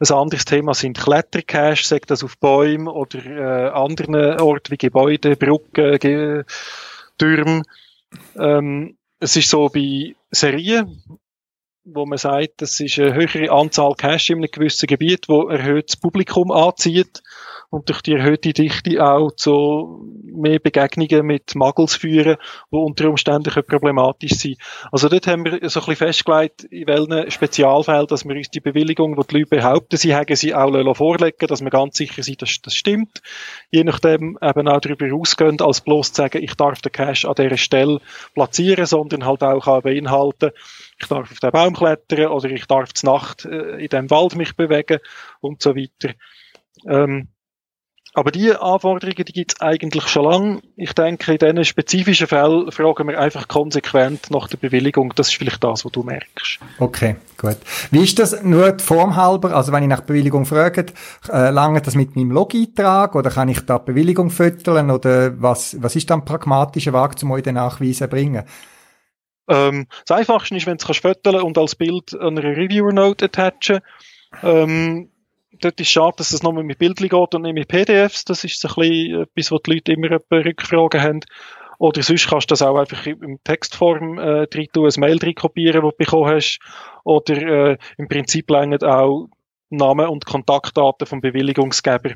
Ein 0.00 0.16
anderes 0.16 0.44
Thema 0.44 0.74
sind 0.74 0.98
Klettercache, 0.98 1.84
sagt 1.84 2.10
das 2.10 2.22
auf 2.22 2.38
Bäumen 2.38 2.88
oder 2.88 3.24
äh, 3.24 3.70
anderen 3.70 4.40
Orten 4.40 4.72
wie 4.72 4.76
Gebäude, 4.76 5.36
Brücken, 5.36 5.98
Ge 5.98 6.44
Türme. 7.18 7.62
Ähm, 8.36 8.96
es 9.20 9.36
ist 9.36 9.50
so 9.50 9.68
bei 9.68 10.14
Serien, 10.30 11.02
wo 11.94 12.06
man 12.06 12.18
sagt, 12.18 12.62
das 12.62 12.78
ist 12.80 12.98
eine 12.98 13.14
höhere 13.14 13.50
Anzahl 13.50 13.94
Cache 13.94 14.32
in 14.32 14.38
einem 14.38 14.50
gewissen 14.50 14.86
Gebiet, 14.86 15.28
wo 15.28 15.48
erhöhtes 15.48 15.96
Publikum 15.96 16.50
anzieht 16.50 17.22
und 17.70 17.88
durch 17.88 18.00
die 18.00 18.14
erhöhte 18.14 18.52
Dichte 18.52 19.04
auch 19.04 19.30
zu 19.32 20.06
mehr 20.24 20.58
Begegnungen 20.58 21.26
mit 21.26 21.54
Muggles 21.54 21.96
führen, 21.96 22.36
die 22.72 22.76
unter 22.76 23.10
Umständen 23.10 23.52
problematisch 23.64 24.32
sein 24.32 24.56
Also 24.90 25.08
dort 25.08 25.26
haben 25.26 25.44
wir 25.44 25.52
so 25.68 25.80
ein 25.80 25.86
bisschen 25.86 25.96
festgelegt, 25.96 26.64
in 26.64 26.86
welchen 26.86 27.30
Spezialfällen, 27.30 28.06
dass 28.06 28.24
wir 28.24 28.36
uns 28.36 28.50
die 28.50 28.60
Bewilligung, 28.60 29.16
die 29.16 29.26
die 29.26 29.38
Leute 29.38 29.50
behaupten, 29.50 29.96
sie 29.96 30.14
haben 30.14 30.34
sie 30.34 30.54
auch 30.54 30.96
vorlegen 30.96 31.46
dass 31.46 31.60
wir 31.60 31.70
ganz 31.70 31.96
sicher 31.96 32.22
sind, 32.22 32.40
dass 32.40 32.60
das 32.62 32.74
stimmt. 32.74 33.20
Je 33.70 33.84
nachdem 33.84 34.38
eben 34.40 34.68
auch 34.68 34.80
darüber 34.80 35.14
ausgehen, 35.14 35.60
als 35.60 35.82
bloß 35.82 36.12
zu 36.12 36.22
sagen, 36.22 36.42
ich 36.42 36.54
darf 36.54 36.80
den 36.80 36.92
Cache 36.92 37.28
an 37.28 37.34
dieser 37.34 37.56
Stelle 37.56 38.00
platzieren, 38.34 38.86
sondern 38.86 39.26
halt 39.26 39.42
auch 39.42 39.64
kann 39.64 39.82
beinhalten, 39.82 40.52
ich 41.00 41.06
darf 41.08 41.30
auf 41.30 41.38
den 41.38 41.50
Baum 41.50 41.74
klettern 41.74 42.26
oder 42.26 42.50
ich 42.50 42.66
darf 42.66 42.92
zur 42.92 43.12
Nacht 43.12 43.44
äh, 43.44 43.82
in 43.82 43.88
dem 43.88 44.10
Wald 44.10 44.36
mich 44.36 44.56
bewegen 44.56 44.98
und 45.40 45.62
so 45.62 45.76
weiter. 45.76 46.14
Ähm, 46.86 47.28
aber 48.14 48.32
die 48.32 48.52
Anforderungen, 48.52 49.24
die 49.26 49.32
gibt 49.32 49.52
es 49.52 49.60
eigentlich 49.60 50.08
schon 50.08 50.24
lange. 50.24 50.60
Ich 50.76 50.92
denke, 50.92 51.32
in 51.32 51.38
diesen 51.38 51.64
spezifischen 51.64 52.26
Fällen 52.26 52.72
fragen 52.72 53.06
wir 53.06 53.20
einfach 53.20 53.46
konsequent 53.46 54.30
nach 54.30 54.48
der 54.48 54.56
Bewilligung. 54.56 55.12
Das 55.14 55.28
ist 55.28 55.36
vielleicht 55.36 55.62
das, 55.62 55.84
was 55.84 55.92
du 55.92 56.02
merkst. 56.02 56.58
Okay, 56.78 57.16
gut. 57.36 57.58
Wie 57.90 58.02
ist 58.02 58.18
das 58.18 58.42
nur 58.42 58.72
die 58.72 58.82
Form 58.82 59.14
halber? 59.14 59.54
Also 59.54 59.72
wenn 59.72 59.84
ich 59.84 59.88
nach 59.88 60.00
Bewilligung 60.00 60.46
frage, 60.46 60.86
äh, 61.30 61.50
lange 61.50 61.82
das 61.82 61.94
mit 61.94 62.16
meinem 62.16 62.32
Log-Eintrag 62.32 63.14
oder 63.14 63.30
kann 63.30 63.50
ich 63.50 63.60
da 63.60 63.78
Bewilligung 63.78 64.30
fütteln 64.30 64.90
oder 64.90 65.40
was, 65.40 65.76
was 65.80 65.94
ist 65.94 66.10
dann 66.10 66.24
pragmatischer 66.24 66.94
Weg, 66.94 67.22
um 67.22 67.30
euch 67.30 67.42
den 67.42 67.54
Nachweis 67.54 67.98
zu 67.98 68.08
bringen? 68.08 68.42
Ähm, 69.48 69.86
das 70.06 70.18
Einfachste 70.18 70.56
ist, 70.56 70.66
wenn 70.66 70.76
du 70.76 70.86
es 70.88 70.98
föteln 70.98 71.42
und 71.42 71.58
als 71.58 71.74
Bild 71.74 72.14
an 72.14 72.38
eine 72.38 72.56
Reviewer-Note 72.56 73.26
attachen. 73.26 73.80
Ähm, 74.42 75.10
dort 75.60 75.80
ist 75.80 75.86
es 75.86 75.92
schade, 75.92 76.16
dass 76.18 76.32
es 76.32 76.42
nur 76.42 76.52
mit 76.52 76.78
Bildchen 76.78 77.08
geht 77.08 77.34
und 77.34 77.42
nicht 77.42 77.54
mit 77.54 77.68
PDFs. 77.68 78.24
Das 78.24 78.44
ist 78.44 78.60
so 78.60 78.68
ein 78.68 78.74
bisschen 78.74 79.22
etwas, 79.22 79.50
wo 79.50 79.58
die 79.58 79.74
Leute 79.74 79.92
immer 79.92 80.18
Rückfragen 80.30 81.02
haben. 81.02 81.20
Oder 81.78 82.02
sonst 82.02 82.28
kannst 82.28 82.50
du 82.50 82.52
das 82.52 82.62
auch 82.62 82.76
einfach 82.76 83.06
in 83.06 83.38
Textform 83.44 84.18
äh, 84.18 84.46
rein 84.52 84.66
tun, 84.72 84.86
ein 84.86 85.00
Mail 85.00 85.18
rein 85.18 85.34
kopieren, 85.34 85.82
das 85.82 85.92
du 85.92 85.96
bekommen 85.96 86.34
hast. 86.34 86.58
Oder 87.04 87.36
äh, 87.36 87.78
im 87.96 88.08
Prinzip 88.08 88.50
längert 88.50 88.84
auch 88.84 89.28
Name 89.70 90.10
und 90.10 90.26
Kontaktdaten 90.26 91.06
vom 91.06 91.20
Bewilligungsgeber, 91.20 92.14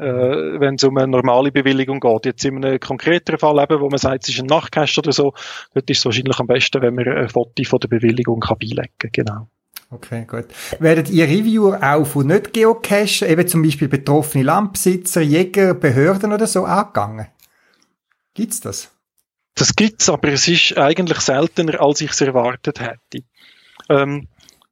äh, 0.00 0.60
wenn 0.60 0.76
es 0.76 0.84
um 0.84 0.96
eine 0.96 1.08
normale 1.08 1.52
Bewilligung 1.52 2.00
geht. 2.00 2.26
Jetzt 2.26 2.44
in 2.44 2.64
einem 2.64 2.80
konkreteren 2.80 3.38
Fall 3.38 3.62
eben, 3.62 3.80
wo 3.80 3.88
man 3.88 3.98
sagt, 3.98 4.24
es 4.24 4.30
ist 4.30 4.40
ein 4.40 4.46
Nachtcache 4.46 5.00
oder 5.00 5.12
so, 5.12 5.34
dort 5.74 5.90
ist 5.90 5.98
es 5.98 6.04
wahrscheinlich 6.04 6.38
am 6.38 6.46
besten, 6.46 6.80
wenn 6.80 6.94
man 6.94 7.06
ein 7.06 7.28
Foto 7.28 7.62
von 7.64 7.78
der 7.80 7.88
Bewilligung 7.88 8.40
kann 8.40 8.58
beilegen 8.58 8.88
kann. 8.98 9.10
Genau. 9.12 9.48
Okay, 9.92 10.24
gut. 10.24 10.46
Werdet 10.78 11.10
ihr 11.10 11.24
Reviewer 11.24 11.80
auch 11.82 12.04
von 12.04 12.28
nicht 12.28 12.52
Geocachen, 12.52 13.28
eben 13.28 13.48
zum 13.48 13.62
Beispiel 13.62 13.88
betroffene 13.88 14.44
Landbesitzer, 14.44 15.20
Jäger, 15.20 15.74
Behörden 15.74 16.32
oder 16.32 16.46
so 16.46 16.64
angegangen? 16.64 17.26
Gibt's 18.34 18.60
das? 18.60 18.92
Das 19.56 19.74
gibt's, 19.74 20.08
aber 20.08 20.28
es 20.28 20.46
ist 20.46 20.78
eigentlich 20.78 21.20
seltener, 21.20 21.80
als 21.80 22.00
ich 22.00 22.12
es 22.12 22.20
erwartet 22.20 22.80
hätte. 22.80 23.24
Ähm, 23.88 24.28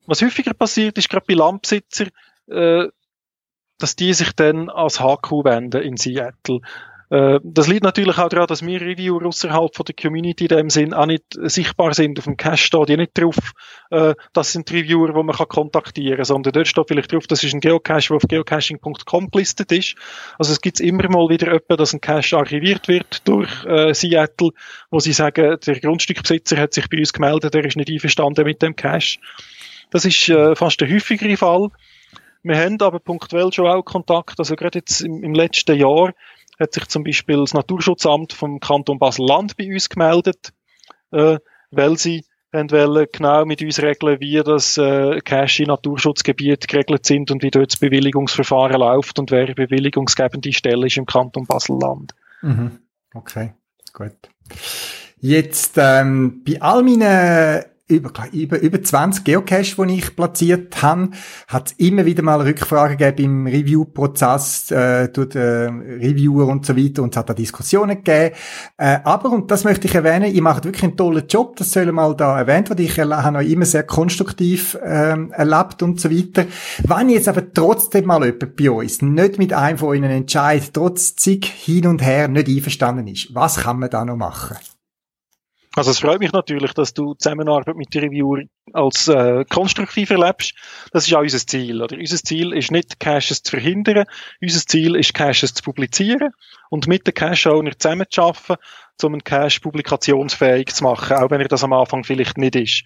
was 0.06 0.22
häufiger 0.22 0.54
passiert, 0.54 0.96
ist 0.96 1.10
gerade 1.10 1.26
bei 1.26 1.34
Landbesitzer, 1.34 2.06
äh, 2.48 2.86
dass 3.78 3.96
die 3.96 4.12
sich 4.12 4.32
dann 4.32 4.68
als 4.68 5.00
HQ 5.00 5.44
wenden 5.44 5.82
in 5.82 5.96
Seattle. 5.96 6.60
Äh, 7.10 7.40
das 7.42 7.68
liegt 7.68 7.84
natürlich 7.84 8.18
auch 8.18 8.28
daran, 8.28 8.46
dass 8.46 8.64
wir 8.64 8.80
Reviewer 8.80 9.24
außerhalb 9.24 9.74
von 9.74 9.84
der 9.84 9.94
Community 9.94 10.44
in 10.44 10.48
dem 10.48 10.70
Sinn 10.70 10.92
auch 10.92 11.06
nicht 11.06 11.24
sichtbar 11.30 11.94
sind. 11.94 12.18
Auf 12.18 12.24
dem 12.24 12.36
Cache 12.36 12.58
steht 12.58 12.88
ja 12.90 12.96
nicht 12.96 13.18
drauf, 13.18 13.36
äh, 13.90 14.14
das 14.32 14.52
sind 14.52 14.70
Reviewer, 14.70 15.12
die 15.12 15.22
man 15.22 15.34
kontaktieren 15.34 16.16
kann, 16.16 16.24
sondern 16.24 16.52
dort 16.52 16.68
steht 16.68 16.88
vielleicht 16.88 17.12
drauf, 17.12 17.26
das 17.26 17.42
ist 17.42 17.54
ein 17.54 17.60
Geocache, 17.60 18.08
der 18.08 18.16
auf 18.16 18.22
geocaching.com 18.28 19.30
gelistet 19.30 19.72
ist. 19.72 19.94
Also 20.38 20.52
es 20.52 20.60
gibt 20.60 20.80
immer 20.80 21.08
mal 21.08 21.28
wieder 21.28 21.50
öppe, 21.50 21.76
dass 21.76 21.94
ein 21.94 22.00
Cache 22.00 22.36
archiviert 22.36 22.88
wird 22.88 23.26
durch 23.26 23.64
äh, 23.64 23.94
Seattle, 23.94 24.50
wo 24.90 25.00
sie 25.00 25.12
sagen, 25.12 25.56
der 25.66 25.80
Grundstückbesitzer 25.80 26.58
hat 26.58 26.74
sich 26.74 26.88
bei 26.90 26.98
uns 26.98 27.12
gemeldet, 27.12 27.54
er 27.54 27.64
ist 27.64 27.76
nicht 27.76 27.90
einverstanden 27.90 28.44
mit 28.44 28.60
dem 28.60 28.76
Cache. 28.76 29.18
Das 29.90 30.04
ist 30.04 30.28
äh, 30.28 30.54
fast 30.54 30.80
der 30.80 30.90
häufigere 30.90 31.36
Fall. 31.38 31.70
Wir 32.42 32.56
haben 32.58 32.80
aber 32.80 33.00
punktuell 33.00 33.52
schon 33.52 33.66
auch 33.66 33.82
Kontakt, 33.82 34.38
also 34.38 34.56
gerade 34.56 34.78
jetzt 34.78 35.00
im, 35.00 35.22
im 35.22 35.34
letzten 35.34 35.76
Jahr 35.76 36.12
hat 36.58 36.72
sich 36.72 36.86
zum 36.86 37.04
Beispiel 37.04 37.38
das 37.38 37.54
Naturschutzamt 37.54 38.32
vom 38.32 38.60
Kanton 38.60 38.98
Basel-Land 38.98 39.56
bei 39.56 39.72
uns 39.72 39.88
gemeldet, 39.88 40.52
äh, 41.12 41.38
weil 41.70 41.96
sie 41.96 42.24
wollen 42.52 43.06
genau 43.12 43.44
mit 43.44 43.62
uns 43.62 43.80
regeln, 43.80 44.20
wie 44.20 44.42
das 44.42 44.78
äh, 44.78 45.20
Cache 45.20 45.62
in 45.62 45.68
Naturschutzgebiet 45.68 46.66
geregelt 46.66 47.04
sind 47.04 47.30
und 47.30 47.42
wie 47.42 47.50
dort 47.50 47.72
das 47.72 47.78
Bewilligungsverfahren 47.78 48.80
läuft 48.80 49.18
und 49.18 49.30
wer 49.30 49.54
bewilligungsgebende 49.54 50.52
Stelle 50.52 50.86
ist 50.86 50.96
im 50.96 51.06
Kanton 51.06 51.46
Basel-Land. 51.46 52.14
Mhm. 52.42 52.78
Okay, 53.14 53.52
gut. 53.92 54.16
Jetzt 55.20 55.76
ähm, 55.76 56.42
bei 56.44 56.60
all 56.60 56.82
meinen 56.82 57.64
über, 57.88 58.12
über, 58.32 58.60
über 58.60 58.82
20 58.82 59.24
Geocache, 59.24 59.86
die 59.86 59.94
ich 59.94 60.14
platziert 60.14 60.82
habe, 60.82 61.10
hat 61.48 61.68
es 61.68 61.72
immer 61.78 62.04
wieder 62.04 62.22
mal 62.22 62.40
Rückfragen 62.42 62.98
gegeben 62.98 63.46
im 63.46 63.46
Review-Prozess, 63.46 64.70
äh, 64.70 65.08
durch 65.08 65.34
äh, 65.34 65.68
Reviewer 65.68 66.46
und 66.48 66.66
so 66.66 66.76
weiter, 66.76 67.02
und 67.02 67.14
es 67.14 67.16
hat 67.18 67.30
da 67.30 67.34
Diskussionen 67.34 68.04
gegeben. 68.04 68.34
Äh, 68.76 68.98
aber, 69.04 69.30
und 69.30 69.50
das 69.50 69.64
möchte 69.64 69.86
ich 69.86 69.94
erwähnen, 69.94 70.32
ihr 70.32 70.42
macht 70.42 70.64
wirklich 70.64 70.84
einen 70.84 70.96
tollen 70.96 71.26
Job, 71.26 71.56
das 71.56 71.72
soll 71.72 71.90
mal 71.90 72.14
da 72.14 72.38
erwähnt 72.38 72.68
werden, 72.68 72.84
ich 72.84 72.98
habe 72.98 73.38
euch 73.38 73.50
immer 73.50 73.64
sehr 73.64 73.84
konstruktiv 73.84 74.78
ähm, 74.84 75.32
erlebt 75.32 75.82
und 75.82 75.98
so 75.98 76.10
weiter. 76.10 76.46
Wenn 76.84 77.08
jetzt 77.08 77.28
aber 77.28 77.52
trotzdem 77.52 78.04
mal 78.04 78.24
jemand 78.24 78.56
bei 78.56 78.70
uns 78.70 79.00
nicht 79.00 79.38
mit 79.38 79.52
einem 79.54 79.78
von 79.78 79.88
euren 79.88 80.04
Entscheid, 80.04 80.70
trotz 80.74 81.16
zig 81.16 81.46
hin 81.46 81.86
und 81.86 82.02
her 82.02 82.28
nicht 82.28 82.48
einverstanden 82.48 83.06
ist, 83.06 83.34
was 83.34 83.56
kann 83.56 83.78
man 83.78 83.88
da 83.90 84.04
noch 84.04 84.16
machen? 84.16 84.56
Also 85.74 85.90
es 85.90 86.00
freut 86.00 86.20
mich 86.20 86.32
natürlich, 86.32 86.72
dass 86.72 86.94
du 86.94 87.14
die 87.14 87.18
Zusammenarbeit 87.18 87.76
mit 87.76 87.94
den 87.94 88.04
Reviewer 88.04 88.42
als 88.72 89.08
äh, 89.08 89.44
konstruktiv 89.48 90.10
erlebst. 90.10 90.54
Das 90.92 91.06
ist 91.06 91.14
auch 91.14 91.20
unser 91.20 91.38
Ziel. 91.38 91.82
Oder? 91.82 91.96
Unser 91.96 92.16
Ziel 92.16 92.52
ist 92.52 92.70
nicht, 92.70 92.98
Caches 92.98 93.42
zu 93.42 93.50
verhindern. 93.50 94.04
Unser 94.40 94.60
Ziel 94.60 94.96
ist, 94.96 95.14
Caches 95.14 95.54
zu 95.54 95.62
publizieren 95.62 96.30
und 96.70 96.86
mit 96.86 97.06
den 97.06 97.14
Cache-Owner 97.14 97.78
zusammenzuarbeiten, 97.78 98.56
um 99.02 99.12
einen 99.12 99.24
Cache 99.24 99.60
publikationsfähig 99.60 100.74
zu 100.74 100.84
machen, 100.84 101.16
auch 101.16 101.30
wenn 101.30 101.40
er 101.40 101.48
das 101.48 101.64
am 101.64 101.72
Anfang 101.72 102.02
vielleicht 102.02 102.38
nicht 102.38 102.56
ist. 102.56 102.84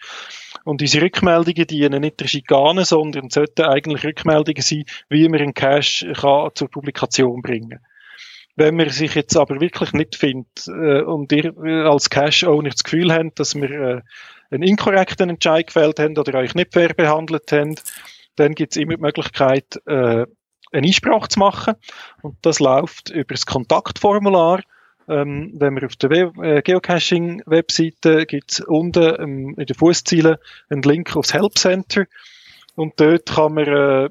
Und 0.64 0.82
unsere 0.82 1.06
Rückmeldungen 1.06 1.66
dienen 1.66 2.02
nicht 2.02 2.20
der 2.20 2.26
Schikane, 2.26 2.84
sondern 2.84 3.30
sollten 3.30 3.62
eigentlich 3.62 4.04
Rückmeldungen 4.04 4.62
sein, 4.62 4.84
wie 5.08 5.28
man 5.28 5.40
einen 5.40 5.54
Cache 5.54 6.12
kann 6.12 6.50
zur 6.54 6.68
Publikation 6.68 7.40
bringen 7.42 7.70
kann. 7.70 7.91
Wenn 8.54 8.76
man 8.76 8.90
sich 8.90 9.14
jetzt 9.14 9.36
aber 9.36 9.60
wirklich 9.60 9.92
nicht 9.92 10.16
findet 10.16 10.66
äh, 10.68 11.02
und 11.02 11.32
ihr 11.32 11.56
äh, 11.64 11.82
als 11.82 12.10
Cash-Owner 12.10 12.70
das 12.70 12.84
Gefühl 12.84 13.12
habt, 13.12 13.40
dass 13.40 13.54
wir 13.54 13.70
äh, 13.70 14.00
einen 14.50 14.62
inkorrekten 14.62 15.30
Entscheid 15.30 15.66
gefällt 15.66 15.98
haben 15.98 16.16
oder 16.18 16.38
euch 16.38 16.54
nicht 16.54 16.74
fair 16.74 16.92
behandelt 16.92 17.50
haben, 17.50 17.76
dann 18.36 18.54
gibt 18.54 18.72
es 18.72 18.76
immer 18.76 18.96
die 18.96 19.02
Möglichkeit, 19.02 19.80
äh, 19.86 20.26
eine 20.72 20.86
Einsprache 20.86 21.28
zu 21.28 21.38
machen. 21.38 21.74
Und 22.22 22.36
das 22.42 22.60
läuft 22.60 23.10
über 23.10 23.34
das 23.34 23.46
Kontaktformular. 23.46 24.62
Ähm, 25.08 25.52
wenn 25.56 25.74
wir 25.74 25.86
auf 25.86 25.96
der 25.96 26.10
äh, 26.10 26.62
Geocaching-Webseite 26.62 28.26
gibt 28.26 28.52
es 28.52 28.60
unten 28.60 29.14
ähm, 29.18 29.54
in 29.58 29.66
den 29.66 29.74
Fußzielen 29.74 30.36
einen 30.68 30.82
Link 30.82 31.16
aufs 31.16 31.34
Help 31.34 31.58
Center. 31.58 32.04
Und 32.76 33.00
dort 33.00 33.26
kann 33.26 33.54
man 33.54 33.66
äh, 33.66 34.08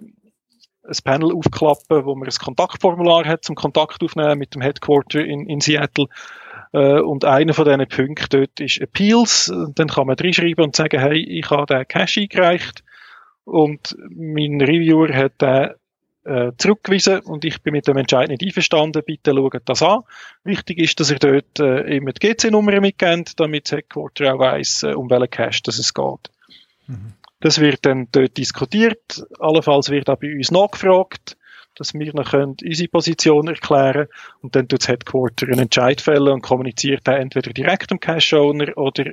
ein 0.83 0.97
Panel 1.03 1.33
aufklappen, 1.33 2.05
wo 2.05 2.15
man 2.15 2.27
ein 2.27 2.33
Kontaktformular 2.33 3.25
hat 3.25 3.43
zum 3.43 3.55
Kontakt 3.55 4.03
aufnehmen 4.03 4.39
mit 4.39 4.55
dem 4.55 4.61
Headquarter 4.61 5.23
in, 5.23 5.47
in 5.47 5.61
Seattle. 5.61 6.07
Äh, 6.73 6.99
und 6.99 7.25
einer 7.25 7.53
von 7.53 7.65
diesen 7.65 7.87
Punkten 7.87 8.27
dort 8.29 8.59
ist 8.59 8.79
Appeals. 8.79 9.51
Dann 9.75 9.87
kann 9.87 10.07
man 10.07 10.17
reinschreiben 10.17 10.63
und 10.63 10.75
sagen, 10.75 10.99
hey, 10.99 11.19
ich 11.19 11.49
habe 11.49 11.65
den 11.65 11.87
Cache 11.87 12.21
eingereicht 12.21 12.83
und 13.43 13.95
mein 14.09 14.61
Reviewer 14.61 15.13
hat 15.13 15.41
den 15.41 15.71
äh, 16.23 16.51
zurückgewiesen 16.57 17.19
und 17.21 17.45
ich 17.45 17.61
bin 17.61 17.73
mit 17.73 17.87
dem 17.87 17.97
Entscheid 17.97 18.29
nicht 18.29 18.43
einverstanden. 18.43 19.01
Bitte 19.05 19.33
schaut 19.33 19.61
das 19.65 19.81
an. 19.81 20.01
Wichtig 20.43 20.77
ist, 20.77 20.99
dass 20.99 21.11
ihr 21.11 21.19
dort 21.19 21.59
äh, 21.59 21.95
immer 21.95 22.11
die 22.11 22.27
GC-Nummer 22.27 22.79
mitgebt, 22.79 23.39
damit 23.39 23.65
das 23.65 23.77
Headquarter 23.77 24.33
auch 24.33 24.39
weiss, 24.39 24.83
äh, 24.83 24.93
um 24.93 25.09
welchen 25.09 25.29
Cache 25.29 25.61
das 25.63 25.79
es 25.79 25.93
geht. 25.93 26.31
Mhm. 26.87 27.13
Das 27.41 27.59
wird 27.59 27.85
dann 27.85 28.07
dort 28.11 28.37
diskutiert. 28.37 29.23
Allenfalls 29.39 29.89
wird 29.89 30.09
auch 30.09 30.17
bei 30.17 30.33
uns 30.33 30.51
nachgefragt, 30.51 31.37
dass 31.75 31.93
wir 31.93 32.13
noch 32.13 32.31
können 32.31 32.55
unsere 32.63 32.89
Position 32.89 33.47
erklären 33.47 34.07
und 34.41 34.55
dann 34.55 34.67
tut 34.67 34.81
das 34.81 34.87
Headquarter 34.87 35.47
einen 35.47 35.59
Entscheid 35.59 36.01
fällen 36.01 36.29
und 36.29 36.41
kommuniziert 36.41 37.01
dann 37.05 37.21
entweder 37.21 37.51
direkt 37.51 37.91
dem 37.91 37.99
Cash-Owner 37.99 38.77
oder 38.77 39.05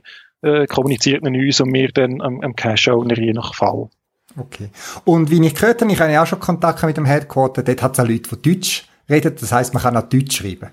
äh, 0.42 0.66
kommuniziert 0.66 1.24
ihn 1.24 1.36
uns 1.36 1.60
und 1.60 1.72
wir 1.72 1.88
dann 1.88 2.20
am, 2.20 2.40
am 2.40 2.54
Cash-Owner 2.54 3.18
je 3.18 3.32
nach 3.32 3.54
Fall. 3.54 3.88
Okay. 4.36 4.70
Und 5.04 5.30
wie 5.30 5.44
ich 5.44 5.54
gehört 5.54 5.80
habe, 5.80 5.90
ich 5.90 6.00
habe 6.00 6.12
ja 6.12 6.22
auch 6.22 6.26
schon 6.26 6.40
Kontakt 6.40 6.82
mit 6.82 6.96
dem 6.96 7.06
Headquarter, 7.06 7.62
dort 7.62 7.82
hat 7.82 7.92
es 7.92 8.00
auch 8.00 8.08
Leute, 8.08 8.36
die 8.36 8.54
Deutsch 8.54 8.84
reden, 9.08 9.34
das 9.40 9.50
heißt, 9.50 9.74
man 9.74 9.82
kann 9.82 9.96
auch 9.96 10.08
Deutsch 10.08 10.36
schreiben. 10.36 10.70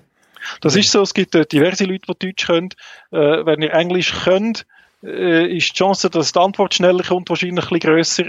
Das 0.60 0.76
ist 0.76 0.92
so, 0.92 1.02
es 1.02 1.14
gibt 1.14 1.34
äh, 1.34 1.46
diverse 1.46 1.84
Leute, 1.84 2.12
die 2.20 2.26
Deutsch 2.26 2.46
können. 2.46 2.68
Äh, 3.10 3.44
wenn 3.46 3.62
ihr 3.62 3.72
Englisch 3.72 4.12
könnt, 4.24 4.66
äh, 5.06 5.56
ist 5.56 5.70
die 5.70 5.74
Chance, 5.78 6.10
dass 6.10 6.32
die 6.32 6.38
Antwort 6.38 6.74
schneller 6.74 7.02
kommt, 7.02 7.28
wahrscheinlich 7.28 7.64
ein 7.64 7.78
bisschen 7.78 7.90
grösser. 7.90 8.24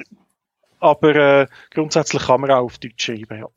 Aber 0.79 1.15
äh, 1.15 1.47
grundsätzlich 1.73 2.23
kann 2.23 2.41
man 2.41 2.51
auch 2.51 2.65
auf 2.65 2.77
Deutsch 2.77 3.05
schreiben, 3.05 3.39
ja. 3.39 3.47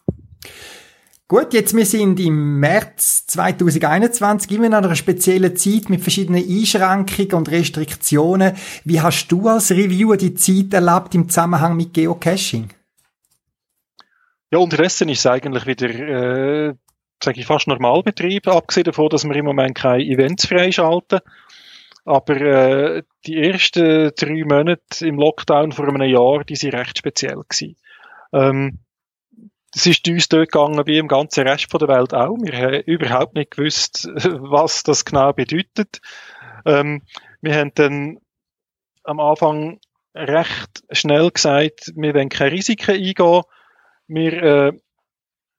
Gut, 1.28 1.54
jetzt 1.54 1.76
wir 1.76 1.86
sind 1.86 2.18
im 2.18 2.58
März 2.58 3.26
2021 3.28 4.50
immer 4.50 4.66
in 4.66 4.74
einer 4.74 4.96
speziellen 4.96 5.54
Zeit 5.54 5.88
mit 5.88 6.00
verschiedenen 6.00 6.42
Einschränkungen 6.42 7.34
und 7.34 7.50
Restriktionen. 7.52 8.56
Wie 8.84 9.00
hast 9.00 9.28
du 9.28 9.46
als 9.46 9.70
Reviewer 9.70 10.16
die 10.16 10.34
Zeit 10.34 10.74
erlebt 10.74 11.14
im 11.14 11.28
Zusammenhang 11.28 11.76
mit 11.76 11.94
Geocaching? 11.94 12.70
Ja, 14.50 14.58
unterdessen 14.58 15.08
ist 15.08 15.20
es 15.20 15.26
eigentlich 15.26 15.66
wieder, 15.66 15.88
äh, 15.90 16.74
sage 17.22 17.38
ich, 17.38 17.46
fast 17.46 17.68
Normalbetrieb, 17.68 18.48
abgesehen 18.48 18.84
davon, 18.84 19.10
dass 19.10 19.22
wir 19.22 19.36
im 19.36 19.44
Moment 19.44 19.76
keine 19.76 20.02
Events 20.02 20.48
freischalten. 20.48 21.20
Aber 22.11 22.40
äh, 22.40 23.02
die 23.24 23.40
ersten 23.40 24.11
drei 24.18 24.42
Monate 24.44 25.06
im 25.06 25.16
Lockdown 25.16 25.70
vor 25.70 25.86
einem 25.86 26.02
Jahr, 26.02 26.42
die 26.42 26.56
sind 26.56 26.74
recht 26.74 26.98
speziell 26.98 27.36
gewesen. 27.48 27.76
Ähm, 28.32 28.80
es 29.72 29.86
ist 29.86 30.08
uns 30.08 30.28
dort 30.28 30.50
gegangen 30.50 30.84
wie 30.88 30.98
im 30.98 31.06
ganzen 31.06 31.46
Rest 31.46 31.72
der 31.72 31.86
Welt 31.86 32.12
auch. 32.12 32.36
Wir 32.42 32.58
haben 32.58 32.82
überhaupt 32.86 33.34
nicht 33.36 33.52
gewusst, 33.52 34.08
was 34.24 34.82
das 34.82 35.04
genau 35.04 35.32
bedeutet. 35.32 36.00
Ähm, 36.66 37.02
wir 37.42 37.54
haben 37.54 37.70
dann 37.76 38.18
am 39.04 39.20
Anfang 39.20 39.78
recht 40.12 40.82
schnell 40.90 41.30
gesagt, 41.30 41.92
wir 41.94 42.12
wollen 42.12 42.28
keine 42.28 42.50
Risiken 42.50 42.96
eingehen. 42.96 43.42
Wir 44.08 44.42
äh, 44.42 44.72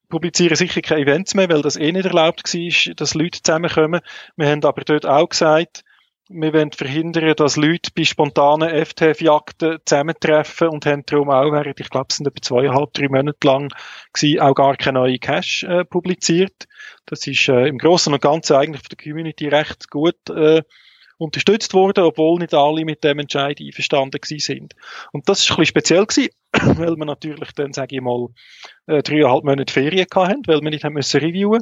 publizieren 0.09 0.57
sicher 0.57 0.81
keine 0.81 1.03
Events 1.03 1.33
mehr, 1.33 1.47
weil 1.47 1.61
das 1.61 1.77
eh 1.77 1.93
nicht 1.93 2.07
erlaubt 2.07 2.43
war, 2.43 2.93
dass 2.95 3.13
Leute 3.13 3.41
zusammenkommen. 3.41 4.01
Wir 4.35 4.49
haben 4.49 4.65
aber 4.65 4.81
dort 4.83 5.05
auch 5.05 5.29
gesagt, 5.29 5.85
wir 6.33 6.53
wollen 6.53 6.71
verhindern, 6.71 7.33
dass 7.35 7.55
Leute 7.55 7.91
bei 7.95 8.03
spontanen 8.03 8.69
FTF-Jagden 8.69 9.79
zusammentreffen 9.85 10.69
und 10.69 10.85
haben 10.85 11.03
darum 11.05 11.29
auch 11.29 11.51
während, 11.51 11.79
ich 11.79 11.89
glaube, 11.89 12.07
es 12.09 12.17
sind 12.17 12.27
etwa 12.27 12.41
zweieinhalb, 12.41 12.93
drei 12.93 13.09
Monate 13.09 13.45
lang 13.45 13.69
gewesen, 14.13 14.39
auch 14.39 14.55
gar 14.55 14.77
keine 14.77 14.99
neue 14.99 15.19
Cache 15.19 15.67
äh, 15.67 15.85
publiziert. 15.85 16.67
Das 17.05 17.27
ist 17.27 17.47
äh, 17.49 17.67
im 17.67 17.77
Großen 17.77 18.13
und 18.13 18.21
Ganzen 18.21 18.55
eigentlich 18.55 18.81
von 18.81 18.89
der 18.91 19.03
Community 19.03 19.47
recht 19.47 19.89
gut 19.89 20.29
äh, 20.29 20.61
unterstützt 21.17 21.73
worden, 21.73 22.03
obwohl 22.03 22.39
nicht 22.39 22.53
alle 22.53 22.85
mit 22.85 23.03
dem 23.03 23.19
Entscheid 23.19 23.59
einverstanden 23.59 24.19
gewesen 24.19 24.39
sind. 24.39 24.73
Und 25.11 25.29
das 25.29 25.39
ist 25.39 25.51
ein 25.51 25.57
bisschen 25.57 25.65
speziell 25.65 26.05
gewesen, 26.05 26.29
weil 26.79 26.95
wir 26.95 27.05
natürlich 27.05 27.51
dann, 27.53 27.73
sage 27.73 27.95
ich 27.95 28.01
mal, 28.01 28.27
äh, 28.87 29.03
dreieinhalb 29.03 29.43
Monate 29.43 29.71
Ferien 29.71 30.07
hatten, 30.13 30.41
weil 30.47 30.61
wir 30.61 30.69
nicht 30.69 30.83
haben 30.83 30.93
müssen 30.93 31.19
reviewen 31.19 31.61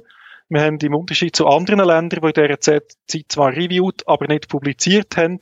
wir 0.49 0.61
haben 0.61 0.77
im 0.79 0.95
Unterschied 0.95 1.35
zu 1.35 1.47
anderen 1.47 1.85
Ländern, 1.85 2.21
die 2.21 2.27
in 2.27 2.33
dieser 2.33 2.59
Zeit 2.59 3.25
zwar 3.29 3.55
reviewed, 3.55 4.07
aber 4.07 4.27
nicht 4.27 4.49
publiziert 4.49 5.15
haben, 5.15 5.39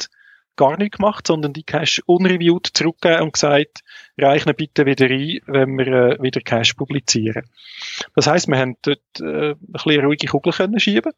gar 0.57 0.77
nichts 0.77 0.97
gemacht, 0.97 1.27
sondern 1.27 1.53
die 1.53 1.63
Cache 1.63 2.01
unreviewed 2.05 2.67
zurückgegeben 2.73 3.23
und 3.23 3.33
gesagt, 3.33 3.81
reichen 4.17 4.53
bitte 4.55 4.85
wieder 4.85 5.05
ein, 5.05 5.39
wenn 5.45 5.77
wir 5.77 5.87
äh, 5.87 6.21
wieder 6.21 6.41
Cache 6.41 6.73
publizieren. 6.75 7.49
Das 8.15 8.27
heißt, 8.27 8.47
wir 8.47 8.57
haben 8.57 8.75
dort 8.81 8.99
äh, 9.21 9.51
ein 9.51 9.57
bisschen 9.59 10.05
ruhige 10.05 10.27
Kugel 10.27 10.53
können 10.53 10.79
schieben 10.79 11.13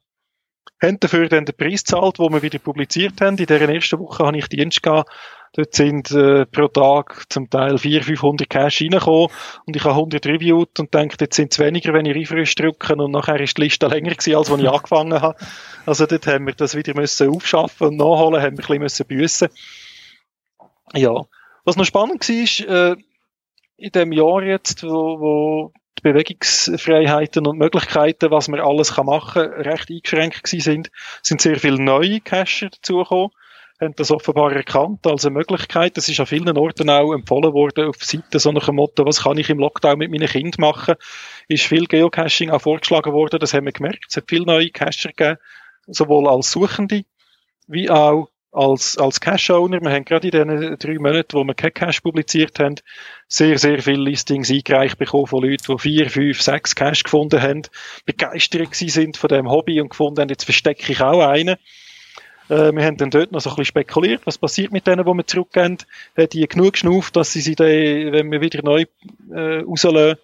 haben 0.82 1.00
dafür 1.00 1.28
dann 1.28 1.46
den 1.46 1.56
Preis 1.56 1.84
gezahlt, 1.84 2.20
wo 2.20 2.30
wir 2.30 2.42
wieder 2.42 2.60
publiziert 2.60 3.20
haben. 3.22 3.38
In 3.38 3.46
der 3.46 3.62
ersten 3.62 4.00
Woche 4.00 4.26
habe 4.26 4.38
ich 4.38 4.48
Dienst 4.48 4.82
gehabt. 4.82 5.10
Dort 5.54 5.74
sind 5.74 6.12
äh, 6.12 6.46
pro 6.46 6.68
Tag 6.68 7.26
zum 7.30 7.50
Teil 7.50 7.78
400, 7.78 8.06
500 8.06 8.50
Cash 8.50 8.82
reingekommen 8.82 9.30
und 9.66 9.76
ich 9.76 9.84
habe 9.84 9.96
100 9.96 10.26
reviewed 10.26 10.80
und 10.80 10.94
denke, 10.94 11.18
jetzt 11.20 11.36
sind 11.36 11.52
es 11.52 11.60
weniger, 11.60 11.94
wenn 11.94 12.06
ich 12.06 12.16
Refresh 12.16 12.56
drücke 12.56 12.96
und 12.96 13.12
nachher 13.12 13.40
ist 13.40 13.58
die 13.58 13.64
Liste 13.64 13.88
länger 13.88 14.12
gewesen, 14.12 14.36
als 14.36 14.52
als 14.52 14.62
ich 14.62 14.70
angefangen 14.70 15.22
habe. 15.22 15.38
Also 15.86 16.06
dort 16.06 16.28
haben 16.28 16.46
wir 16.46 16.54
das 16.54 16.76
wieder 16.76 16.94
müssen 16.96 17.30
aufschaffen 17.30 17.88
und 17.88 17.98
nachholen, 17.98 18.42
haben 18.42 18.58
wir 18.58 18.64
ein 18.64 18.68
bisschen 18.68 18.80
müssen 18.80 19.06
büssen. 19.08 19.50
Ja. 20.94 21.26
Was 21.66 21.76
noch 21.76 21.86
spannend 21.86 22.28
war, 22.28 22.36
ist, 22.36 22.60
äh, 22.62 22.96
in 23.78 23.92
dem 23.92 24.12
Jahr 24.12 24.44
jetzt, 24.44 24.84
wo, 24.84 25.20
wo 25.20 25.74
die 25.98 26.02
Bewegungsfreiheiten 26.04 27.46
und 27.46 27.58
Möglichkeiten, 27.58 28.32
was 28.32 28.48
man 28.48 28.60
alles 28.60 28.96
kann 28.96 29.06
machen 29.06 29.52
kann, 29.52 29.62
recht 29.62 29.90
eingeschränkt 29.90 30.44
gewesen 30.44 30.64
sind, 30.64 30.92
sind 31.22 31.42
sehr 31.42 31.60
viele 31.60 31.82
neue 31.82 32.22
Cacher 32.22 32.70
dazugekommen, 32.70 33.32
haben 33.80 33.94
das 33.96 34.12
offenbar 34.12 34.52
erkannt 34.52 35.08
als 35.08 35.26
eine 35.26 35.36
Möglichkeit. 35.36 35.96
Das 35.96 36.10
ist 36.10 36.20
an 36.20 36.26
vielen 36.26 36.58
Orten 36.58 36.90
auch 36.90 37.14
empfohlen 37.14 37.54
worden 37.54 37.88
auf 37.88 38.04
Seiten 38.04 38.40
so 38.40 38.52
nach 38.52 38.66
dem 38.66 38.76
Motto, 38.76 39.06
was 39.06 39.24
kann 39.24 39.38
ich 39.38 39.50
im 39.50 39.60
Lockdown 39.60 39.98
mit 39.98 40.12
meinen 40.12 40.28
Kindern 40.28 40.60
machen, 40.60 40.96
ist 41.48 41.66
viel 41.66 41.86
Geocaching 41.86 42.50
auch 42.50 42.62
vorgeschlagen 42.62 43.14
worden, 43.14 43.40
das 43.40 43.54
haben 43.54 43.66
wir 43.66 43.72
gemerkt. 43.72 44.06
Es 44.10 44.18
hat 44.18 44.26
viele 44.28 44.46
neue 44.46 44.70
Cacher 44.70 45.10
gegeben, 45.10 45.38
sowohl 45.88 46.28
als 46.28 46.52
Suchende, 46.52 47.04
wie 47.68 47.90
auch 47.90 48.30
als, 48.52 48.98
als 48.98 49.22
Cash-Owner. 49.22 49.80
Wir 49.82 49.92
haben 49.92 50.06
gerade 50.06 50.28
in 50.28 50.48
den 50.48 50.78
drei 50.78 50.96
Monaten, 50.96 51.34
wo 51.34 51.44
wir 51.44 51.54
kein 51.54 51.74
Cash 51.74 52.02
publiziert 52.02 52.60
haben, 52.60 52.76
sehr, 53.28 53.58
sehr 53.60 53.82
viele 53.82 54.04
Listings 54.04 54.50
eingereicht 54.50 54.98
bekommen 54.98 55.28
von 55.28 55.44
Leuten, 55.44 55.72
die 55.72 55.78
vier, 55.78 56.10
fünf, 56.10 56.42
sechs 56.42 56.76
Cash 56.76 57.04
gefunden 57.04 57.42
haben, 57.42 57.62
begeistert 58.06 58.74
sind 58.74 59.18
von 59.18 59.28
dem 59.28 59.50
Hobby 59.50 59.80
und 59.80 59.90
gefunden 59.90 60.22
haben, 60.22 60.30
jetzt 60.30 60.46
verstecke 60.46 60.92
ich 60.92 61.02
auch 61.02 61.22
einen. 61.22 61.58
Äh, 62.50 62.74
wir 62.74 62.84
haben 62.84 62.98
dann 62.98 63.12
dort 63.12 63.32
noch 63.32 63.42
so 63.42 63.50
ein 63.50 63.56
bisschen 63.56 63.66
spekuliert, 63.66 64.22
was 64.26 64.38
passiert 64.38 64.72
mit 64.72 64.88
denen, 64.88 65.06
die 65.06 65.14
wir 65.14 65.28
zurückgehen. 65.28 65.78
Hat 66.18 66.34
die 66.34 66.48
genug 66.48 66.74
geschnauft, 66.74 67.16
dass 67.16 67.32
sie 67.32 67.42
sie 67.42 67.56
dann, 67.56 67.68
wenn 67.68 68.32
wir 68.32 68.42
wieder 68.42 68.62
neu 68.64 68.86
äh, 69.32 69.60
rauslösen, 69.62 70.18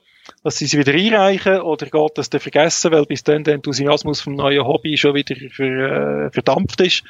dass 0.44 0.58
sie 0.58 0.66
sie 0.66 0.80
wieder 0.80 0.94
einreichen 0.94 1.62
oder 1.62 1.86
geht 1.86 2.18
das 2.18 2.30
dann 2.30 2.42
vergessen, 2.42 2.92
weil 2.92 3.06
bis 3.06 3.24
dann 3.24 3.44
der 3.44 3.56
Enthusiasmus 3.56 4.22
vom 4.22 4.36
neuen 4.36 4.66
Hobby 4.66 4.98
schon 4.98 5.14
wieder 5.14 5.36
ver, 5.52 6.26
äh, 6.26 6.32
verdampft 6.32 6.82
ist. 6.82 7.04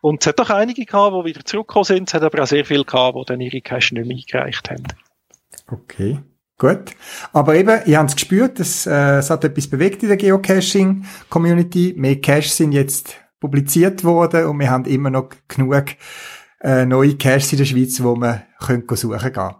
Und 0.00 0.22
es 0.22 0.26
hat 0.26 0.38
doch 0.38 0.50
einige 0.50 0.84
gehabt, 0.84 1.14
die 1.16 1.30
wieder 1.30 1.44
zurückgekommen 1.44 1.84
sind. 1.84 2.08
Es 2.08 2.14
hat 2.14 2.22
aber 2.22 2.42
auch 2.42 2.46
sehr 2.46 2.64
viele 2.64 2.84
gehabt, 2.84 3.16
die 3.16 3.24
dann 3.26 3.40
ihre 3.40 3.60
Cash 3.60 3.92
nicht 3.92 4.06
mehr 4.06 4.16
eingereicht 4.16 4.70
haben. 4.70 4.84
Okay. 5.70 6.18
Gut. 6.58 6.92
Aber 7.32 7.54
eben, 7.54 7.80
ihr 7.84 7.98
habt 7.98 8.10
es 8.10 8.16
gespürt, 8.16 8.58
es, 8.60 8.86
äh, 8.86 9.18
es 9.18 9.28
hat 9.28 9.44
etwas 9.44 9.68
bewegt 9.68 10.02
in 10.02 10.08
der 10.08 10.16
Geocaching-Community. 10.16 11.94
Mehr 11.96 12.20
Caches 12.20 12.56
sind 12.56 12.72
jetzt 12.72 13.16
publiziert 13.40 14.04
worden 14.04 14.46
und 14.46 14.58
wir 14.58 14.70
haben 14.70 14.84
immer 14.84 15.10
noch 15.10 15.30
genug 15.48 15.84
äh, 16.60 16.86
neue 16.86 17.16
Caches 17.16 17.52
in 17.52 17.58
der 17.58 17.64
Schweiz, 17.64 18.02
wo 18.02 18.16
man 18.16 18.42
können 18.58 18.84
suchen 18.88 19.32
gehen. 19.32 19.50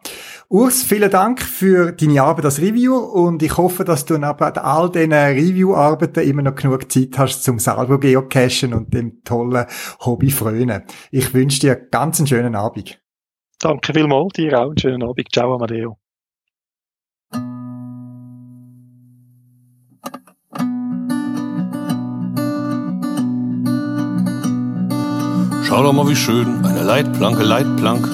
Urs, 0.48 0.82
vielen 0.82 1.10
Dank 1.10 1.42
für 1.42 1.92
deine 1.92 2.22
Arbeit 2.22 2.46
als 2.46 2.60
Review 2.60 2.96
und 2.96 3.42
ich 3.42 3.56
hoffe, 3.56 3.84
dass 3.84 4.04
du 4.04 4.16
nach 4.16 4.38
all 4.38 4.90
diesen 4.90 5.12
Review-Arbeiten 5.12 6.28
immer 6.28 6.42
noch 6.42 6.54
genug 6.54 6.90
Zeit 6.90 7.18
hast 7.18 7.42
zum 7.42 7.58
selber 7.58 8.00
geocachen 8.00 8.72
und 8.72 8.94
dem 8.94 9.22
tollen 9.24 9.66
Hobby 10.00 10.30
frönen. 10.30 10.84
Ich 11.10 11.34
wünsche 11.34 11.60
dir 11.60 11.76
ganz 11.76 12.18
einen 12.18 12.28
schönen 12.28 12.54
Abend. 12.54 13.00
Danke 13.58 13.92
vielmals, 13.92 14.34
dir 14.34 14.58
auch 14.58 14.68
einen 14.68 14.78
schönen 14.78 15.02
Abend. 15.02 15.28
Ciao, 15.32 15.54
Amadeo. 15.54 15.98
Schau 25.68 25.82
doch 25.82 25.92
mal, 25.92 26.08
wie 26.08 26.14
schön, 26.14 26.64
eine 26.64 26.84
Leitplanke, 26.84 27.42
Leitplanke. 27.42 28.08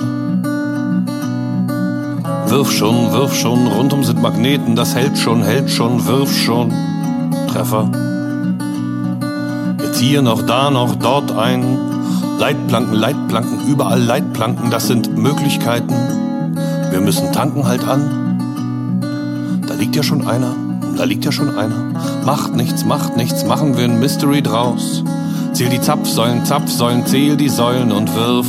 Wirf 2.47 2.73
schon, 2.73 3.13
wirf 3.13 3.35
schon, 3.35 3.67
rundum 3.67 4.03
sind 4.05 4.23
Magneten, 4.23 4.75
das 4.75 4.95
hält 4.95 5.19
schon, 5.19 5.43
hält 5.43 5.71
schon, 5.71 6.07
wirf 6.07 6.35
schon. 6.35 6.73
Treffer. 7.49 7.91
Jetzt 9.83 9.99
hier 9.99 10.23
noch, 10.23 10.41
da 10.47 10.71
noch, 10.71 10.95
dort 10.95 11.31
ein. 11.33 11.77
Leitplanken, 12.39 12.95
Leitplanken, 12.95 13.69
überall 13.69 14.01
Leitplanken, 14.01 14.71
das 14.71 14.87
sind 14.87 15.15
Möglichkeiten. 15.19 15.95
Wir 16.91 17.01
müssen 17.01 17.33
tanken 17.35 17.67
halt 17.67 17.87
an. 17.87 19.61
Da 19.69 19.75
liegt 19.75 19.95
ja 19.95 20.03
schon 20.03 20.27
einer, 20.27 20.55
da 20.97 21.05
liegt 21.05 21.27
ja 21.27 21.33
schon 21.33 21.55
einer. 21.55 21.93
Macht 22.25 22.57
nichts, 22.57 22.87
macht 22.87 23.19
nichts, 23.19 23.45
machen 23.45 23.77
wir 23.77 23.85
ein 23.85 24.01
Mystery 24.01 24.41
draus. 24.41 25.05
Zähl 25.53 25.69
die 25.69 25.81
Zapfsäulen, 25.81 26.45
Zapfsäulen, 26.47 27.05
zähl 27.05 27.37
die 27.37 27.51
Säulen 27.51 27.93
und 27.93 28.15
wirf. 28.15 28.47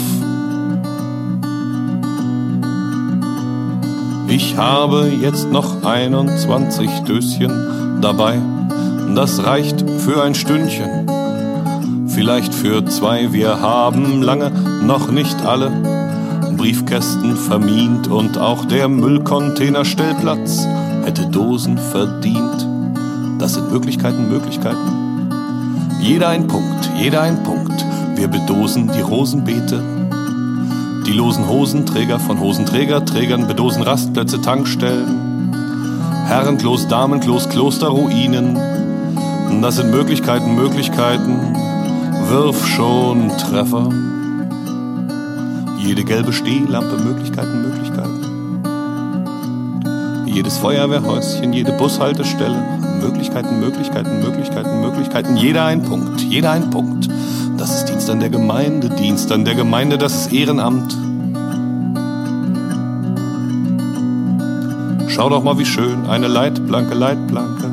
Ich 4.29 4.57
habe 4.57 5.11
jetzt 5.21 5.51
noch 5.51 5.83
21 5.83 6.89
Döschen 7.01 7.99
dabei. 8.01 8.39
Das 9.15 9.45
reicht 9.45 9.83
für 9.99 10.23
ein 10.23 10.33
Stündchen, 10.33 11.07
vielleicht 12.07 12.53
für 12.53 12.85
zwei. 12.85 13.31
Wir 13.33 13.59
haben 13.59 14.21
lange 14.21 14.49
noch 14.83 15.11
nicht 15.11 15.45
alle 15.45 15.71
Briefkästen 16.57 17.35
vermint 17.35 18.07
und 18.07 18.37
auch 18.37 18.65
der 18.65 18.87
Müllcontainerstellplatz 18.87 20.65
hätte 21.03 21.27
Dosen 21.27 21.77
verdient. 21.77 22.67
Das 23.39 23.55
sind 23.55 23.71
Möglichkeiten, 23.71 24.29
Möglichkeiten. 24.29 25.02
Jeder 26.03 26.27
ein 26.27 26.47
Punkt, 26.47 26.89
jeder 26.97 27.21
ein 27.21 27.43
Punkt. 27.43 27.85
Wir 28.15 28.27
bedosen 28.27 28.91
die 28.93 28.99
Rosenbeete. 28.99 29.81
Die 31.07 31.13
losen 31.13 31.47
Hosenträger 31.47 32.19
von 32.19 32.41
Hosenträger, 32.41 33.05
Trägern 33.05 33.47
bedosen 33.47 33.83
Rastplätze, 33.83 34.41
Tankstellen. 34.41 35.53
Herrenklos, 36.27 36.89
Damenklos, 36.89 37.47
Klosterruinen. 37.47 38.59
Das 39.61 39.77
sind 39.77 39.91
Möglichkeiten, 39.91 40.55
Möglichkeiten. 40.55 41.55
Wirf 42.27 42.67
schon 42.67 43.29
Treffer. 43.37 43.89
Jede 45.79 46.03
gelbe 46.03 46.33
Stehlampe, 46.33 46.97
Möglichkeiten, 47.01 47.61
Möglichkeiten. 47.61 48.19
Jedes 50.25 50.57
Feuerwehrhäuschen, 50.57 51.53
jede 51.53 51.71
Bushaltestelle, 51.71 52.82
Möglichkeiten, 53.03 53.59
Möglichkeiten, 53.59 54.21
Möglichkeiten, 54.21 54.81
Möglichkeiten. 54.81 55.35
Jeder 55.35 55.65
ein 55.65 55.83
Punkt, 55.83 56.21
jeder 56.21 56.51
ein 56.51 56.69
Punkt. 56.69 57.09
Das 57.57 57.75
ist 57.75 57.85
Dienst 57.85 58.09
an 58.09 58.19
der 58.19 58.29
Gemeinde, 58.29 58.89
Dienst 58.89 59.31
an 59.31 59.43
der 59.43 59.55
Gemeinde, 59.55 59.97
das 59.97 60.15
ist 60.15 60.33
Ehrenamt. 60.33 60.97
Schau 65.09 65.29
doch 65.29 65.43
mal, 65.43 65.59
wie 65.59 65.65
schön, 65.65 66.05
eine 66.07 66.27
Leitplanke, 66.27 66.95
Leitplanke. 66.95 67.69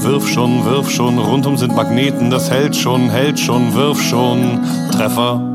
Wirf 0.00 0.26
schon, 0.28 0.64
wirf 0.64 0.90
schon, 0.90 1.18
rundum 1.18 1.56
sind 1.56 1.74
Magneten, 1.76 2.30
das 2.30 2.50
hält 2.50 2.74
schon, 2.74 3.10
hält 3.10 3.38
schon, 3.38 3.74
wirf 3.74 4.02
schon, 4.02 4.60
Treffer. 4.90 5.53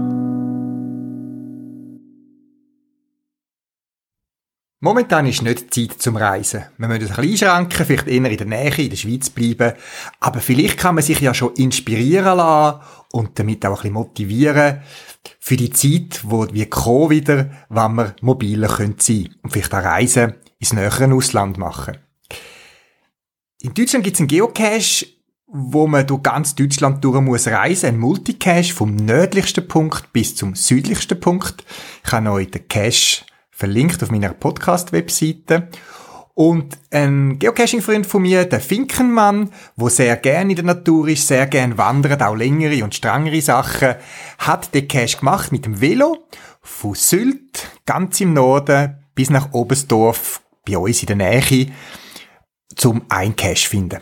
Momentan 4.81 5.25
ist 5.25 5.41
nicht 5.41 5.73
Zeit 5.73 6.01
zum 6.01 6.15
Reisen. 6.15 6.63
Wir 6.77 6.87
müssen 6.87 7.01
uns 7.01 7.11
ein 7.11 7.21
bisschen 7.21 7.49
einschränken, 7.49 7.85
vielleicht 7.85 8.07
eher 8.07 8.31
in 8.31 8.37
der 8.37 8.47
Nähe, 8.47 8.77
in 8.77 8.89
der 8.89 8.95
Schweiz 8.95 9.29
bleiben. 9.29 9.73
Aber 10.21 10.39
vielleicht 10.39 10.77
kann 10.77 10.95
man 10.95 11.03
sich 11.03 11.19
ja 11.19 11.33
schon 11.33 11.53
inspirieren 11.55 12.37
lassen 12.37 12.79
und 13.11 13.37
damit 13.37 13.65
auch 13.65 13.71
ein 13.71 13.75
bisschen 13.75 13.93
motivieren 13.93 14.81
für 15.39 15.57
die 15.57 15.71
Zeit, 15.71 16.21
wo 16.23 16.47
wir 16.49 16.69
kommen 16.69 17.09
wieder, 17.09 17.49
wann 17.67 17.95
wir 17.95 18.15
mobiler 18.21 18.69
sein 18.69 18.95
können 18.95 19.35
und 19.41 19.51
vielleicht 19.51 19.73
auch 19.73 19.83
Reisen 19.83 20.35
ins 20.59 20.71
nähere 20.71 21.13
Ausland 21.13 21.57
machen. 21.57 21.97
In 23.61 23.73
Deutschland 23.73 24.05
gibt 24.05 24.15
es 24.15 24.21
einen 24.21 24.29
Geocache, 24.29 25.07
wo 25.47 25.87
man 25.87 26.07
durch 26.07 26.23
ganz 26.23 26.55
Deutschland 26.55 27.03
durch 27.03 27.19
muss 27.19 27.47
reisen, 27.47 27.87
ein 27.87 27.97
Multicache 27.97 28.73
vom 28.73 28.95
nördlichsten 28.95 29.67
Punkt 29.67 30.13
bis 30.13 30.37
zum 30.37 30.55
südlichsten 30.55 31.19
Punkt. 31.19 31.65
Ich 32.05 32.11
habe 32.13 32.31
euch 32.31 32.51
den 32.51 32.65
Cache 32.69 33.25
verlinkt 33.59 34.01
auf 34.01 34.09
meiner 34.09 34.33
Podcast-Webseite. 34.33 35.67
Und 36.33 36.77
ein 36.91 37.37
Geocaching-Freund 37.39 38.07
von 38.07 38.21
mir, 38.21 38.45
der 38.45 38.61
Finkenmann, 38.61 39.51
wo 39.75 39.89
sehr 39.89 40.15
gerne 40.15 40.51
in 40.51 40.55
der 40.55 40.63
Natur 40.63 41.09
ist, 41.09 41.27
sehr 41.27 41.45
gerne 41.47 41.77
wandert, 41.77 42.23
auch 42.23 42.35
längere 42.35 42.81
und 42.85 42.95
strengere 42.95 43.41
Sachen, 43.41 43.95
hat 44.37 44.73
den 44.73 44.87
Cache 44.87 45.17
gemacht 45.17 45.51
mit 45.51 45.65
dem 45.65 45.81
Velo 45.81 46.25
von 46.61 46.95
Sylt, 46.95 47.67
ganz 47.85 48.21
im 48.21 48.31
Norden, 48.31 48.95
bis 49.13 49.29
nach 49.29 49.51
Oberstdorf, 49.51 50.41
bei 50.65 50.77
uns 50.77 51.01
in 51.01 51.07
der 51.07 51.15
Nähe, 51.17 51.73
zum 52.77 53.01
ein 53.09 53.35
Cache 53.35 53.67
finden. 53.67 53.99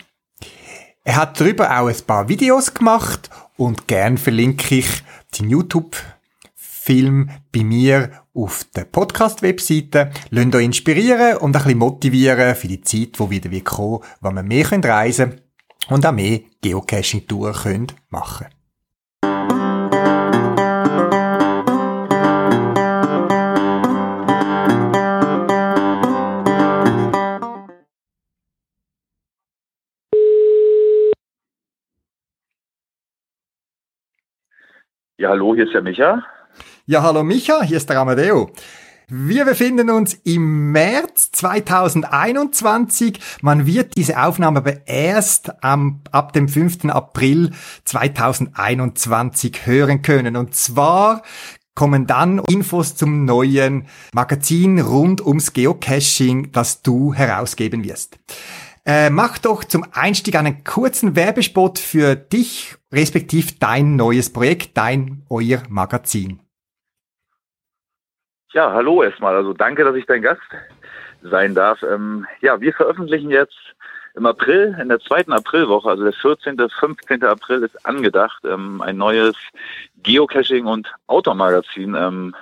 Er 1.03 1.15
hat 1.15 1.41
darüber 1.41 1.79
auch 1.79 1.87
ein 1.87 2.01
paar 2.05 2.29
Videos 2.29 2.75
gemacht 2.75 3.31
und 3.55 3.87
gern 3.87 4.19
verlinke 4.19 4.75
ich 4.75 5.03
den 5.39 5.49
YouTube-Film 5.49 7.31
bei 7.51 7.63
mir 7.63 8.11
auf 8.37 8.65
der 8.75 8.85
Podcast-Webseite. 8.85 10.11
Lasst 10.29 10.55
euch 10.55 10.65
inspirieren 10.65 11.37
und 11.37 11.55
ein 11.55 11.63
bisschen 11.63 11.79
motivieren 11.79 12.55
für 12.55 12.67
die 12.67 12.81
Zeit, 12.81 13.19
wo 13.19 13.29
wieder 13.29 13.49
kommen, 13.61 14.03
wo 14.21 14.31
wir 14.31 14.43
mehr 14.43 14.71
reisen 14.71 15.29
können 15.31 15.41
und 15.89 16.05
auch 16.05 16.11
mehr 16.11 16.41
Geocaching-Touren 16.61 17.87
machen 18.09 18.47
können. 18.47 18.53
Ja, 35.19 35.29
hallo, 35.29 35.55
hier 35.55 35.65
ist 35.65 35.73
der 35.73 35.81
Micha. 35.81 36.23
Ja, 36.89 37.03
hallo 37.03 37.21
Micha, 37.21 37.63
hier 37.63 37.75
ist 37.75 37.89
der 37.89 37.99
Amadeo. 37.99 38.49
Wir 39.09 39.43
befinden 39.43 39.89
uns 39.89 40.13
im 40.23 40.71
März 40.71 41.33
2021. 41.33 43.19
Man 43.41 43.65
wird 43.65 43.97
diese 43.97 44.17
Aufnahme 44.23 44.59
aber 44.59 44.87
erst 44.87 45.61
am, 45.61 45.99
ab 46.13 46.31
dem 46.31 46.47
5. 46.47 46.85
April 46.85 47.51
2021 47.83 49.65
hören 49.65 50.01
können. 50.01 50.37
Und 50.37 50.55
zwar 50.55 51.23
kommen 51.75 52.07
dann 52.07 52.39
Infos 52.47 52.95
zum 52.95 53.25
neuen 53.25 53.87
Magazin 54.13 54.79
rund 54.79 55.19
ums 55.19 55.51
Geocaching, 55.51 56.53
das 56.53 56.83
du 56.83 57.13
herausgeben 57.13 57.83
wirst. 57.83 58.17
Äh, 58.85 59.09
mach 59.09 59.39
doch 59.39 59.65
zum 59.65 59.85
Einstieg 59.91 60.35
einen 60.35 60.63
kurzen 60.63 61.17
Werbespot 61.17 61.79
für 61.79 62.15
dich, 62.15 62.75
respektiv 62.93 63.59
dein 63.59 63.97
neues 63.97 64.31
Projekt, 64.31 64.77
dein, 64.77 65.23
euer 65.27 65.63
Magazin. 65.67 66.39
Ja, 68.53 68.71
hallo 68.71 69.03
erstmal. 69.03 69.35
Also 69.35 69.53
danke, 69.53 69.83
dass 69.83 69.95
ich 69.95 70.05
dein 70.05 70.21
Gast 70.21 70.41
sein 71.21 71.53
darf. 71.53 71.83
Ähm, 71.83 72.25
ja, 72.41 72.59
wir 72.61 72.73
veröffentlichen 72.73 73.29
jetzt 73.29 73.57
im 74.15 74.25
April, 74.25 74.75
in 74.81 74.87
der 74.87 74.99
zweiten 75.01 75.33
Aprilwoche, 75.33 75.89
also 75.89 76.03
der 76.03 76.13
14., 76.13 76.57
15. 76.57 77.23
April 77.23 77.63
ist 77.63 77.85
angedacht, 77.85 78.43
ähm, 78.45 78.81
ein 78.81 78.97
neues 78.97 79.35
Geocaching- 80.01 80.65
und 80.65 80.91
Outdoor-Magazin. 81.07 81.93
Ähm, 81.93 82.35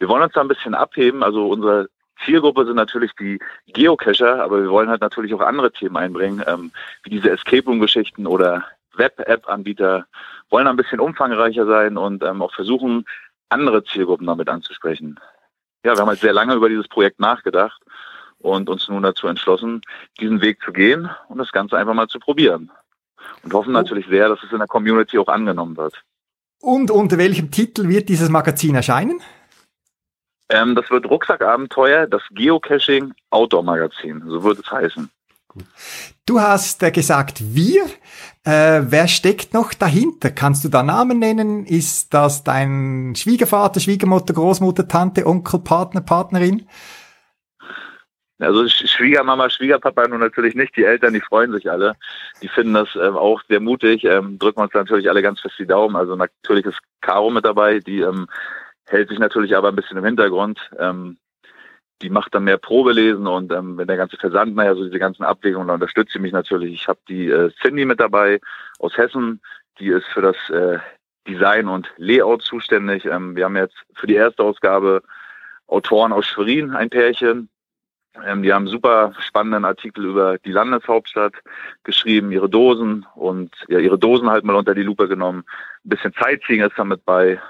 wir 0.00 0.08
wollen 0.08 0.24
uns 0.24 0.32
da 0.32 0.40
ein 0.40 0.48
bisschen 0.48 0.74
abheben. 0.74 1.22
Also 1.22 1.48
unsere 1.48 1.88
Zielgruppe 2.24 2.66
sind 2.66 2.76
natürlich 2.76 3.12
die 3.14 3.38
Geocacher, 3.68 4.42
aber 4.42 4.60
wir 4.60 4.70
wollen 4.70 4.88
halt 4.88 5.02
natürlich 5.02 5.32
auch 5.34 5.40
andere 5.40 5.70
Themen 5.70 5.96
einbringen, 5.96 6.42
ähm, 6.48 6.72
wie 7.04 7.10
diese 7.10 7.30
Escape 7.30 7.64
Room-Geschichten 7.64 8.26
oder 8.26 8.64
Web-App-Anbieter, 8.96 10.06
wollen 10.50 10.66
ein 10.66 10.76
bisschen 10.76 11.00
umfangreicher 11.00 11.64
sein 11.64 11.96
und 11.96 12.24
ähm, 12.24 12.42
auch 12.42 12.52
versuchen, 12.54 13.04
andere 13.48 13.84
Zielgruppen 13.84 14.26
damit 14.26 14.48
anzusprechen 14.48 15.20
ja, 15.84 15.94
wir 15.94 16.00
haben 16.00 16.08
halt 16.08 16.20
sehr 16.20 16.32
lange 16.32 16.54
über 16.54 16.68
dieses 16.68 16.88
Projekt 16.88 17.20
nachgedacht 17.20 17.80
und 18.38 18.68
uns 18.68 18.88
nun 18.88 19.02
dazu 19.02 19.26
entschlossen, 19.26 19.82
diesen 20.20 20.40
Weg 20.40 20.60
zu 20.62 20.72
gehen 20.72 21.10
und 21.28 21.38
das 21.38 21.52
Ganze 21.52 21.76
einfach 21.76 21.94
mal 21.94 22.08
zu 22.08 22.18
probieren. 22.18 22.70
Und 23.42 23.54
hoffen 23.54 23.70
oh. 23.70 23.78
natürlich 23.78 24.06
sehr, 24.06 24.28
dass 24.28 24.42
es 24.42 24.52
in 24.52 24.58
der 24.58 24.66
Community 24.66 25.18
auch 25.18 25.28
angenommen 25.28 25.76
wird. 25.76 26.02
Und 26.60 26.90
unter 26.90 27.18
welchem 27.18 27.50
Titel 27.50 27.88
wird 27.88 28.08
dieses 28.08 28.30
Magazin 28.30 28.74
erscheinen? 28.74 29.20
Ähm, 30.48 30.74
das 30.74 30.90
wird 30.90 31.06
Rucksackabenteuer, 31.06 32.06
das 32.06 32.22
Geocaching 32.30 33.14
Outdoor 33.30 33.62
Magazin, 33.62 34.22
so 34.26 34.42
wird 34.42 34.58
es 34.58 34.70
heißen. 34.70 35.10
Du 36.26 36.40
hast 36.40 36.82
äh, 36.82 36.90
gesagt 36.90 37.42
wir. 37.54 37.84
Äh, 38.46 38.82
wer 38.90 39.08
steckt 39.08 39.54
noch 39.54 39.72
dahinter? 39.72 40.30
Kannst 40.30 40.64
du 40.64 40.68
da 40.68 40.82
Namen 40.82 41.18
nennen? 41.18 41.64
Ist 41.64 42.12
das 42.12 42.44
dein 42.44 43.14
Schwiegervater, 43.16 43.80
Schwiegermutter, 43.80 44.34
Großmutter, 44.34 44.86
Tante, 44.86 45.26
Onkel, 45.26 45.60
Partner, 45.60 46.02
Partnerin? 46.02 46.68
Also 48.38 48.68
Schwiegermama, 48.68 49.48
Schwiegerpapa 49.48 50.08
nun 50.08 50.20
natürlich 50.20 50.54
nicht. 50.54 50.76
Die 50.76 50.84
Eltern, 50.84 51.14
die 51.14 51.20
freuen 51.20 51.52
sich 51.52 51.70
alle. 51.70 51.94
Die 52.42 52.48
finden 52.48 52.74
das 52.74 52.94
ähm, 52.96 53.16
auch 53.16 53.40
sehr 53.48 53.60
mutig. 53.60 54.04
Ähm, 54.04 54.38
drücken 54.38 54.60
uns 54.60 54.74
natürlich 54.74 55.08
alle 55.08 55.22
ganz 55.22 55.40
fest 55.40 55.54
die 55.58 55.66
Daumen. 55.66 55.96
Also 55.96 56.14
natürlich 56.14 56.66
ist 56.66 56.78
Caro 57.00 57.30
mit 57.30 57.46
dabei. 57.46 57.78
Die 57.78 58.00
ähm, 58.00 58.26
hält 58.86 59.08
sich 59.08 59.18
natürlich 59.18 59.56
aber 59.56 59.68
ein 59.68 59.76
bisschen 59.76 59.96
im 59.96 60.04
Hintergrund. 60.04 60.58
Ähm, 60.78 61.16
die 62.04 62.10
macht 62.10 62.34
dann 62.34 62.44
mehr 62.44 62.58
Probelesen 62.58 63.26
und 63.26 63.50
ähm, 63.50 63.78
wenn 63.78 63.88
der 63.88 63.96
ganze 63.96 64.18
Versand, 64.18 64.54
naja, 64.54 64.74
so 64.74 64.84
diese 64.84 64.98
ganzen 64.98 65.24
Abwägungen, 65.24 65.68
da 65.68 65.74
unterstützt 65.74 66.12
sie 66.12 66.18
mich 66.18 66.32
natürlich. 66.32 66.74
Ich 66.74 66.86
habe 66.86 67.00
die 67.08 67.28
äh, 67.28 67.50
Cindy 67.62 67.86
mit 67.86 67.98
dabei 67.98 68.40
aus 68.78 68.96
Hessen, 68.98 69.40
die 69.78 69.88
ist 69.88 70.04
für 70.08 70.20
das 70.20 70.36
äh, 70.50 70.78
Design 71.26 71.66
und 71.66 71.90
Layout 71.96 72.42
zuständig. 72.42 73.06
Ähm, 73.06 73.34
wir 73.34 73.46
haben 73.46 73.56
jetzt 73.56 73.76
für 73.94 74.06
die 74.06 74.16
erste 74.16 74.42
Ausgabe 74.42 75.02
Autoren 75.66 76.12
aus 76.12 76.26
Schwerin, 76.26 76.72
ein 76.72 76.90
Pärchen. 76.90 77.48
Ähm, 78.22 78.42
die 78.42 78.52
haben 78.52 78.68
super 78.68 79.14
spannenden 79.20 79.64
Artikel 79.64 80.04
über 80.04 80.36
die 80.36 80.52
Landeshauptstadt 80.52 81.32
geschrieben, 81.84 82.32
ihre 82.32 82.50
Dosen 82.50 83.06
und 83.14 83.50
ja, 83.68 83.78
ihre 83.78 83.98
Dosen 83.98 84.28
halt 84.28 84.44
mal 84.44 84.56
unter 84.56 84.74
die 84.74 84.82
Lupe 84.82 85.08
genommen. 85.08 85.44
Ein 85.84 85.88
bisschen 85.88 86.12
Sightseeing 86.20 86.60
ist 86.60 86.76
damit 86.78 87.02
bei. 87.06 87.40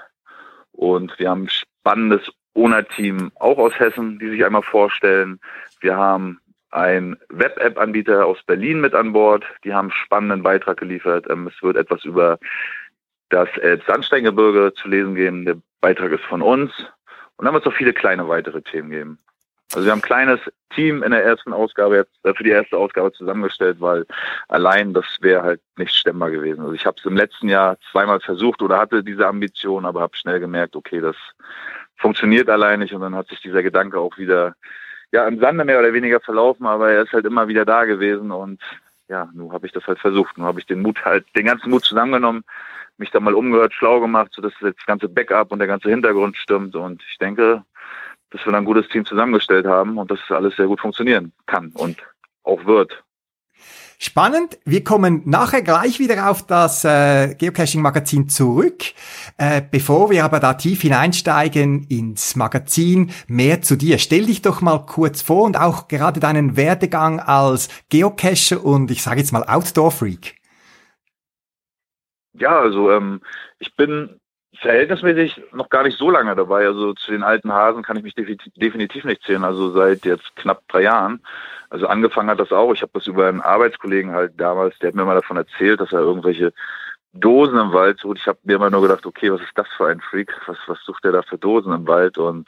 Und 0.71 1.19
wir 1.19 1.29
haben 1.29 1.49
spannendes 1.49 2.31
ONA-Team 2.55 3.31
auch 3.35 3.57
aus 3.57 3.77
Hessen, 3.79 4.17
die 4.19 4.29
sich 4.29 4.43
einmal 4.43 4.63
vorstellen. 4.63 5.39
Wir 5.81 5.95
haben 5.95 6.39
ein 6.71 7.17
Web-App-Anbieter 7.29 8.25
aus 8.25 8.41
Berlin 8.43 8.81
mit 8.81 8.93
an 8.93 9.13
Bord. 9.13 9.45
Die 9.63 9.73
haben 9.73 9.91
einen 9.91 10.03
spannenden 10.05 10.43
Beitrag 10.43 10.77
geliefert. 10.77 11.25
Ähm, 11.29 11.47
es 11.47 11.61
wird 11.61 11.77
etwas 11.77 12.03
über 12.03 12.39
das 13.29 13.49
Elbsandsteingebirge 13.57 14.73
zu 14.73 14.87
lesen 14.87 15.15
geben. 15.15 15.45
Der 15.45 15.57
Beitrag 15.81 16.11
ist 16.11 16.23
von 16.25 16.41
uns. 16.41 16.71
Und 17.37 17.45
dann 17.45 17.53
wird 17.53 17.65
es 17.65 17.71
noch 17.71 17.77
viele 17.77 17.93
kleine 17.93 18.27
weitere 18.27 18.61
Themen 18.61 18.89
geben. 18.89 19.19
Also 19.73 19.85
wir 19.85 19.91
haben 19.91 19.99
ein 19.99 20.03
kleines 20.03 20.39
Team 20.73 21.01
in 21.01 21.11
der 21.11 21.23
ersten 21.23 21.51
Ausgabe 21.51 21.95
jetzt 21.95 22.13
äh, 22.23 22.33
für 22.33 22.43
die 22.43 22.51
erste 22.51 22.77
Ausgabe 22.77 23.11
zusammengestellt, 23.13 23.77
weil 23.79 24.05
allein 24.47 24.93
das 24.93 25.05
wäre 25.21 25.43
halt 25.43 25.61
nicht 25.77 25.95
stemmbar 25.95 26.31
gewesen. 26.31 26.61
Also 26.61 26.73
ich 26.73 26.85
habe 26.85 26.97
es 26.99 27.05
im 27.05 27.17
letzten 27.17 27.49
Jahr 27.49 27.77
zweimal 27.91 28.19
versucht 28.19 28.61
oder 28.61 28.77
hatte 28.77 29.03
diese 29.03 29.27
Ambition, 29.27 29.85
aber 29.85 30.01
habe 30.01 30.15
schnell 30.15 30.39
gemerkt, 30.39 30.75
okay, 30.75 31.01
das 31.01 31.15
funktioniert 31.97 32.49
allein 32.49 32.79
nicht 32.79 32.93
und 32.93 33.01
dann 33.01 33.15
hat 33.15 33.27
sich 33.27 33.41
dieser 33.41 33.63
Gedanke 33.63 33.99
auch 33.99 34.17
wieder 34.17 34.55
ja 35.11 35.27
im 35.27 35.39
Sande 35.39 35.65
mehr 35.65 35.79
oder 35.79 35.93
weniger 35.93 36.19
verlaufen, 36.19 36.65
aber 36.65 36.91
er 36.91 37.03
ist 37.03 37.13
halt 37.13 37.25
immer 37.25 37.47
wieder 37.47 37.65
da 37.65 37.85
gewesen 37.85 38.31
und 38.31 38.61
ja, 39.07 39.29
nun 39.33 39.51
habe 39.51 39.67
ich 39.67 39.71
das 39.71 39.85
halt 39.87 39.99
versucht. 39.99 40.37
Nun 40.37 40.47
habe 40.47 40.59
ich 40.59 40.65
den 40.65 40.81
Mut 40.81 41.03
halt, 41.05 41.25
den 41.35 41.45
ganzen 41.45 41.69
Mut 41.69 41.83
zusammengenommen, 41.83 42.43
mich 42.97 43.11
da 43.11 43.19
mal 43.19 43.33
umgehört, 43.33 43.73
schlau 43.73 43.99
gemacht, 43.99 44.31
sodass 44.33 44.53
das 44.61 44.73
ganze 44.85 45.09
Backup 45.09 45.51
und 45.51 45.59
der 45.59 45.67
ganze 45.67 45.89
Hintergrund 45.89 46.37
stimmt. 46.37 46.75
Und 46.75 47.03
ich 47.09 47.17
denke, 47.17 47.63
dass 48.31 48.45
wir 48.45 48.53
ein 48.53 48.65
gutes 48.65 48.87
Team 48.89 49.05
zusammengestellt 49.05 49.67
haben 49.67 49.97
und 49.97 50.09
dass 50.09 50.19
alles 50.29 50.55
sehr 50.55 50.67
gut 50.67 50.79
funktionieren 50.79 51.31
kann 51.45 51.71
und 51.75 52.01
auch 52.43 52.65
wird. 52.65 53.03
Spannend. 53.97 54.57
Wir 54.65 54.83
kommen 54.83 55.21
nachher 55.25 55.61
gleich 55.61 55.99
wieder 55.99 56.29
auf 56.29 56.45
das 56.45 56.83
äh, 56.83 57.33
Geocaching-Magazin 57.35 58.27
zurück. 58.27 58.83
Äh, 59.37 59.61
bevor 59.69 60.09
wir 60.09 60.25
aber 60.25 60.39
da 60.39 60.53
tief 60.53 60.81
hineinsteigen 60.81 61.85
ins 61.87 62.35
Magazin, 62.35 63.11
mehr 63.27 63.61
zu 63.61 63.75
dir. 63.77 63.97
Stell 63.97 64.25
dich 64.25 64.41
doch 64.41 64.61
mal 64.61 64.79
kurz 64.85 65.21
vor 65.21 65.43
und 65.43 65.57
auch 65.57 65.87
gerade 65.87 66.19
deinen 66.19 66.57
Werdegang 66.57 67.19
als 67.19 67.69
Geocacher 67.89 68.63
und 68.63 68.91
ich 68.91 69.01
sage 69.01 69.19
jetzt 69.19 69.31
mal 69.31 69.43
Outdoor-Freak. 69.43 70.35
Ja, 72.33 72.59
also 72.59 72.91
ähm, 72.91 73.21
ich 73.59 73.75
bin 73.75 74.19
verhältnismäßig 74.59 75.41
noch 75.53 75.69
gar 75.69 75.83
nicht 75.83 75.97
so 75.97 76.09
lange 76.09 76.35
dabei. 76.35 76.65
Also 76.65 76.93
zu 76.93 77.11
den 77.11 77.23
alten 77.23 77.51
Hasen 77.51 77.83
kann 77.83 77.97
ich 77.97 78.03
mich 78.03 78.15
definitiv 78.15 79.05
nicht 79.05 79.23
zählen. 79.23 79.43
Also 79.43 79.71
seit 79.71 80.05
jetzt 80.05 80.35
knapp 80.35 80.63
drei 80.67 80.81
Jahren. 80.83 81.21
Also 81.75 81.87
angefangen 81.87 82.29
hat 82.29 82.39
das 82.39 82.53
auch. 82.53 82.71
Ich 82.71 82.81
habe 82.81 82.93
das 82.93 83.05
über 83.05 83.27
einen 83.27 83.41
Arbeitskollegen 83.41 84.13
halt 84.13 84.31
damals, 84.37 84.79
der 84.79 84.87
hat 84.87 84.95
mir 84.95 85.03
mal 85.03 85.15
davon 85.15 85.35
erzählt, 85.35 85.81
dass 85.81 85.91
er 85.91 85.99
irgendwelche 85.99 86.53
Dosen 87.11 87.59
im 87.59 87.73
Wald 87.73 87.99
sucht. 87.99 88.17
Ich 88.17 88.27
habe 88.27 88.39
mir 88.43 88.55
immer 88.55 88.69
nur 88.69 88.83
gedacht, 88.83 89.05
okay, 89.05 89.29
was 89.29 89.41
ist 89.41 89.51
das 89.55 89.67
für 89.75 89.87
ein 89.87 89.99
Freak? 89.99 90.31
Was, 90.47 90.55
was 90.67 90.79
sucht 90.85 91.03
der 91.03 91.11
da 91.11 91.21
für 91.21 91.37
Dosen 91.37 91.73
im 91.73 91.85
Wald? 91.85 92.17
Und 92.17 92.47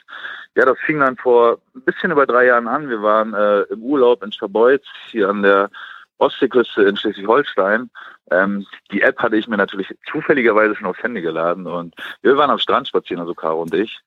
ja, 0.54 0.64
das 0.64 0.78
fing 0.78 1.00
dann 1.00 1.18
vor 1.18 1.58
ein 1.74 1.82
bisschen 1.82 2.10
über 2.10 2.24
drei 2.24 2.46
Jahren 2.46 2.68
an. 2.68 2.88
Wir 2.88 3.02
waren 3.02 3.34
äh, 3.34 3.64
im 3.70 3.82
Urlaub 3.82 4.22
in 4.22 4.32
Scharbeutz, 4.32 4.86
hier 5.10 5.28
an 5.28 5.42
der 5.42 5.68
Ostseeküste 6.16 6.84
in 6.84 6.96
Schleswig-Holstein. 6.96 7.90
Ähm, 8.30 8.66
die 8.90 9.02
App 9.02 9.18
hatte 9.18 9.36
ich 9.36 9.46
mir 9.46 9.58
natürlich 9.58 9.94
zufälligerweise 10.10 10.74
schon 10.74 10.86
aufs 10.86 11.02
Handy 11.02 11.20
geladen 11.20 11.66
und 11.66 11.94
wir 12.22 12.34
waren 12.38 12.50
am 12.50 12.58
Strand 12.58 12.88
spazieren, 12.88 13.20
also 13.20 13.34
Caro 13.34 13.60
und 13.60 13.74
ich. 13.74 14.00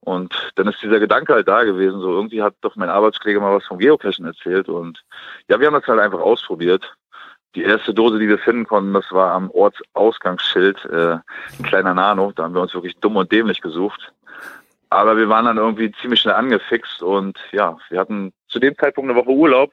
Und 0.00 0.52
dann 0.54 0.68
ist 0.68 0.82
dieser 0.82 1.00
Gedanke 1.00 1.34
halt 1.34 1.48
da 1.48 1.64
gewesen, 1.64 2.00
so 2.00 2.12
irgendwie 2.12 2.42
hat 2.42 2.54
doch 2.60 2.76
mein 2.76 2.88
Arbeitskollege 2.88 3.40
mal 3.40 3.56
was 3.56 3.66
vom 3.66 3.78
Geocachen 3.78 4.24
erzählt 4.24 4.68
und 4.68 5.02
ja, 5.48 5.58
wir 5.58 5.66
haben 5.66 5.74
das 5.74 5.86
halt 5.86 6.00
einfach 6.00 6.20
ausprobiert. 6.20 6.94
Die 7.54 7.62
erste 7.62 7.92
Dose, 7.92 8.18
die 8.18 8.28
wir 8.28 8.38
finden 8.38 8.66
konnten, 8.66 8.92
das 8.92 9.10
war 9.10 9.32
am 9.32 9.50
Ortsausgangsschild, 9.50 10.84
äh, 10.86 11.12
ein 11.58 11.64
kleiner 11.64 11.94
Nano. 11.94 12.30
Da 12.32 12.44
haben 12.44 12.54
wir 12.54 12.60
uns 12.60 12.74
wirklich 12.74 12.96
dumm 12.98 13.16
und 13.16 13.32
dämlich 13.32 13.60
gesucht. 13.60 14.12
Aber 14.90 15.16
wir 15.16 15.28
waren 15.28 15.46
dann 15.46 15.56
irgendwie 15.56 15.92
ziemlich 16.00 16.20
schnell 16.20 16.34
angefixt 16.34 17.02
und 17.02 17.38
ja, 17.52 17.76
wir 17.90 18.00
hatten 18.00 18.32
zu 18.48 18.58
dem 18.58 18.76
Zeitpunkt 18.76 19.10
eine 19.10 19.18
Woche 19.18 19.30
Urlaub 19.30 19.72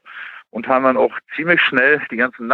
und 0.49 0.67
haben 0.67 0.86
dann 0.86 0.97
auch 0.97 1.11
ziemlich 1.36 1.61
schnell 1.61 2.01
die 2.11 2.17
ganzen 2.17 2.47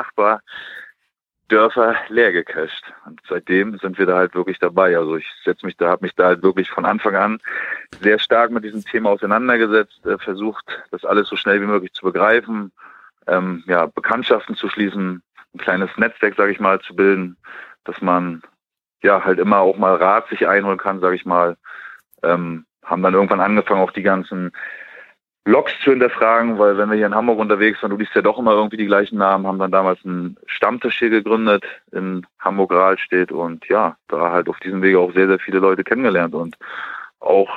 Nachbardörfer 1.51 1.95
leer 2.09 2.31
gecached. 2.31 2.93
Und 3.05 3.21
seitdem 3.27 3.77
sind 3.77 3.97
wir 3.97 4.05
da 4.05 4.17
halt 4.17 4.33
wirklich 4.33 4.59
dabei. 4.59 4.97
Also 4.97 5.17
ich 5.17 5.27
setze 5.43 5.65
mich 5.65 5.75
da, 5.77 5.89
habe 5.89 6.05
mich 6.05 6.15
da 6.15 6.25
halt 6.25 6.43
wirklich 6.43 6.69
von 6.69 6.85
Anfang 6.85 7.15
an 7.15 7.39
sehr 7.99 8.19
stark 8.19 8.51
mit 8.51 8.63
diesem 8.63 8.83
Thema 8.83 9.09
auseinandergesetzt, 9.11 10.05
äh, 10.05 10.17
versucht, 10.17 10.65
das 10.91 11.05
alles 11.05 11.27
so 11.27 11.35
schnell 11.35 11.61
wie 11.61 11.65
möglich 11.65 11.93
zu 11.93 12.05
begreifen, 12.05 12.71
ähm, 13.27 13.63
ja, 13.67 13.85
Bekanntschaften 13.85 14.55
zu 14.55 14.69
schließen, 14.69 15.21
ein 15.53 15.59
kleines 15.59 15.89
Netzwerk, 15.97 16.35
sage 16.35 16.51
ich 16.51 16.59
mal, 16.59 16.79
zu 16.79 16.95
bilden, 16.95 17.37
dass 17.83 18.01
man 18.01 18.41
ja 19.03 19.23
halt 19.23 19.39
immer 19.39 19.57
auch 19.57 19.77
mal 19.77 19.95
Rat 19.95 20.29
sich 20.29 20.47
einholen 20.47 20.77
kann, 20.77 20.99
sage 21.01 21.15
ich 21.15 21.25
mal. 21.25 21.57
Ähm, 22.23 22.65
haben 22.83 23.03
dann 23.03 23.13
irgendwann 23.13 23.41
angefangen, 23.41 23.81
auch 23.81 23.91
die 23.91 24.03
ganzen 24.03 24.51
Logs 25.45 25.73
zu 25.83 25.89
hinterfragen, 25.89 26.59
weil 26.59 26.77
wenn 26.77 26.89
wir 26.89 26.97
hier 26.97 27.07
in 27.07 27.15
Hamburg 27.15 27.39
unterwegs 27.39 27.81
waren, 27.81 27.89
du 27.89 27.97
liest 27.97 28.13
ja 28.13 28.21
doch 28.21 28.37
immer 28.37 28.51
irgendwie 28.51 28.77
die 28.77 28.85
gleichen 28.85 29.17
Namen, 29.17 29.47
haben 29.47 29.57
dann 29.57 29.71
damals 29.71 30.03
einen 30.05 30.37
Stammtisch 30.45 30.99
hier 30.99 31.09
gegründet 31.09 31.65
in 31.91 32.27
Hamburg-Rahlstedt 32.39 33.31
und 33.31 33.67
ja, 33.67 33.97
da 34.07 34.31
halt 34.31 34.49
auf 34.49 34.59
diesem 34.59 34.83
Wege 34.83 34.99
auch 34.99 35.13
sehr, 35.13 35.27
sehr 35.27 35.39
viele 35.39 35.57
Leute 35.57 35.83
kennengelernt 35.83 36.35
und 36.35 36.57
auch 37.19 37.49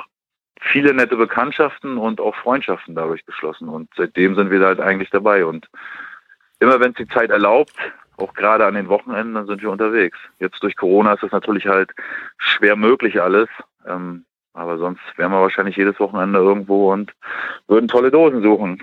viele 0.59 0.95
nette 0.95 1.15
Bekanntschaften 1.15 1.97
und 1.97 2.19
auch 2.19 2.35
Freundschaften 2.35 2.95
dadurch 2.95 3.23
geschlossen 3.23 3.69
und 3.69 3.87
seitdem 3.95 4.35
sind 4.35 4.49
wir 4.49 4.59
da 4.59 4.67
halt 4.67 4.79
eigentlich 4.79 5.11
dabei 5.11 5.45
und 5.45 5.67
immer 6.59 6.79
wenn 6.79 6.91
es 6.91 6.97
die 6.97 7.07
Zeit 7.07 7.29
erlaubt, 7.29 7.75
auch 8.17 8.33
gerade 8.33 8.65
an 8.65 8.73
den 8.73 8.87
Wochenenden, 8.89 9.35
dann 9.35 9.45
sind 9.45 9.61
wir 9.61 9.69
unterwegs. 9.69 10.17
Jetzt 10.39 10.63
durch 10.63 10.75
Corona 10.75 11.13
ist 11.13 11.23
das 11.23 11.31
natürlich 11.31 11.67
halt 11.67 11.91
schwer 12.37 12.75
möglich 12.75 13.21
alles. 13.21 13.49
Ähm, 13.85 14.25
aber 14.55 14.77
sonst 14.77 15.01
wären 15.17 15.31
wir 15.31 15.41
wahrscheinlich 15.41 15.75
jedes 15.75 15.99
Wochenende 15.99 16.39
irgendwo 16.39 16.91
und 16.91 17.13
würden 17.67 17.87
tolle 17.87 18.09
Dosen 18.09 18.41
suchen. 18.41 18.81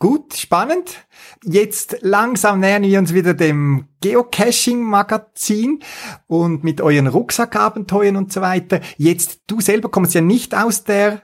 Gut, 0.00 0.34
spannend. 0.34 1.06
Jetzt 1.42 1.98
langsam 2.02 2.60
nähern 2.60 2.82
wir 2.82 2.98
uns 2.98 3.14
wieder 3.14 3.34
dem 3.34 3.88
Geocaching-Magazin 4.00 5.80
und 6.26 6.62
mit 6.62 6.80
euren 6.80 7.06
Rucksackabenteuern 7.06 8.16
und 8.16 8.32
so 8.32 8.40
weiter. 8.40 8.80
Jetzt, 8.96 9.50
du 9.50 9.60
selber 9.60 9.88
kommst 9.88 10.14
ja 10.14 10.20
nicht 10.20 10.56
aus 10.56 10.84
der, 10.84 11.22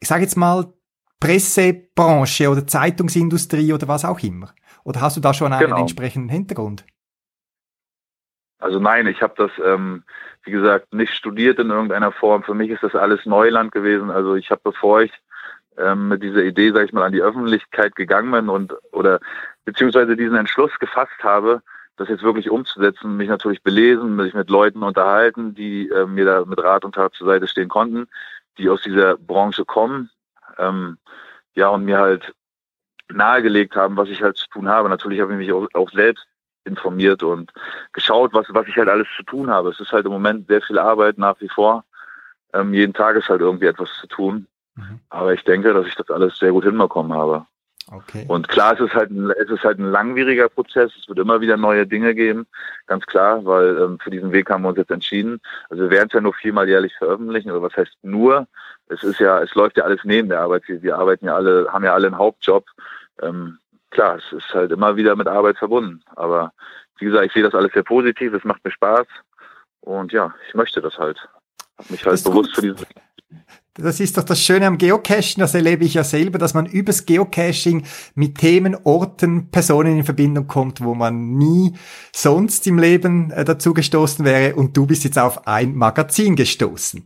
ich 0.00 0.08
sage 0.08 0.22
jetzt 0.22 0.36
mal, 0.36 0.72
Pressebranche 1.20 2.48
oder 2.48 2.66
Zeitungsindustrie 2.66 3.72
oder 3.72 3.88
was 3.88 4.04
auch 4.04 4.20
immer. 4.20 4.52
Oder 4.84 5.00
hast 5.00 5.16
du 5.16 5.20
da 5.20 5.34
schon 5.34 5.52
einen 5.52 5.66
genau. 5.66 5.80
entsprechenden 5.80 6.28
Hintergrund? 6.28 6.84
Also 8.58 8.80
nein, 8.80 9.06
ich 9.06 9.22
habe 9.22 9.34
das, 9.36 9.50
ähm, 9.64 10.02
wie 10.48 10.52
gesagt, 10.52 10.94
nicht 10.94 11.12
studiert 11.12 11.58
in 11.58 11.68
irgendeiner 11.68 12.10
Form. 12.10 12.42
Für 12.42 12.54
mich 12.54 12.70
ist 12.70 12.82
das 12.82 12.94
alles 12.94 13.26
Neuland 13.26 13.70
gewesen. 13.70 14.10
Also 14.10 14.34
ich 14.34 14.50
habe, 14.50 14.62
bevor 14.64 15.02
ich 15.02 15.12
ähm, 15.76 16.08
mit 16.08 16.22
dieser 16.22 16.42
Idee, 16.42 16.72
sage 16.72 16.86
ich 16.86 16.92
mal, 16.94 17.04
an 17.04 17.12
die 17.12 17.20
Öffentlichkeit 17.20 17.94
gegangen 17.94 18.30
bin 18.30 18.48
und 18.48 18.74
oder 18.92 19.20
beziehungsweise 19.66 20.16
diesen 20.16 20.36
Entschluss 20.36 20.70
gefasst 20.78 21.22
habe, 21.22 21.60
das 21.96 22.08
jetzt 22.08 22.22
wirklich 22.22 22.48
umzusetzen, 22.48 23.18
mich 23.18 23.28
natürlich 23.28 23.62
belesen, 23.62 24.16
mich 24.16 24.32
mit 24.32 24.48
Leuten 24.48 24.82
unterhalten, 24.82 25.54
die 25.54 25.90
äh, 25.90 26.06
mir 26.06 26.24
da 26.24 26.44
mit 26.46 26.62
Rat 26.62 26.86
und 26.86 26.94
Tat 26.94 27.12
zur 27.12 27.26
Seite 27.26 27.46
stehen 27.46 27.68
konnten, 27.68 28.08
die 28.56 28.70
aus 28.70 28.80
dieser 28.80 29.18
Branche 29.18 29.66
kommen, 29.66 30.08
ähm, 30.56 30.96
ja 31.56 31.68
und 31.68 31.84
mir 31.84 31.98
halt 31.98 32.32
nahegelegt 33.10 33.76
haben, 33.76 33.98
was 33.98 34.08
ich 34.08 34.22
halt 34.22 34.38
zu 34.38 34.48
tun 34.48 34.66
habe. 34.66 34.88
Natürlich 34.88 35.20
habe 35.20 35.32
ich 35.32 35.38
mich 35.38 35.52
auch, 35.52 35.68
auch 35.74 35.90
selbst 35.90 36.26
informiert 36.64 37.22
und 37.22 37.52
geschaut, 37.92 38.32
was, 38.34 38.46
was 38.50 38.66
ich 38.68 38.76
halt 38.76 38.88
alles 38.88 39.06
zu 39.16 39.22
tun 39.22 39.50
habe. 39.50 39.70
Es 39.70 39.80
ist 39.80 39.92
halt 39.92 40.06
im 40.06 40.12
Moment 40.12 40.48
sehr 40.48 40.62
viel 40.62 40.78
Arbeit 40.78 41.18
nach 41.18 41.40
wie 41.40 41.48
vor. 41.48 41.84
Ähm, 42.52 42.74
jeden 42.74 42.94
Tag 42.94 43.16
ist 43.16 43.28
halt 43.28 43.40
irgendwie 43.40 43.66
etwas 43.66 43.90
zu 44.00 44.06
tun. 44.06 44.46
Mhm. 44.74 45.00
Aber 45.10 45.32
ich 45.32 45.44
denke, 45.44 45.72
dass 45.72 45.86
ich 45.86 45.94
das 45.94 46.10
alles 46.10 46.38
sehr 46.38 46.52
gut 46.52 46.64
hinbekommen 46.64 47.12
habe. 47.12 47.46
Okay. 47.90 48.26
Und 48.28 48.48
klar, 48.48 48.74
es 48.74 48.80
ist 48.80 48.94
halt 48.94 49.10
ein, 49.10 49.30
es 49.30 49.48
ist 49.48 49.64
halt 49.64 49.78
ein 49.78 49.90
langwieriger 49.90 50.48
Prozess. 50.48 50.92
Es 51.00 51.08
wird 51.08 51.18
immer 51.18 51.40
wieder 51.40 51.56
neue 51.56 51.86
Dinge 51.86 52.14
geben, 52.14 52.46
ganz 52.86 53.06
klar, 53.06 53.44
weil 53.46 53.78
ähm, 53.78 53.98
für 53.98 54.10
diesen 54.10 54.32
Weg 54.32 54.50
haben 54.50 54.62
wir 54.62 54.68
uns 54.68 54.78
jetzt 54.78 54.90
entschieden. 54.90 55.40
Also 55.70 55.84
wir 55.84 55.90
werden 55.90 56.08
es 56.08 56.14
ja 56.14 56.20
nur 56.20 56.34
viermal 56.34 56.68
jährlich 56.68 56.94
veröffentlichen, 56.96 57.50
oder 57.50 57.62
was 57.62 57.76
heißt 57.76 57.96
nur? 58.02 58.46
Es 58.88 59.02
ist 59.02 59.20
ja, 59.20 59.40
es 59.42 59.54
läuft 59.54 59.78
ja 59.78 59.84
alles 59.84 60.00
neben 60.04 60.28
der 60.28 60.40
Arbeit. 60.40 60.64
Wir, 60.66 60.82
wir 60.82 60.98
arbeiten 60.98 61.26
ja 61.26 61.34
alle, 61.34 61.72
haben 61.72 61.84
ja 61.84 61.94
alle 61.94 62.08
einen 62.08 62.18
Hauptjob. 62.18 62.66
Ähm, 63.22 63.58
klar, 63.90 64.16
es 64.16 64.32
ist 64.32 64.52
halt 64.54 64.70
immer 64.72 64.96
wieder 64.96 65.16
mit 65.16 65.28
Arbeit 65.28 65.58
verbunden. 65.58 66.02
Aber 66.16 66.52
wie 66.98 67.06
gesagt, 67.06 67.26
ich 67.26 67.32
sehe 67.32 67.42
das 67.42 67.54
alles 67.54 67.72
sehr 67.72 67.82
positiv, 67.82 68.32
es 68.34 68.44
macht 68.44 68.64
mir 68.64 68.70
Spaß 68.70 69.06
und 69.80 70.12
ja, 70.12 70.34
ich 70.48 70.54
möchte 70.54 70.80
das 70.80 70.98
halt. 70.98 71.18
Hab 71.78 71.90
mich 71.90 72.04
halt 72.04 72.22
bewusst 72.24 72.54
gut. 72.54 72.56
für 72.56 72.62
diese 72.62 72.86
das 73.78 74.00
ist 74.00 74.18
doch 74.18 74.24
das 74.24 74.42
Schöne 74.42 74.66
am 74.66 74.78
Geocachen, 74.78 75.38
das 75.38 75.54
erlebe 75.54 75.84
ich 75.84 75.94
ja 75.94 76.04
selber, 76.04 76.38
dass 76.38 76.54
man 76.54 76.66
übers 76.66 77.06
Geocaching 77.06 77.84
mit 78.14 78.38
Themen, 78.38 78.76
Orten, 78.84 79.48
Personen 79.50 79.98
in 79.98 80.04
Verbindung 80.04 80.46
kommt, 80.46 80.82
wo 80.82 80.94
man 80.94 81.34
nie 81.36 81.74
sonst 82.12 82.66
im 82.66 82.78
Leben 82.78 83.30
äh, 83.30 83.44
dazu 83.44 83.74
gestoßen 83.74 84.24
wäre 84.24 84.56
und 84.56 84.76
du 84.76 84.86
bist 84.86 85.04
jetzt 85.04 85.18
auf 85.18 85.46
ein 85.46 85.74
Magazin 85.74 86.36
gestoßen. 86.36 87.04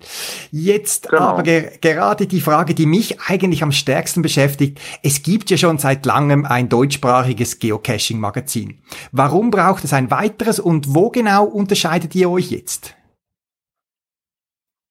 Jetzt 0.50 1.08
genau. 1.08 1.22
aber 1.22 1.42
ge 1.42 1.70
gerade 1.80 2.26
die 2.26 2.40
Frage, 2.40 2.74
die 2.74 2.86
mich 2.86 3.20
eigentlich 3.20 3.62
am 3.62 3.72
stärksten 3.72 4.22
beschäftigt, 4.22 4.80
es 5.02 5.22
gibt 5.22 5.50
ja 5.50 5.56
schon 5.56 5.78
seit 5.78 6.06
langem 6.06 6.44
ein 6.44 6.68
deutschsprachiges 6.68 7.58
Geocaching-Magazin. 7.58 8.78
Warum 9.12 9.50
braucht 9.50 9.84
es 9.84 9.92
ein 9.92 10.10
weiteres 10.10 10.58
und 10.58 10.94
wo 10.94 11.10
genau 11.10 11.44
unterscheidet 11.44 12.14
ihr 12.14 12.30
euch 12.30 12.50
jetzt? 12.50 12.94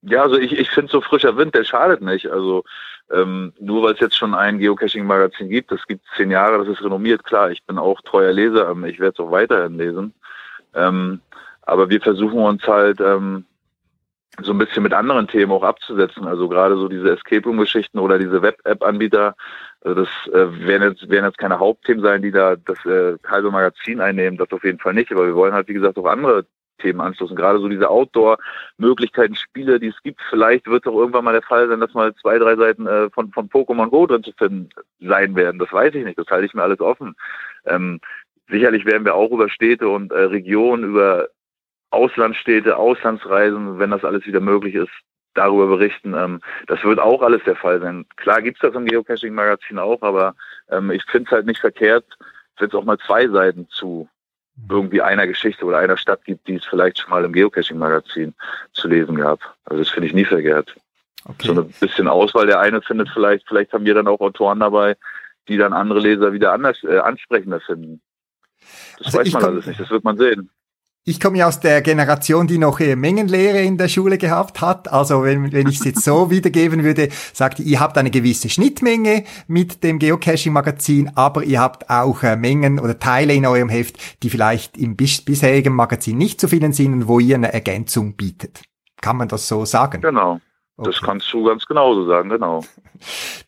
Ja, 0.03 0.23
also 0.23 0.37
ich, 0.37 0.57
ich 0.57 0.69
finde 0.71 0.91
so 0.91 1.01
frischer 1.01 1.37
Wind, 1.37 1.53
der 1.53 1.63
schadet 1.63 2.01
nicht. 2.01 2.27
Also 2.27 2.63
ähm, 3.11 3.53
nur 3.59 3.83
weil 3.83 3.93
es 3.93 3.99
jetzt 3.99 4.17
schon 4.17 4.33
ein 4.33 4.57
Geocaching-Magazin 4.59 5.49
gibt, 5.49 5.71
das 5.71 5.85
gibt 5.85 6.03
zehn 6.15 6.31
Jahre, 6.31 6.57
das 6.59 6.67
ist 6.67 6.83
renommiert, 6.83 7.23
klar, 7.23 7.51
ich 7.51 7.63
bin 7.65 7.77
auch 7.77 8.01
treuer 8.01 8.31
Leser, 8.31 8.71
ich 8.85 8.99
werde 8.99 9.13
es 9.13 9.19
auch 9.19 9.31
weiterhin 9.31 9.77
lesen. 9.77 10.13
Ähm, 10.73 11.21
aber 11.63 11.89
wir 11.89 12.01
versuchen 12.01 12.39
uns 12.39 12.63
halt 12.67 12.99
ähm, 12.99 13.45
so 14.41 14.53
ein 14.53 14.57
bisschen 14.57 14.83
mit 14.83 14.93
anderen 14.93 15.27
Themen 15.27 15.51
auch 15.51 15.63
abzusetzen. 15.63 16.25
Also 16.25 16.47
gerade 16.47 16.75
so 16.75 16.87
diese 16.87 17.11
Escape 17.11 17.43
Room-Geschichten 17.43 17.99
oder 17.99 18.17
diese 18.17 18.41
Web-App-Anbieter, 18.41 19.35
also 19.81 20.03
das 20.03 20.33
äh, 20.33 20.65
werden, 20.65 20.89
jetzt, 20.91 21.09
werden 21.09 21.25
jetzt 21.25 21.37
keine 21.37 21.59
Hauptthemen 21.59 22.03
sein, 22.03 22.21
die 22.21 22.31
da 22.31 22.55
das 22.55 22.83
äh, 22.85 23.17
halbe 23.27 23.51
Magazin 23.51 23.99
einnehmen, 23.99 24.37
das 24.37 24.51
auf 24.51 24.63
jeden 24.63 24.79
Fall 24.79 24.93
nicht. 24.93 25.11
Aber 25.11 25.25
wir 25.25 25.35
wollen 25.35 25.53
halt, 25.53 25.67
wie 25.67 25.73
gesagt, 25.73 25.97
auch 25.97 26.05
andere 26.05 26.45
Themen 26.81 27.01
anstoßen. 27.01 27.35
Gerade 27.35 27.59
so 27.59 27.67
diese 27.67 27.89
Outdoor-Möglichkeiten, 27.89 29.35
Spiele, 29.35 29.79
die 29.79 29.87
es 29.87 30.01
gibt. 30.03 30.21
Vielleicht 30.29 30.67
wird 30.67 30.85
es 30.85 30.91
auch 30.91 30.97
irgendwann 30.97 31.23
mal 31.23 31.33
der 31.33 31.41
Fall 31.41 31.67
sein, 31.67 31.79
dass 31.79 31.93
mal 31.93 32.13
zwei, 32.15 32.37
drei 32.37 32.55
Seiten 32.55 32.87
äh, 32.87 33.09
von, 33.11 33.31
von 33.31 33.49
Pokémon 33.49 33.89
Go 33.89 34.05
drin 34.07 34.23
zu 34.23 34.31
finden 34.33 34.69
sein 34.99 35.35
werden. 35.35 35.59
Das 35.59 35.71
weiß 35.71 35.93
ich 35.95 36.03
nicht. 36.03 36.17
Das 36.17 36.27
halte 36.27 36.45
ich 36.45 36.53
mir 36.53 36.63
alles 36.63 36.79
offen. 36.79 37.15
Ähm, 37.65 37.99
sicherlich 38.49 38.85
werden 38.85 39.05
wir 39.05 39.15
auch 39.15 39.31
über 39.31 39.49
Städte 39.49 39.87
und 39.87 40.11
äh, 40.11 40.19
Regionen, 40.19 40.83
über 40.83 41.29
Auslandsstädte, 41.91 42.77
Auslandsreisen, 42.77 43.79
wenn 43.79 43.91
das 43.91 44.05
alles 44.05 44.25
wieder 44.25 44.39
möglich 44.39 44.75
ist, 44.75 44.91
darüber 45.33 45.67
berichten. 45.67 46.13
Ähm, 46.13 46.41
das 46.67 46.83
wird 46.83 46.99
auch 46.99 47.21
alles 47.21 47.43
der 47.43 47.55
Fall 47.55 47.79
sein. 47.81 48.05
Klar 48.17 48.41
gibt's 48.41 48.61
das 48.61 48.75
im 48.75 48.85
Geocaching-Magazin 48.85 49.79
auch, 49.79 50.01
aber 50.01 50.35
ähm, 50.69 50.91
ich 50.91 51.03
finde 51.05 51.25
es 51.27 51.31
halt 51.31 51.45
nicht 51.45 51.59
verkehrt, 51.59 52.05
wenn 52.57 52.69
es 52.69 52.75
auch 52.75 52.83
mal 52.83 52.97
zwei 52.99 53.27
Seiten 53.27 53.67
zu 53.69 54.07
irgendwie 54.69 55.01
einer 55.01 55.27
Geschichte 55.27 55.65
oder 55.65 55.79
einer 55.79 55.97
Stadt 55.97 56.23
gibt, 56.25 56.47
die 56.47 56.55
es 56.55 56.65
vielleicht 56.65 56.99
schon 56.99 57.09
mal 57.09 57.23
im 57.25 57.33
Geocaching-Magazin 57.33 58.33
zu 58.73 58.87
lesen 58.87 59.15
gab. 59.15 59.39
Also 59.65 59.83
das 59.83 59.89
finde 59.89 60.07
ich 60.07 60.13
nie 60.13 60.25
verkehrt. 60.25 60.75
Okay. 61.25 61.47
So 61.47 61.61
ein 61.61 61.73
bisschen 61.79 62.07
Auswahl. 62.07 62.47
Der 62.47 62.59
eine 62.59 62.81
findet 62.81 63.09
vielleicht, 63.09 63.47
vielleicht 63.47 63.73
haben 63.73 63.85
wir 63.85 63.93
dann 63.93 64.07
auch 64.07 64.19
Autoren 64.19 64.59
dabei, 64.59 64.95
die 65.47 65.57
dann 65.57 65.73
andere 65.73 65.99
Leser 65.99 66.33
wieder 66.33 66.53
anders 66.53 66.83
äh, 66.83 66.97
ansprechender 66.97 67.59
finden. 67.59 68.01
Das 68.97 69.07
also 69.07 69.19
weiß 69.19 69.33
man 69.33 69.43
alles 69.43 69.65
nicht, 69.65 69.79
das 69.79 69.89
wird 69.89 70.03
man 70.03 70.17
sehen. 70.17 70.49
Ich 71.03 71.19
komme 71.19 71.39
ja 71.39 71.47
aus 71.47 71.59
der 71.59 71.81
Generation, 71.81 72.45
die 72.45 72.59
noch 72.59 72.79
eher 72.79 72.95
Mengenlehre 72.95 73.59
in 73.61 73.79
der 73.79 73.87
Schule 73.87 74.19
gehabt 74.19 74.61
hat. 74.61 74.91
Also 74.91 75.23
wenn, 75.23 75.51
wenn 75.51 75.67
ich 75.67 75.79
es 75.79 75.85
jetzt 75.85 76.03
so 76.03 76.29
wiedergeben 76.29 76.83
würde, 76.83 77.09
sagt 77.33 77.59
ihr, 77.59 77.65
ihr 77.65 77.79
habt 77.79 77.97
eine 77.97 78.11
gewisse 78.11 78.49
Schnittmenge 78.49 79.23
mit 79.47 79.83
dem 79.83 79.97
Geocaching-Magazin, 79.97 81.11
aber 81.15 81.43
ihr 81.43 81.59
habt 81.59 81.89
auch 81.89 82.21
äh, 82.21 82.35
Mengen 82.35 82.79
oder 82.79 82.99
Teile 82.99 83.33
in 83.33 83.47
eurem 83.47 83.69
Heft, 83.69 83.97
die 84.21 84.29
vielleicht 84.29 84.77
im 84.77 84.95
bis 84.95 85.21
bisherigen 85.23 85.73
Magazin 85.73 86.19
nicht 86.19 86.39
zu 86.39 86.47
finden 86.47 86.71
sind 86.71 86.93
und 86.93 87.07
wo 87.07 87.19
ihr 87.19 87.33
eine 87.35 87.51
Ergänzung 87.51 88.15
bietet. 88.15 88.61
Kann 89.01 89.17
man 89.17 89.27
das 89.27 89.47
so 89.47 89.65
sagen? 89.65 90.01
Genau. 90.01 90.39
Das 90.77 90.97
Okay. 90.97 91.05
kannst 91.05 91.33
du 91.33 91.43
ganz 91.43 91.65
genauso 91.65 92.05
sagen, 92.05 92.29
genau. 92.29 92.63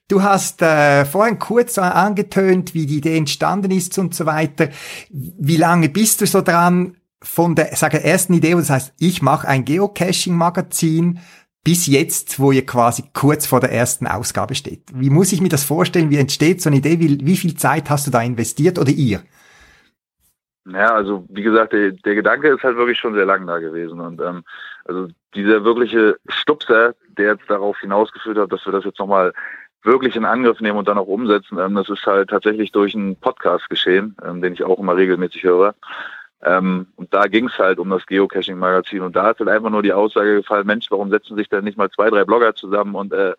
Du 0.07 0.21
hast 0.21 0.61
äh, 0.61 1.05
vorhin 1.05 1.39
kurz 1.39 1.77
angetönt, 1.77 2.73
wie 2.73 2.85
die 2.85 2.97
Idee 2.97 3.17
entstanden 3.17 3.71
ist 3.71 3.97
und 3.97 4.13
so 4.13 4.25
weiter. 4.25 4.69
Wie 5.09 5.57
lange 5.57 5.89
bist 5.89 6.21
du 6.21 6.27
so 6.27 6.41
dran 6.41 6.97
von 7.23 7.55
der 7.55 7.75
sage, 7.75 8.03
ersten 8.03 8.33
Idee, 8.33 8.53
das 8.53 8.69
heißt, 8.69 8.93
ich 8.99 9.21
mache 9.21 9.47
ein 9.47 9.65
Geocaching-Magazin, 9.65 11.19
bis 11.63 11.87
jetzt, 11.87 12.39
wo 12.39 12.51
ihr 12.51 12.65
quasi 12.65 13.03
kurz 13.13 13.45
vor 13.45 13.61
der 13.61 13.71
ersten 13.71 14.05
Ausgabe 14.05 14.53
steht? 14.53 14.83
Wie 14.93 15.09
muss 15.09 15.31
ich 15.31 15.41
mir 15.41 15.49
das 15.49 15.63
vorstellen? 15.63 16.09
Wie 16.09 16.17
entsteht 16.17 16.61
so 16.61 16.69
eine 16.69 16.77
Idee? 16.77 16.99
Wie, 16.99 17.25
wie 17.25 17.37
viel 17.37 17.55
Zeit 17.55 17.89
hast 17.89 18.05
du 18.05 18.11
da 18.11 18.21
investiert 18.21 18.77
oder 18.77 18.91
ihr? 18.91 19.21
Ja, 20.65 20.93
also 20.93 21.25
wie 21.29 21.43
gesagt, 21.43 21.73
der, 21.73 21.91
der 21.91 22.15
Gedanke 22.15 22.49
ist 22.49 22.63
halt 22.63 22.77
wirklich 22.77 22.97
schon 22.97 23.13
sehr 23.13 23.25
lang 23.25 23.47
da 23.47 23.59
gewesen. 23.59 23.99
Und 23.99 24.21
ähm, 24.21 24.43
also 24.85 25.07
dieser 25.35 25.63
wirkliche 25.63 26.17
Stupser, 26.27 26.95
der 27.17 27.33
jetzt 27.33 27.49
darauf 27.49 27.79
hinausgeführt 27.79 28.37
hat, 28.37 28.51
dass 28.51 28.65
wir 28.65 28.71
das 28.73 28.85
jetzt 28.85 28.99
nochmal 28.99 29.33
wirklich 29.83 30.15
in 30.15 30.25
Angriff 30.25 30.61
nehmen 30.61 30.77
und 30.77 30.87
dann 30.87 30.97
auch 30.97 31.07
umsetzen, 31.07 31.57
ähm, 31.59 31.75
das 31.75 31.89
ist 31.89 32.05
halt 32.05 32.29
tatsächlich 32.29 32.71
durch 32.71 32.95
einen 32.95 33.17
Podcast 33.17 33.69
geschehen, 33.69 34.15
ähm, 34.25 34.41
den 34.41 34.53
ich 34.53 34.63
auch 34.63 34.79
immer 34.79 34.95
regelmäßig 34.95 35.43
höre. 35.43 35.75
Ähm, 36.45 36.87
und 36.95 37.13
da 37.13 37.27
ging 37.27 37.47
es 37.47 37.57
halt 37.57 37.79
um 37.79 37.89
das 37.89 38.05
Geocaching-Magazin. 38.05 39.01
Und 39.01 39.15
da 39.15 39.23
hat 39.23 39.39
halt 39.39 39.49
einfach 39.49 39.69
nur 39.69 39.83
die 39.83 39.93
Aussage 39.93 40.35
gefallen, 40.35 40.67
Mensch, 40.67 40.89
warum 40.89 41.09
setzen 41.09 41.37
sich 41.37 41.49
denn 41.49 41.63
nicht 41.63 41.77
mal 41.77 41.89
zwei, 41.89 42.09
drei 42.09 42.25
Blogger 42.25 42.53
zusammen 42.55 42.95
und 42.95 43.13
äh, 43.13 43.33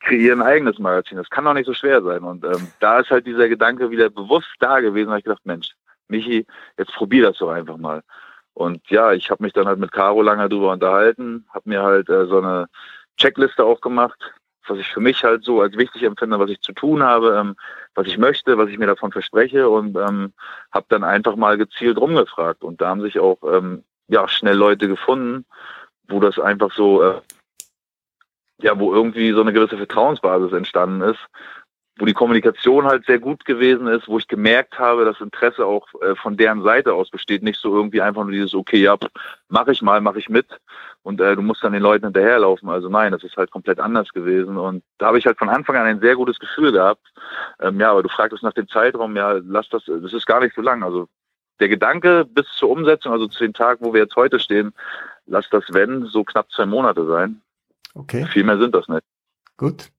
kreieren 0.00 0.40
ein 0.40 0.46
eigenes 0.46 0.78
Magazin? 0.78 1.18
Das 1.18 1.30
kann 1.30 1.44
doch 1.44 1.54
nicht 1.54 1.66
so 1.66 1.74
schwer 1.74 2.02
sein. 2.02 2.22
Und 2.22 2.44
ähm, 2.44 2.68
da 2.80 3.00
ist 3.00 3.10
halt 3.10 3.26
dieser 3.26 3.48
Gedanke 3.48 3.90
wieder 3.90 4.08
bewusst 4.08 4.54
da 4.60 4.80
gewesen. 4.80 5.06
Da 5.06 5.12
habe 5.12 5.18
ich 5.18 5.24
gedacht, 5.24 5.44
Mensch, 5.44 5.74
Michi, 6.08 6.46
jetzt 6.78 6.92
probier 6.92 7.24
das 7.24 7.38
doch 7.38 7.50
einfach 7.50 7.76
mal. 7.76 8.02
Und 8.54 8.88
ja, 8.88 9.12
ich 9.12 9.30
habe 9.30 9.42
mich 9.42 9.52
dann 9.52 9.66
halt 9.66 9.80
mit 9.80 9.90
Caro 9.90 10.22
lange 10.22 10.48
drüber 10.48 10.72
unterhalten, 10.72 11.44
habe 11.52 11.68
mir 11.68 11.82
halt 11.82 12.08
äh, 12.08 12.26
so 12.26 12.38
eine 12.38 12.66
Checkliste 13.16 13.64
auch 13.64 13.80
gemacht, 13.80 14.32
was 14.68 14.78
ich 14.78 14.88
für 14.88 15.00
mich 15.00 15.24
halt 15.24 15.44
so 15.44 15.60
als 15.60 15.76
wichtig 15.76 16.02
empfinde, 16.02 16.38
was 16.38 16.50
ich 16.50 16.60
zu 16.60 16.72
tun 16.72 17.02
habe, 17.02 17.36
ähm, 17.38 17.56
was 17.94 18.06
ich 18.06 18.18
möchte, 18.18 18.58
was 18.58 18.68
ich 18.68 18.78
mir 18.78 18.86
davon 18.86 19.12
verspreche 19.12 19.68
und 19.68 19.96
ähm, 19.96 20.32
habe 20.72 20.86
dann 20.88 21.04
einfach 21.04 21.36
mal 21.36 21.56
gezielt 21.56 21.98
rumgefragt. 21.98 22.62
Und 22.64 22.80
da 22.80 22.88
haben 22.88 23.02
sich 23.02 23.18
auch 23.18 23.38
ähm, 23.44 23.84
ja 24.08 24.28
schnell 24.28 24.56
Leute 24.56 24.88
gefunden, 24.88 25.44
wo 26.08 26.20
das 26.20 26.38
einfach 26.38 26.72
so, 26.72 27.02
äh, 27.02 27.20
ja, 28.60 28.78
wo 28.78 28.94
irgendwie 28.94 29.32
so 29.32 29.40
eine 29.40 29.52
gewisse 29.52 29.76
Vertrauensbasis 29.76 30.52
entstanden 30.52 31.02
ist, 31.02 31.20
wo 31.98 32.06
die 32.06 32.12
Kommunikation 32.12 32.86
halt 32.86 33.06
sehr 33.06 33.20
gut 33.20 33.44
gewesen 33.44 33.86
ist, 33.86 34.08
wo 34.08 34.18
ich 34.18 34.26
gemerkt 34.26 34.78
habe, 34.78 35.04
dass 35.04 35.20
Interesse 35.20 35.64
auch 35.64 35.86
äh, 36.02 36.16
von 36.16 36.36
deren 36.36 36.62
Seite 36.62 36.92
aus 36.92 37.10
besteht, 37.10 37.42
nicht 37.42 37.60
so 37.60 37.74
irgendwie 37.74 38.00
einfach 38.00 38.22
nur 38.24 38.32
dieses, 38.32 38.54
okay, 38.54 38.78
ja, 38.78 38.96
mache 39.48 39.72
ich 39.72 39.80
mal, 39.80 40.00
mache 40.00 40.18
ich 40.18 40.28
mit 40.28 40.46
und 41.02 41.20
äh, 41.20 41.36
du 41.36 41.42
musst 41.42 41.62
dann 41.62 41.72
den 41.72 41.82
Leuten 41.82 42.06
hinterherlaufen. 42.06 42.68
Also 42.68 42.88
nein, 42.88 43.12
das 43.12 43.22
ist 43.22 43.36
halt 43.36 43.52
komplett 43.52 43.78
anders 43.78 44.08
gewesen 44.12 44.56
und 44.56 44.82
da 44.98 45.06
habe 45.06 45.18
ich 45.18 45.26
halt 45.26 45.38
von 45.38 45.48
Anfang 45.48 45.76
an 45.76 45.86
ein 45.86 46.00
sehr 46.00 46.16
gutes 46.16 46.40
Gefühl 46.40 46.72
gehabt. 46.72 47.06
Ähm, 47.60 47.78
ja, 47.78 47.92
aber 47.92 48.02
du 48.02 48.08
fragtest 48.08 48.42
nach 48.42 48.54
dem 48.54 48.68
Zeitraum, 48.68 49.14
ja, 49.16 49.32
lass 49.44 49.68
das, 49.68 49.84
das 49.86 50.12
ist 50.12 50.26
gar 50.26 50.40
nicht 50.40 50.56
so 50.56 50.62
lang. 50.62 50.82
Also 50.82 51.08
der 51.60 51.68
Gedanke 51.68 52.24
bis 52.24 52.46
zur 52.56 52.70
Umsetzung, 52.70 53.12
also 53.12 53.28
zu 53.28 53.38
den 53.38 53.54
Tagen, 53.54 53.84
wo 53.84 53.94
wir 53.94 54.02
jetzt 54.02 54.16
heute 54.16 54.40
stehen, 54.40 54.72
lass 55.26 55.48
das, 55.50 55.64
wenn, 55.70 56.06
so 56.06 56.24
knapp 56.24 56.50
zwei 56.50 56.66
Monate 56.66 57.06
sein. 57.06 57.40
Okay. 57.94 58.26
Viel 58.26 58.42
mehr 58.42 58.58
sind 58.58 58.74
das 58.74 58.88
nicht. 58.88 59.04
Gut. 59.56 59.90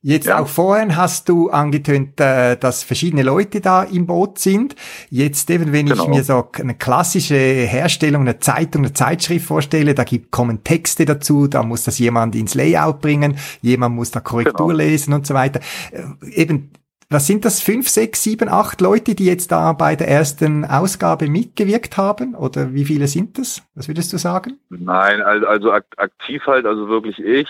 Jetzt 0.00 0.26
Ja. 0.26 0.38
auch 0.38 0.46
vorhin 0.46 0.96
hast 0.96 1.28
du 1.28 1.50
angetönt, 1.50 2.20
äh, 2.20 2.56
dass 2.56 2.84
verschiedene 2.84 3.24
Leute 3.24 3.60
da 3.60 3.82
im 3.82 4.06
Boot 4.06 4.38
sind. 4.38 4.76
Jetzt 5.10 5.50
eben, 5.50 5.72
wenn 5.72 5.86
ich 5.88 5.92
Genau. 5.94 6.08
mir 6.08 6.22
so 6.22 6.48
eine 6.54 6.76
klassische 6.76 7.34
Herstellung, 7.34 8.22
eine 8.22 8.38
Zeitung, 8.38 8.84
eine 8.84 8.92
Zeitschrift 8.92 9.46
vorstelle, 9.46 9.94
da 9.94 10.04
gibt, 10.04 10.30
kommen 10.30 10.62
Texte 10.62 11.04
dazu, 11.04 11.48
da 11.48 11.64
muss 11.64 11.82
das 11.82 11.98
jemand 11.98 12.36
ins 12.36 12.54
Layout 12.54 13.00
bringen, 13.00 13.38
jemand 13.60 13.96
muss 13.96 14.12
da 14.12 14.20
Korrektur 14.20 14.68
Genau. 14.68 14.78
lesen 14.78 15.14
und 15.14 15.26
so 15.26 15.34
weiter. 15.34 15.58
Äh, 15.90 16.04
eben, 16.30 16.70
was 17.10 17.26
sind 17.26 17.44
das? 17.44 17.60
Fünf, 17.60 17.88
sechs, 17.88 18.22
sieben, 18.22 18.48
acht 18.48 18.80
Leute, 18.80 19.16
die 19.16 19.24
jetzt 19.24 19.50
da 19.50 19.72
bei 19.72 19.96
der 19.96 20.08
ersten 20.08 20.64
Ausgabe 20.64 21.26
mitgewirkt 21.28 21.96
haben? 21.96 22.34
Oder 22.36 22.72
wie 22.72 22.84
viele 22.84 23.08
sind 23.08 23.36
das? 23.38 23.62
Was 23.74 23.88
würdest 23.88 24.12
du 24.12 24.18
sagen? 24.18 24.58
Nein, 24.68 25.22
also, 25.22 25.72
ak- 25.72 25.86
aktiv 25.96 26.42
halt, 26.46 26.66
also 26.66 26.86
wirklich 26.86 27.18
ich, 27.18 27.48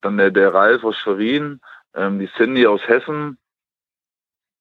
dann 0.00 0.16
der, 0.18 0.30
der 0.30 0.52
Ralf 0.54 0.84
aus 0.84 0.96
Schwerin, 0.96 1.58
ähm, 1.94 2.18
die 2.18 2.28
Cindy 2.36 2.66
aus 2.66 2.86
Hessen, 2.86 3.38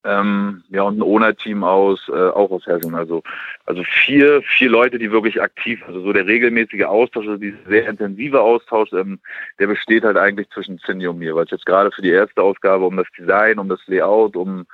ähm, 0.04 0.64
ja 0.70 0.82
und 0.84 0.98
ein 0.98 1.04
ONA-Team 1.04 1.64
aus, 1.64 2.10
äh, 2.10 2.30
auch 2.30 2.50
aus 2.52 2.66
Hessen. 2.66 2.96
Also, 2.96 3.22
also 3.66 3.84
vier, 3.84 4.42
vier 4.42 4.70
Leute, 4.70 4.98
die 4.98 5.12
wirklich 5.12 5.42
aktiv, 5.42 5.82
also 5.86 6.02
so 6.02 6.14
der 6.14 6.26
regelmäßige 6.26 6.84
Austausch, 6.84 7.28
also 7.28 7.38
dieser 7.38 7.58
sehr 7.68 7.88
intensive 7.88 8.42
Austausch, 8.42 8.92
ähm, 8.94 9.20
der 9.60 9.68
besteht 9.68 10.04
halt 10.04 10.18
eigentlich 10.18 10.50
zwischen 10.50 10.80
Cindy 10.80 11.08
und 11.08 11.20
mir, 11.20 11.36
weil 11.36 11.46
es 11.46 11.52
jetzt 11.52 11.66
gerade 11.66 11.92
für 11.92 12.02
die 12.02 12.10
erste 12.10 12.42
Ausgabe 12.42 12.86
um 12.86 12.98
das 12.98 13.08
Design, 13.18 13.60
um 13.60 13.70
das 13.70 13.80
Layout, 13.88 14.36
um 14.36 14.66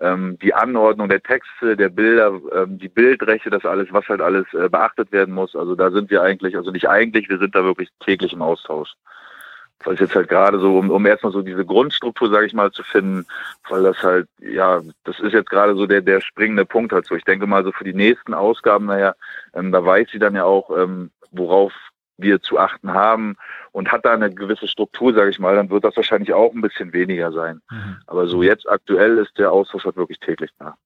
ähm, 0.00 0.36
die 0.42 0.52
Anordnung 0.52 1.08
der 1.08 1.22
Texte, 1.22 1.76
der 1.76 1.88
Bilder, 1.88 2.40
ähm, 2.52 2.78
die 2.78 2.88
Bildrechte, 2.88 3.50
das 3.50 3.64
alles, 3.64 3.88
was 3.92 4.08
halt 4.08 4.20
alles 4.20 4.46
äh, 4.52 4.68
beachtet 4.68 5.12
werden 5.12 5.32
muss. 5.32 5.54
Also 5.54 5.76
da 5.76 5.90
sind 5.92 6.10
wir 6.10 6.22
eigentlich, 6.22 6.56
also 6.56 6.72
nicht 6.72 6.88
eigentlich, 6.88 7.28
wir 7.28 7.38
sind 7.38 7.54
da 7.54 7.62
wirklich 7.62 7.88
täglich 8.00 8.32
im 8.32 8.42
Austausch. 8.42 8.92
Weil 9.84 9.94
es 9.94 10.00
jetzt 10.00 10.14
halt 10.14 10.28
gerade 10.28 10.58
so, 10.58 10.78
um, 10.78 10.90
um 10.90 11.06
erstmal 11.06 11.32
so 11.32 11.42
diese 11.42 11.64
Grundstruktur, 11.64 12.30
sage 12.30 12.46
ich 12.46 12.54
mal, 12.54 12.70
zu 12.72 12.82
finden, 12.82 13.26
weil 13.68 13.82
das 13.82 14.02
halt, 14.02 14.28
ja, 14.40 14.80
das 15.04 15.18
ist 15.20 15.32
jetzt 15.32 15.50
gerade 15.50 15.74
so 15.74 15.86
der, 15.86 16.00
der 16.00 16.20
springende 16.20 16.64
Punkt 16.64 16.92
halt 16.92 17.06
so. 17.06 17.14
Ich 17.14 17.24
denke 17.24 17.46
mal 17.46 17.64
so 17.64 17.72
für 17.72 17.84
die 17.84 17.94
nächsten 17.94 18.34
Ausgaben, 18.34 18.86
naja, 18.86 19.14
ähm, 19.54 19.72
da 19.72 19.84
weiß 19.84 20.08
sie 20.12 20.18
dann 20.18 20.34
ja 20.34 20.44
auch, 20.44 20.70
ähm, 20.76 21.10
worauf 21.30 21.72
wir 22.18 22.40
zu 22.40 22.58
achten 22.58 22.92
haben 22.92 23.36
und 23.72 23.90
hat 23.90 24.04
da 24.04 24.12
eine 24.12 24.32
gewisse 24.32 24.68
Struktur, 24.68 25.14
sage 25.14 25.30
ich 25.30 25.38
mal, 25.38 25.56
dann 25.56 25.70
wird 25.70 25.84
das 25.84 25.96
wahrscheinlich 25.96 26.32
auch 26.32 26.52
ein 26.52 26.60
bisschen 26.60 26.92
weniger 26.92 27.32
sein. 27.32 27.60
Aber 28.06 28.26
so 28.26 28.42
jetzt 28.42 28.68
aktuell 28.68 29.18
ist 29.18 29.36
der 29.38 29.50
Austausch 29.50 29.84
halt 29.84 29.96
wirklich 29.96 30.20
täglich 30.20 30.50
da. 30.58 30.76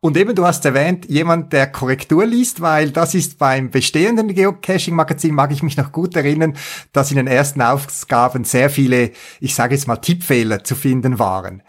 Und 0.00 0.16
eben, 0.16 0.34
du 0.34 0.46
hast 0.46 0.64
erwähnt, 0.64 1.06
jemand, 1.08 1.52
der 1.52 1.66
Korrektur 1.66 2.24
liest, 2.26 2.60
weil 2.60 2.90
das 2.90 3.14
ist 3.14 3.38
beim 3.38 3.70
bestehenden 3.70 4.34
Geocaching-Magazin, 4.34 5.34
mag 5.34 5.52
ich 5.52 5.62
mich 5.62 5.76
noch 5.76 5.92
gut 5.92 6.16
erinnern, 6.16 6.56
dass 6.92 7.10
in 7.10 7.16
den 7.16 7.26
ersten 7.26 7.62
Ausgaben 7.62 8.44
sehr 8.44 8.70
viele, 8.70 9.10
ich 9.40 9.54
sage 9.54 9.74
jetzt 9.74 9.86
mal, 9.86 9.96
Tippfehler 9.96 10.64
zu 10.64 10.74
finden 10.74 11.18
waren. 11.18 11.62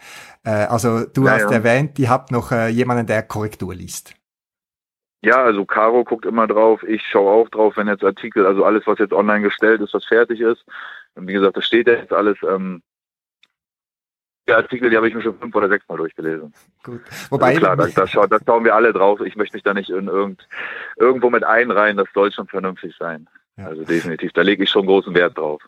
Äh, 0.44 0.50
also 0.50 1.04
du 1.04 1.26
Ja, 1.26 1.32
hast 1.32 1.42
ja. 1.42 1.50
erwähnt, 1.52 1.98
ihr 1.98 2.08
habt 2.08 2.30
noch 2.30 2.52
äh, 2.52 2.68
jemanden, 2.68 3.06
der 3.06 3.22
Korrektur 3.22 3.74
liest. 3.74 4.14
Ja, 5.22 5.42
also 5.42 5.66
Caro 5.66 6.02
guckt 6.04 6.24
immer 6.24 6.46
drauf, 6.46 6.82
ich 6.82 7.02
schaue 7.06 7.30
auch 7.30 7.48
drauf, 7.50 7.76
wenn 7.76 7.88
jetzt 7.88 8.02
Artikel, 8.02 8.46
also 8.46 8.64
alles, 8.64 8.86
was 8.86 8.98
jetzt 8.98 9.12
online 9.12 9.42
gestellt 9.42 9.82
ist, 9.82 9.92
was 9.92 10.06
fertig 10.06 10.40
ist. 10.40 10.64
Und 11.14 11.28
wie 11.28 11.34
gesagt, 11.34 11.58
das 11.58 11.66
steht 11.66 11.88
ja 11.88 11.94
jetzt 11.94 12.12
alles. 12.12 12.38
Ähm, 12.42 12.82
die 14.50 14.54
Artikel, 14.54 14.90
die 14.90 14.96
habe 14.96 15.08
ich 15.08 15.14
mir 15.14 15.22
schon 15.22 15.38
fünf 15.38 15.54
oder 15.54 15.68
sechs 15.68 15.88
Mal 15.88 15.96
durchgelesen. 15.96 16.52
Gut. 16.82 17.00
Wobei, 17.30 17.48
also 17.48 17.60
klar, 17.60 17.76
da, 17.76 17.86
da, 17.86 18.06
schau, 18.06 18.26
da 18.26 18.38
schauen 18.44 18.64
wir 18.64 18.74
alle 18.74 18.92
drauf. 18.92 19.20
Ich 19.20 19.36
möchte 19.36 19.56
mich 19.56 19.62
da 19.62 19.74
nicht 19.74 19.90
in 19.90 20.08
irgend, 20.08 20.46
irgendwo 20.96 21.30
mit 21.30 21.44
einreihen, 21.44 21.96
das 21.96 22.08
soll 22.12 22.32
schon 22.32 22.48
vernünftig 22.48 22.94
sein. 22.98 23.28
Ja. 23.56 23.66
Also 23.66 23.84
definitiv, 23.84 24.32
da 24.32 24.42
lege 24.42 24.64
ich 24.64 24.70
schon 24.70 24.86
großen 24.86 25.14
Wert 25.14 25.38
drauf. 25.38 25.62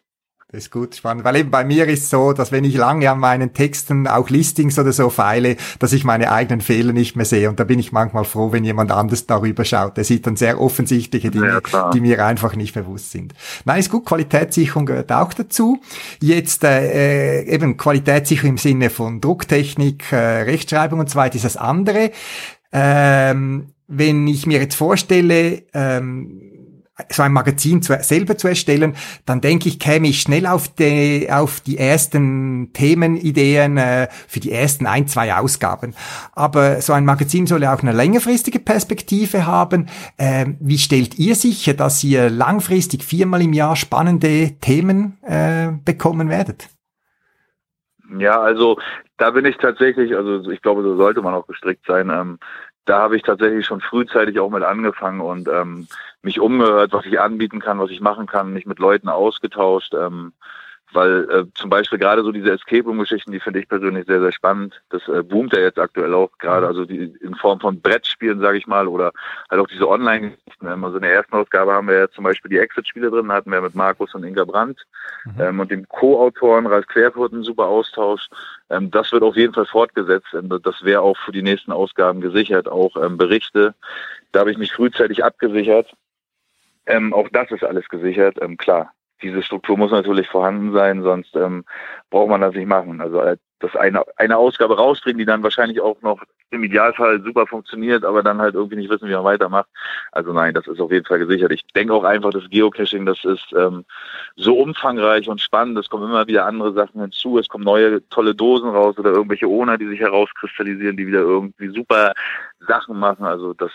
Das 0.53 0.65
ist 0.65 0.71
gut 0.71 0.95
spannend, 0.95 1.25
weil 1.25 1.37
eben 1.37 1.51
bei 1.51 1.65
mir 1.65 1.89
ist 1.89 2.11
so, 2.11 2.35
dass 2.35 2.53
wenn 2.53 2.65
ich 2.65 2.77
lange 2.77 3.11
an 3.11 3.19
meinen 3.19 3.55
Texten 3.55 4.07
auch 4.07 4.29
Listings 4.29 4.79
oder 4.79 4.93
so 4.93 5.09
feile, 5.09 5.57
dass 5.79 5.95
ich 5.95 6.05
meine 6.05 6.31
eigenen 6.31 6.61
Fehler 6.61 6.93
nicht 6.93 7.17
mehr 7.17 7.25
sehe 7.25 7.49
und 7.49 7.59
da 7.59 7.65
bin 7.65 7.79
ich 7.79 7.91
manchmal 7.91 8.25
froh, 8.25 8.53
wenn 8.53 8.63
jemand 8.63 8.93
anders 8.93 9.27
darüber 9.27 9.65
schaut. 9.65 9.97
Der 9.97 10.05
sieht 10.05 10.27
dann 10.27 10.37
sehr 10.37 10.61
offensichtliche 10.61 11.31
Dinge, 11.31 11.63
Ja, 11.73 11.91
die 11.93 12.03
mir 12.03 12.23
einfach 12.23 12.55
nicht 12.55 12.75
bewusst 12.75 13.13
sind. 13.13 13.33
Nein, 13.65 13.81
ist 13.81 13.91
gut, 13.91 14.05
Qualitätssicherung 14.05 14.85
gehört 14.85 15.11
auch 15.11 15.33
dazu. 15.33 15.81
Jetzt 16.21 16.65
äh, 16.65 17.45
eben 17.45 17.79
Qualitätssicherung 17.79 18.51
im 18.51 18.59
Sinne 18.59 18.91
von 18.91 19.23
Drucktechnik, 19.23 20.13
äh, 20.13 20.43
Rechtschreibung 20.43 21.01
und 21.01 21.09
so 21.09 21.17
weiter 21.17 21.37
ist 21.37 21.47
das 21.47 21.57
andere. 21.57 22.11
Ähm, 22.73 23.69
wenn 23.89 24.27
ich 24.27 24.47
mir 24.47 24.61
jetzt 24.61 24.75
vorstelle, 24.75 25.63
ähm, 25.73 26.52
so 27.09 27.23
ein 27.23 27.33
Magazin 27.33 27.81
zu, 27.81 27.97
selber 28.01 28.37
zu 28.37 28.49
erstellen, 28.49 28.95
dann 29.25 29.41
denke 29.41 29.69
ich, 29.69 29.79
käme 29.79 30.09
ich 30.09 30.21
schnell 30.21 30.47
auf 30.47 30.69
die, 30.69 31.29
auf 31.31 31.61
die 31.61 31.79
ersten 31.79 32.73
Themenideen 32.73 33.79
äh, 33.79 34.09
für 34.11 34.41
die 34.41 34.53
ersten 34.53 34.87
ein, 34.87 35.07
zwei 35.09 35.35
Ausgaben. 35.35 35.95
Aber 36.33 36.81
so 36.81 36.93
ein 36.93 37.05
Magazin 37.05 37.47
soll 37.47 37.63
ja 37.63 37.75
auch 37.75 37.83
eine 37.83 37.93
längerfristige 37.93 38.59
Perspektive 38.59 39.47
haben. 39.47 39.89
Ähm, 40.19 40.59
wie 40.61 40.79
stellt 40.79 41.19
ihr 41.19 41.35
sicher, 41.35 41.75
dass 41.75 42.05
ihr 42.05 42.29
langfristig 42.29 43.05
viermal 43.05 43.43
im 43.43 43.55
Jahr 43.55 43.77
spannende 43.77 44.59
Themen 44.61 45.19
äh, 45.23 45.73
bekommen 45.85 46.29
werdet? 46.29 46.69
Ja, 48.19 48.39
also 48.41 48.79
da 49.17 49.31
bin 49.31 49.47
ich 49.47 49.57
tatsächlich, 49.57 50.15
also 50.15 50.51
ich 50.51 50.61
glaube, 50.61 50.83
so 50.83 50.97
sollte 50.97 51.23
man 51.23 51.33
auch 51.33 51.47
gestrickt 51.47 51.87
sein. 51.87 52.11
Ähm, 52.11 52.39
da 52.85 52.99
habe 52.99 53.17
ich 53.17 53.23
tatsächlich 53.23 53.65
schon 53.65 53.81
frühzeitig 53.81 54.39
auch 54.41 54.51
mit 54.51 54.63
angefangen 54.63 55.21
und 55.21 55.49
ähm, 55.49 55.87
mich 56.23 56.41
umgehört, 56.41 56.93
was 56.93 57.07
ich 57.07 57.21
anbieten 57.21 57.61
kann, 57.61 57.79
was 57.79 57.91
ich 57.91 58.01
machen 58.01 58.27
kann, 58.27 58.53
mich 58.53 58.67
mit 58.67 58.79
Leuten 58.79 59.09
ausgetauscht. 59.09 59.95
Ähm, 59.95 60.33
weil 60.93 61.31
äh, 61.31 61.45
zum 61.55 61.71
Beispiel 61.71 61.99
gerade 61.99 62.23
so 62.23 62.33
diese 62.33 62.51
Escape 62.51 62.85
Room-Geschichten, 62.85 63.33
die 63.33 63.41
finde 63.41 63.61
ich 63.61 63.69
persönlich 63.69 64.07
sehr, 64.07 64.21
sehr 64.21 64.33
spannend. 64.33 64.83
Das 64.91 65.07
äh, 65.09 65.23
boomt 65.23 65.53
ja 65.55 65.61
jetzt 65.61 65.79
aktuell 65.79 66.15
auch 66.15 66.31
gerade, 66.39 66.67
also 66.67 66.85
die 66.85 67.15
in 67.21 67.35
Form 67.35 67.61
von 67.61 67.81
Brettspielen, 67.81 68.41
sage 68.41 68.59
ich 68.59 68.67
mal, 68.67 68.89
oder 68.89 69.13
halt 69.51 69.61
auch 69.61 69.67
diese 69.67 69.89
Online-Geschichten. 69.89 70.67
Also 70.67 70.97
in 70.97 71.03
der 71.03 71.15
ersten 71.15 71.35
Ausgabe 71.35 71.73
haben 71.73 71.89
wir 71.89 71.99
ja 71.99 72.11
zum 72.11 72.25
Beispiel 72.25 72.51
die 72.51 72.59
Exit-Spiele 72.59 73.11
drin, 73.11 73.29
da 73.29 73.35
hatten 73.35 73.51
wir 73.51 73.61
mit 73.61 73.75
Markus 73.75 74.15
und 74.15 74.25
Inga 74.25 74.45
Brandt 74.45 74.81
mhm. 75.25 75.41
ähm, 75.41 75.61
und 75.61 75.71
dem 75.71 75.89
Co-Autoren 75.89 76.67
Ralf 76.67 76.87
Querfurt 76.87 77.33
einen 77.33 77.45
super 77.45 77.67
Austausch. 77.67 78.29
Ähm, 78.71 78.91
das 78.91 79.13
wird 79.13 79.23
auf 79.23 79.37
jeden 79.37 79.55
Fall 79.55 79.67
fortgesetzt. 79.67 80.35
Ähm, 80.35 80.49
das 80.63 80.83
wäre 80.83 81.01
auch 81.01 81.17
für 81.17 81.33
die 81.33 81.43
nächsten 81.43 81.73
Ausgaben 81.73 82.21
gesichert, 82.21 82.69
auch 82.69 82.97
ähm, 82.97 83.17
Berichte. 83.17 83.75
Da 84.33 84.41
habe 84.41 84.51
ich 84.51 84.59
mich 84.59 84.73
frühzeitig 84.73 85.25
abgesichert. 85.25 85.93
Ähm, 86.87 87.13
auch 87.15 87.29
das 87.29 87.51
ist 87.51 87.65
alles 87.65 87.89
gesichert, 87.89 88.39
ähm, 88.41 88.57
klar 88.57 88.93
diese 89.23 89.43
Struktur 89.43 89.79
muss 89.79 89.93
natürlich 89.93 90.29
vorhanden 90.29 90.73
sein, 90.73 91.03
sonst 91.03 91.35
ähm, 91.37 91.65
braucht 92.11 92.29
man 92.29 92.41
das 92.41 92.55
nicht 92.55 92.67
machen. 92.67 93.01
Also 93.01 93.21
äh, 93.21 93.37
das 93.61 93.77
eine, 93.77 94.05
eine 94.17 94.37
Ausgabe 94.37 94.77
rausbringen, 94.77 95.19
die 95.19 95.25
dann 95.25 95.43
wahrscheinlich 95.43 95.81
auch 95.81 96.01
noch 96.03 96.21
im 96.51 96.65
Idealfall 96.65 97.23
super 97.23 97.47
funktioniert, 97.47 98.05
aber 98.05 98.23
dann 98.23 98.41
halt 98.41 98.55
irgendwie 98.55 98.77
nicht 98.77 98.91
wissen, 98.91 99.09
wie 99.09 99.15
man 99.15 99.25
weitermacht. 99.25 99.69
Also 100.11 100.33
nein, 100.33 100.53
das 100.53 100.67
ist 100.67 100.81
auf 100.81 100.91
jeden 100.91 101.07
Fall 101.07 101.21
gesichert. 101.21 101.53
Ich 101.53 101.65
denke 101.75 101.95
auch 101.95 102.05
einfach, 102.05 102.31
das 102.31 102.51
Geocaching, 102.51 103.07
das 103.07 103.25
ist 103.25 103.47
ähm, 103.57 103.85
so 104.37 104.59
umfangreich 104.59 105.29
und 105.29 105.41
spannend. 105.41 105.79
Es 105.79 105.89
kommen 105.89 106.11
immer 106.11 106.27
wieder 106.27 106.45
andere 106.45 106.73
Sachen 106.73 107.01
hinzu. 107.01 107.39
Es 107.39 107.49
kommen 107.49 107.65
neue 107.65 108.07
tolle 108.09 108.35
Dosen 108.35 108.69
raus 108.71 108.99
oder 108.99 109.13
irgendwelche 109.13 109.47
Owner, 109.47 109.79
die 109.79 109.87
sich 109.87 110.01
herauskristallisieren, 110.01 110.97
die 110.97 111.07
wieder 111.07 111.21
irgendwie 111.21 111.69
super 111.69 112.13
Sachen 112.61 112.99
machen. 112.99 113.25
Also 113.25 113.55
das, 113.55 113.71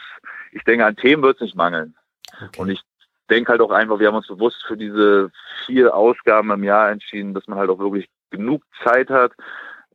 ich 0.51 0.63
denke, 0.65 0.85
an 0.85 0.97
Themen 0.97 1.23
wird 1.23 1.37
es 1.37 1.41
nicht 1.41 1.55
mangeln. 1.55 1.95
Okay. 2.33 2.61
Und 2.61 2.69
ich 2.69 2.81
denke 3.27 3.51
halt 3.51 3.61
auch 3.61 3.71
einfach, 3.71 3.99
wir 3.99 4.07
haben 4.07 4.15
uns 4.15 4.27
bewusst 4.27 4.63
für 4.65 4.77
diese 4.77 5.31
vier 5.65 5.95
Ausgaben 5.95 6.51
im 6.51 6.63
Jahr 6.63 6.91
entschieden, 6.91 7.33
dass 7.33 7.47
man 7.47 7.57
halt 7.57 7.69
auch 7.69 7.79
wirklich 7.79 8.09
genug 8.29 8.63
Zeit 8.83 9.09
hat, 9.09 9.33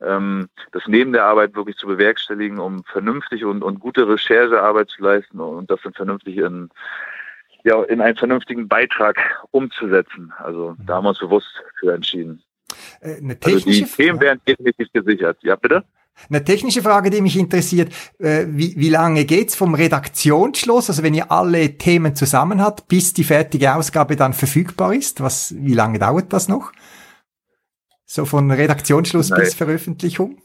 ähm, 0.00 0.48
das 0.72 0.82
neben 0.86 1.12
der 1.12 1.24
Arbeit 1.24 1.54
wirklich 1.54 1.76
zu 1.76 1.86
bewerkstelligen, 1.86 2.58
um 2.58 2.84
vernünftig 2.84 3.44
und, 3.44 3.62
und 3.62 3.80
gute 3.80 4.08
Recherchearbeit 4.08 4.88
zu 4.88 5.02
leisten 5.02 5.40
und 5.40 5.70
das 5.70 5.80
dann 5.82 5.92
vernünftig 5.92 6.38
in, 6.38 6.70
ja, 7.64 7.82
in 7.84 8.00
einen 8.00 8.16
vernünftigen 8.16 8.68
Beitrag 8.68 9.44
umzusetzen. 9.50 10.32
Also 10.38 10.76
da 10.86 10.96
haben 10.96 11.04
wir 11.04 11.10
uns 11.10 11.20
bewusst 11.20 11.62
für 11.78 11.92
entschieden. 11.92 12.42
Äh, 13.00 13.18
eine 13.18 13.38
technische 13.38 13.84
also 13.84 13.96
die 13.96 14.02
Themen 14.02 14.20
werden 14.20 14.40
definitiv 14.46 14.88
gesichert. 14.92 15.38
Ja, 15.42 15.56
bitte? 15.56 15.84
Eine 16.28 16.44
technische 16.44 16.82
Frage, 16.82 17.10
die 17.10 17.20
mich 17.20 17.36
interessiert, 17.36 17.92
äh, 18.18 18.46
wie, 18.48 18.74
wie 18.76 18.90
lange 18.90 19.24
geht's 19.24 19.54
vom 19.54 19.74
Redaktionsschluss, 19.74 20.88
also 20.88 21.02
wenn 21.02 21.14
ihr 21.14 21.32
alle 21.32 21.78
Themen 21.78 22.14
zusammen 22.14 22.62
habt, 22.62 22.88
bis 22.88 23.12
die 23.12 23.24
fertige 23.24 23.74
Ausgabe 23.74 24.16
dann 24.16 24.32
verfügbar 24.32 24.94
ist? 24.94 25.22
Was, 25.22 25.54
wie 25.56 25.74
lange 25.74 25.98
dauert 25.98 26.32
das 26.32 26.48
noch? 26.48 26.72
So 28.04 28.24
von 28.24 28.50
Redaktionsschluss 28.50 29.30
Nein. 29.30 29.40
bis 29.40 29.54
Veröffentlichung? 29.54 30.42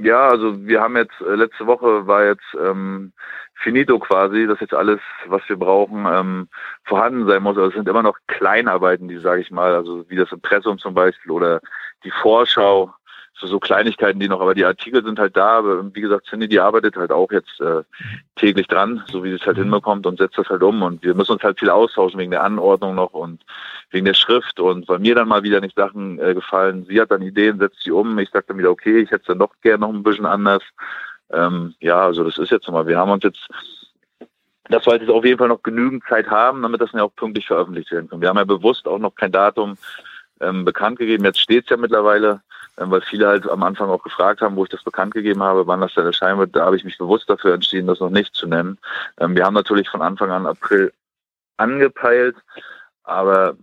Ja, 0.00 0.28
also 0.28 0.66
wir 0.66 0.80
haben 0.80 0.96
jetzt, 0.96 1.20
äh, 1.20 1.34
letzte 1.34 1.66
Woche 1.66 2.06
war 2.06 2.24
jetzt 2.24 2.56
ähm, 2.60 3.12
finito 3.54 3.98
quasi, 3.98 4.46
dass 4.46 4.60
jetzt 4.60 4.74
alles, 4.74 5.00
was 5.26 5.42
wir 5.48 5.56
brauchen, 5.56 6.06
ähm, 6.06 6.48
vorhanden 6.84 7.26
sein 7.26 7.42
muss. 7.42 7.56
Also 7.56 7.70
es 7.70 7.74
sind 7.74 7.88
immer 7.88 8.02
noch 8.02 8.18
Kleinarbeiten, 8.26 9.08
die 9.08 9.18
sage 9.18 9.40
ich 9.40 9.50
mal, 9.50 9.74
also 9.74 10.08
wie 10.08 10.16
das 10.16 10.30
Impressum 10.30 10.78
zum 10.78 10.94
Beispiel 10.94 11.32
oder 11.32 11.60
die 12.04 12.12
Vorschau, 12.22 12.92
so, 13.38 13.46
so 13.46 13.58
Kleinigkeiten, 13.58 14.20
die 14.20 14.28
noch, 14.28 14.40
aber 14.40 14.54
die 14.54 14.64
Artikel 14.64 15.04
sind 15.04 15.18
halt 15.18 15.36
da. 15.36 15.58
Aber 15.58 15.94
wie 15.94 16.00
gesagt, 16.00 16.26
Cindy, 16.26 16.48
die 16.48 16.60
arbeitet 16.60 16.96
halt 16.96 17.12
auch 17.12 17.30
jetzt 17.30 17.60
äh, 17.60 17.82
täglich 18.36 18.66
dran, 18.66 19.02
so 19.10 19.22
wie 19.22 19.30
sie 19.30 19.36
es 19.36 19.46
halt 19.46 19.58
hinbekommt 19.58 20.06
und 20.06 20.18
setzt 20.18 20.38
das 20.38 20.48
halt 20.48 20.62
um. 20.62 20.82
Und 20.82 21.02
wir 21.02 21.14
müssen 21.14 21.32
uns 21.32 21.42
halt 21.42 21.58
viel 21.58 21.70
austauschen 21.70 22.18
wegen 22.18 22.30
der 22.30 22.42
Anordnung 22.42 22.94
noch 22.94 23.12
und 23.12 23.42
wegen 23.90 24.04
der 24.04 24.14
Schrift. 24.14 24.60
Und 24.60 24.88
weil 24.88 24.98
mir 24.98 25.14
dann 25.14 25.28
mal 25.28 25.42
wieder 25.42 25.60
nicht 25.60 25.76
Sachen 25.76 26.18
äh, 26.18 26.34
gefallen, 26.34 26.84
sie 26.88 27.00
hat 27.00 27.10
dann 27.10 27.22
Ideen, 27.22 27.58
setzt 27.58 27.82
sie 27.82 27.90
um. 27.90 28.18
Ich 28.18 28.30
sag 28.30 28.46
dann 28.46 28.58
wieder, 28.58 28.70
okay, 28.70 28.98
ich 28.98 29.10
hätte 29.10 29.22
es 29.22 29.26
dann 29.28 29.38
doch 29.38 29.52
gerne 29.62 29.80
noch 29.80 29.90
ein 29.90 30.02
bisschen 30.02 30.26
anders. 30.26 30.62
Ähm, 31.30 31.74
ja, 31.80 32.04
also 32.06 32.24
das 32.24 32.38
ist 32.38 32.50
jetzt 32.50 32.68
mal, 32.68 32.86
wir 32.86 32.98
haben 32.98 33.10
uns 33.10 33.24
jetzt 33.24 33.48
dass 34.70 34.84
wir 34.86 34.92
halt 34.92 35.02
jetzt 35.02 35.10
auf 35.10 35.24
jeden 35.24 35.38
Fall 35.38 35.48
noch 35.48 35.62
genügend 35.62 36.04
Zeit 36.08 36.28
haben, 36.28 36.62
damit 36.62 36.80
das 36.80 36.92
ja 36.92 37.02
auch 37.02 37.14
pünktlich 37.14 37.46
veröffentlicht 37.46 37.90
werden 37.90 38.08
kann. 38.08 38.20
Wir 38.20 38.28
haben 38.28 38.36
ja 38.36 38.44
bewusst 38.44 38.86
auch 38.86 38.98
noch 38.98 39.14
kein 39.14 39.32
Datum 39.32 39.78
ähm, 40.40 40.64
bekannt 40.64 40.98
gegeben. 40.98 41.24
Jetzt 41.24 41.40
steht 41.40 41.64
es 41.64 41.70
ja 41.70 41.76
mittlerweile, 41.76 42.42
weil 42.78 43.00
viele 43.02 43.26
halt 43.26 43.48
am 43.48 43.62
Anfang 43.62 43.88
auch 43.88 44.02
gefragt 44.02 44.40
haben, 44.40 44.56
wo 44.56 44.64
ich 44.64 44.70
das 44.70 44.84
bekannt 44.84 45.14
gegeben 45.14 45.42
habe, 45.42 45.66
wann 45.66 45.80
das 45.80 45.94
dann 45.94 46.06
erscheinen 46.06 46.38
wird. 46.38 46.54
Da 46.54 46.64
habe 46.64 46.76
ich 46.76 46.84
mich 46.84 46.98
bewusst 46.98 47.28
dafür 47.28 47.54
entschieden, 47.54 47.86
das 47.86 48.00
noch 48.00 48.10
nicht 48.10 48.34
zu 48.34 48.46
nennen. 48.46 48.78
Ähm, 49.18 49.36
wir 49.36 49.44
haben 49.44 49.54
natürlich 49.54 49.88
von 49.88 50.02
Anfang 50.02 50.30
an 50.30 50.46
April 50.46 50.92
angepeilt, 51.56 52.36
aber 53.02 53.56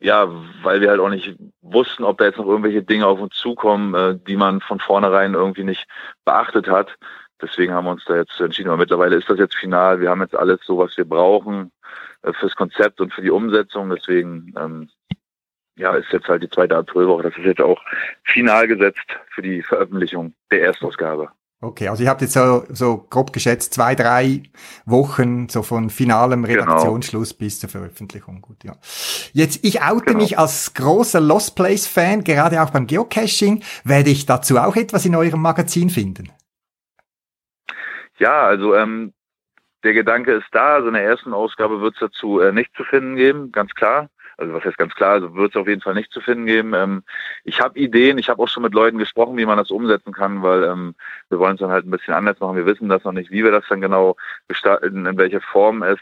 ja, 0.00 0.28
weil 0.62 0.80
wir 0.80 0.90
halt 0.90 1.00
auch 1.00 1.08
nicht 1.08 1.36
wussten, 1.60 2.04
ob 2.04 2.18
da 2.18 2.24
jetzt 2.24 2.38
noch 2.38 2.46
irgendwelche 2.46 2.82
Dinge 2.82 3.06
auf 3.06 3.20
uns 3.20 3.36
zukommen, 3.36 3.94
äh, 3.94 4.18
die 4.26 4.36
man 4.36 4.60
von 4.60 4.80
vornherein 4.80 5.34
irgendwie 5.34 5.64
nicht 5.64 5.86
beachtet 6.24 6.68
hat. 6.68 6.96
Deswegen 7.40 7.72
haben 7.72 7.86
wir 7.86 7.92
uns 7.92 8.04
da 8.04 8.16
jetzt 8.16 8.40
entschieden. 8.40 8.68
Aber 8.68 8.78
mittlerweile 8.78 9.16
ist 9.16 9.28
das 9.28 9.38
jetzt 9.38 9.56
final. 9.56 10.00
Wir 10.00 10.10
haben 10.10 10.20
jetzt 10.22 10.36
alles 10.36 10.60
so, 10.64 10.78
was 10.78 10.96
wir 10.96 11.04
brauchen 11.04 11.70
äh, 12.22 12.32
fürs 12.32 12.56
Konzept 12.56 13.00
und 13.00 13.12
für 13.12 13.22
die 13.22 13.30
Umsetzung. 13.30 13.90
Deswegen 13.90 14.52
ähm, 14.58 14.88
ja, 15.76 15.94
ist 15.96 16.12
jetzt 16.12 16.28
halt 16.28 16.42
die 16.42 16.50
zweite 16.50 16.76
Aprilwoche. 16.76 17.22
Das 17.22 17.36
ist 17.36 17.44
jetzt 17.44 17.60
auch 17.60 17.80
final 18.24 18.68
gesetzt 18.68 19.06
für 19.34 19.42
die 19.42 19.62
Veröffentlichung 19.62 20.34
der 20.50 20.62
Erstausgabe. 20.62 21.30
Okay, 21.64 21.86
also 21.86 22.02
ihr 22.02 22.10
habt 22.10 22.20
jetzt 22.22 22.32
so, 22.32 22.64
so 22.70 23.06
grob 23.08 23.32
geschätzt 23.32 23.72
zwei, 23.72 23.94
drei 23.94 24.42
Wochen 24.84 25.48
so 25.48 25.62
von 25.62 25.90
finalem 25.90 26.42
genau. 26.42 26.62
Redaktionsschluss 26.62 27.30
genau. 27.30 27.38
bis 27.38 27.60
zur 27.60 27.70
Veröffentlichung. 27.70 28.40
Gut, 28.42 28.64
ja. 28.64 28.72
Jetzt, 29.32 29.64
ich 29.64 29.80
oute 29.80 30.06
genau. 30.06 30.18
mich 30.18 30.36
als 30.40 30.74
großer 30.74 31.20
Lost 31.20 31.54
Place 31.54 31.86
Fan, 31.86 32.24
gerade 32.24 32.60
auch 32.60 32.70
beim 32.70 32.88
Geocaching. 32.88 33.62
Werde 33.84 34.10
ich 34.10 34.26
dazu 34.26 34.58
auch 34.58 34.74
etwas 34.74 35.06
in 35.06 35.14
eurem 35.14 35.40
Magazin 35.40 35.88
finden? 35.88 36.32
Ja, 38.18 38.42
also 38.42 38.74
ähm, 38.74 39.12
der 39.84 39.92
Gedanke 39.94 40.32
ist 40.32 40.48
da. 40.50 40.74
Also 40.74 40.88
in 40.88 40.94
der 40.94 41.04
ersten 41.04 41.32
Ausgabe 41.32 41.80
wird 41.80 41.94
es 41.94 42.00
dazu 42.00 42.40
äh, 42.40 42.50
nicht 42.50 42.74
zu 42.76 42.82
finden 42.82 43.14
geben, 43.14 43.52
ganz 43.52 43.72
klar. 43.74 44.10
Also 44.36 44.52
was 44.52 44.64
heißt 44.64 44.78
ganz 44.78 44.94
klar, 44.94 45.12
also 45.12 45.34
wird 45.34 45.54
es 45.54 45.60
auf 45.60 45.68
jeden 45.68 45.80
Fall 45.80 45.94
nicht 45.94 46.12
zu 46.12 46.20
finden 46.20 46.46
geben. 46.46 46.74
Ähm, 46.74 47.02
ich 47.44 47.60
habe 47.60 47.78
Ideen, 47.78 48.18
ich 48.18 48.28
habe 48.28 48.42
auch 48.42 48.48
schon 48.48 48.62
mit 48.62 48.74
Leuten 48.74 48.98
gesprochen, 48.98 49.36
wie 49.36 49.46
man 49.46 49.58
das 49.58 49.70
umsetzen 49.70 50.12
kann, 50.12 50.42
weil 50.42 50.64
ähm, 50.64 50.94
wir 51.28 51.38
wollen 51.38 51.54
es 51.54 51.60
dann 51.60 51.70
halt 51.70 51.86
ein 51.86 51.90
bisschen 51.90 52.14
anders 52.14 52.40
machen. 52.40 52.56
Wir 52.56 52.66
wissen 52.66 52.88
das 52.88 53.04
noch 53.04 53.12
nicht, 53.12 53.30
wie 53.30 53.44
wir 53.44 53.50
das 53.50 53.64
dann 53.68 53.80
genau 53.80 54.16
gestalten, 54.48 55.06
in 55.06 55.18
welcher 55.18 55.40
Form 55.40 55.82
es 55.82 55.98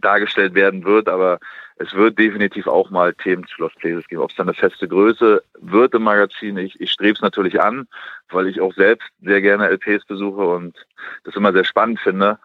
dargestellt 0.00 0.54
werden 0.54 0.84
wird, 0.84 1.08
aber 1.08 1.38
es 1.76 1.92
wird 1.94 2.18
definitiv 2.18 2.66
auch 2.66 2.90
mal 2.90 3.12
Themen 3.14 3.46
zu 3.46 3.60
Lost 3.60 3.76
Places 3.76 4.06
geben. 4.08 4.22
Ob 4.22 4.30
es 4.30 4.36
dann 4.36 4.48
eine 4.48 4.54
feste 4.54 4.88
Größe 4.88 5.42
wird 5.58 5.94
im 5.94 6.02
Magazin, 6.02 6.56
ich, 6.56 6.80
ich 6.80 6.90
strebe 6.90 7.14
es 7.14 7.20
natürlich 7.20 7.60
an, 7.60 7.88
weil 8.30 8.46
ich 8.46 8.60
auch 8.60 8.72
selbst 8.74 9.08
sehr 9.20 9.40
gerne 9.42 9.68
LPs 9.68 10.04
besuche 10.06 10.42
und 10.42 10.76
das 11.24 11.36
immer 11.36 11.52
sehr 11.52 11.64
spannend 11.64 12.00
finde. 12.00 12.38